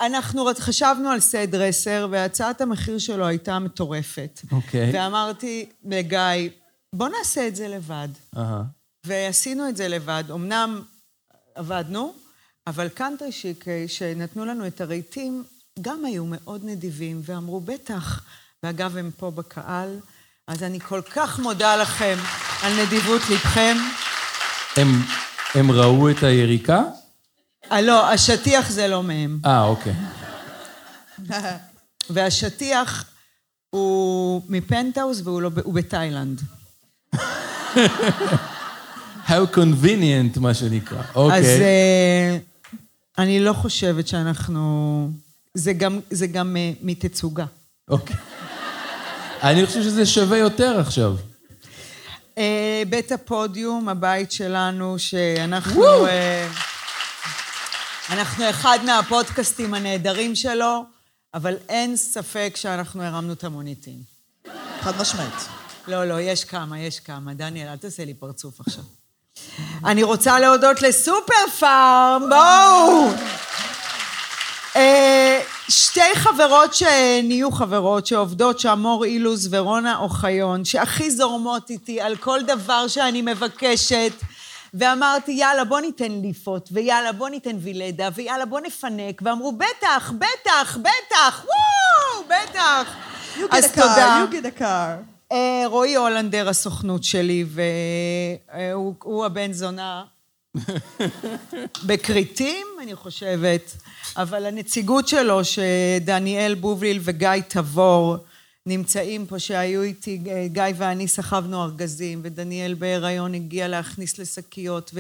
[0.01, 4.40] אנחנו חשבנו על סד רסר, והצעת המחיר שלו הייתה מטורפת.
[4.52, 4.90] אוקיי.
[4.94, 6.48] ואמרתי לגיא,
[6.93, 8.09] בוא נעשה את זה לבד.
[8.36, 8.62] אהה.
[9.06, 10.24] ועשינו את זה לבד.
[10.35, 10.82] אמנם
[11.55, 12.14] עבדנו,
[12.66, 15.44] אבל קאנטרי שיק, שנתנו לנו את הרהיטים,
[15.81, 18.20] גם היו מאוד נדיבים, ואמרו, בטח.
[18.62, 19.98] ואגב, הם פה בקהל,
[20.48, 22.16] אז אני כל כך מודה לכם
[22.62, 23.77] על נדיבות לבכם.
[24.77, 25.02] הם-
[25.57, 26.83] הם ראו את היריקה?
[27.73, 29.39] אה, לא, השטיח זה לא מהם.
[29.47, 29.95] אה, אוקיי.
[32.11, 33.05] והשטיח
[33.70, 36.41] הוא מפנטהאוז והוא לא, בתאילנד.
[39.27, 40.99] How convenient, מה שנקרא.
[40.99, 41.61] אז אוקיי.
[41.62, 42.37] אה,
[43.19, 45.11] אני לא חושבת שאנחנו...
[45.55, 47.47] זה גם, זה גם אה, מתצוגה.
[47.89, 48.16] אוקיי.
[49.43, 51.16] אני חושב שזה שווה יותר עכשיו.
[52.38, 56.06] אה, בית הפודיום, הבית שלנו, שאנחנו...
[56.06, 56.48] אה,
[58.10, 60.84] אנחנו אחד מהפודקאסטים הנהדרים שלו,
[61.34, 64.02] אבל אין ספק שאנחנו הרמנו את המוניטין.
[64.80, 65.48] חד משמעית.
[65.88, 67.34] לא, לא, יש כמה, יש כמה.
[67.34, 68.84] דניאל, אל תעשה לי פרצוף עכשיו.
[69.84, 73.10] אני רוצה להודות לסופר פארם, בואו!
[75.68, 82.40] שתי חברות שנהיו חברות, שעובדות שם, מור אילוז ורונה אוחיון, שהכי זורמות איתי על כל
[82.43, 84.12] דבר שאני מבקשת.
[84.74, 89.22] ואמרתי, יאללה, בוא ניתן ליפות, ויאללה, בוא ניתן וילדה, ויאללה, בוא נפנק.
[89.24, 92.94] ואמרו, בטח, בטח, בטח, וואו, בטח.
[93.51, 94.24] אז a תודה.
[94.24, 95.32] car, you get a car.
[95.32, 100.05] אה, רועי הולנדר, הסוכנות שלי, והוא הוא הבן זונה
[101.87, 103.77] בכרתים, אני חושבת,
[104.16, 108.16] אבל הנציגות שלו, שדניאל בובליל וגיא תבור
[108.66, 114.95] נמצאים פה, שהיו איתי, גיא ואני סחבנו ארגזים, ודניאל בהיריון הגיע להכניס לשקיות,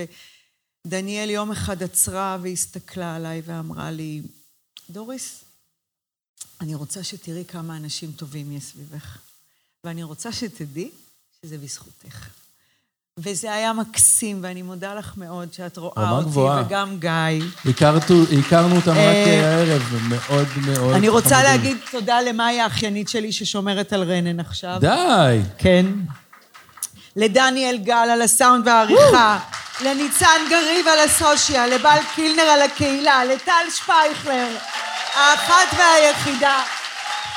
[0.86, 4.22] ודניאל יום אחד עצרה והסתכלה עליי ואמרה לי,
[4.90, 5.44] דוריס,
[6.60, 9.18] אני רוצה שתראי כמה אנשים טובים יש סביבך.
[9.84, 10.90] ואני רוצה שתדעי
[11.42, 12.28] שזה בזכותך.
[13.18, 16.62] וזה היה מקסים, ואני מודה לך מאוד שאת רואה אותי, גבוהה.
[16.66, 17.44] וגם גיא.
[17.70, 21.44] הכרתו- הכרנו אותם רק אה, אה, הערב, מאוד מאוד אני רוצה חמודים.
[21.50, 24.76] להגיד תודה למאיה האחיינית שלי ששומרת על רנן עכשיו.
[24.80, 25.40] די.
[25.58, 25.86] כן.
[27.16, 29.38] לדניאל גל על הסאונד והעריכה,
[29.84, 34.48] לניצן גריב על הסושיאל, לבל קילנר על הקהילה, לטל שפייכלר,
[35.14, 36.62] האחת והיחידה,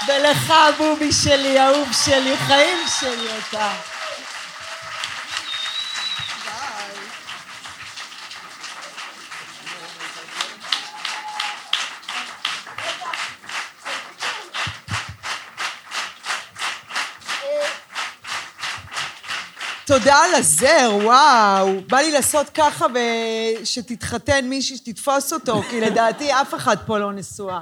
[0.08, 3.70] ולך, בובי שלי, אהוב שלי, חיים שלי אתה.
[19.90, 21.68] תודה על הזר, וואו.
[21.90, 22.86] בא לי לעשות ככה
[23.62, 27.62] ושתתחתן מישהי שתתפוס אותו, כי לדעתי אף אחד פה לא נשואה.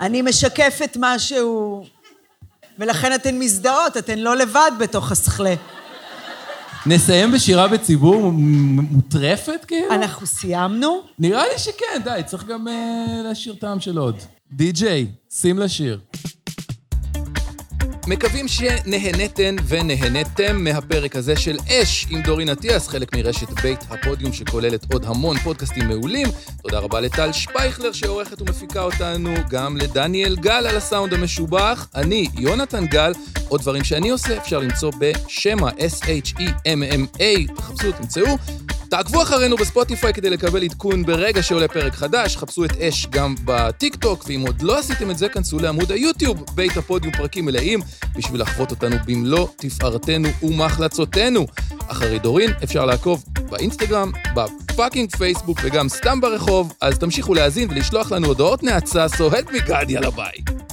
[0.00, 1.84] אני משקפת משהו,
[2.78, 5.54] ולכן אתן מזדהות, אתן לא לבד בתוך הסכלה.
[6.86, 9.94] נסיים בשירה בציבור מוטרפת, כאילו?
[9.94, 11.02] אנחנו סיימנו?
[11.18, 14.16] נראה לי שכן, די, צריך גם אה, להשאיר טעם של עוד.
[14.52, 16.00] די-ג'יי, שים לשיר.
[18.10, 24.92] מקווים שנהנתן ונהנתם מהפרק הזה של אש עם דורין אטיאס, חלק מרשת בית הפודיום שכוללת
[24.92, 26.26] עוד המון פודקאסטים מעולים.
[26.62, 31.88] תודה רבה לטל שפייכלר שעורכת ומפיקה אותנו, גם לדניאל גל על הסאונד המשובח.
[31.94, 33.12] אני, יונתן גל,
[33.48, 38.36] עוד דברים שאני עושה אפשר למצוא בשמע, S-H-E-M-M-A, תחפשו, תמצאו.
[38.90, 44.24] תעקבו אחרינו בספוטיפיי כדי לקבל עדכון ברגע שעולה פרק חדש, חפשו את אש גם בטיקטוק,
[44.26, 47.80] ואם עוד לא עשיתם את זה, כנסו לעמוד היוטיוב, בית הפודיום פרקים מלאים,
[48.16, 51.46] בשביל לחוות אותנו במלוא תפארתנו ומחלצותינו.
[51.88, 58.12] אחרי דורין אפשר לעקוב באינסטגרם, ב fucking פייסבוק וגם סתם ברחוב, אז תמשיכו להאזין ולשלוח
[58.12, 60.69] לנו הודעות נאצה, me God, יאללה ביי.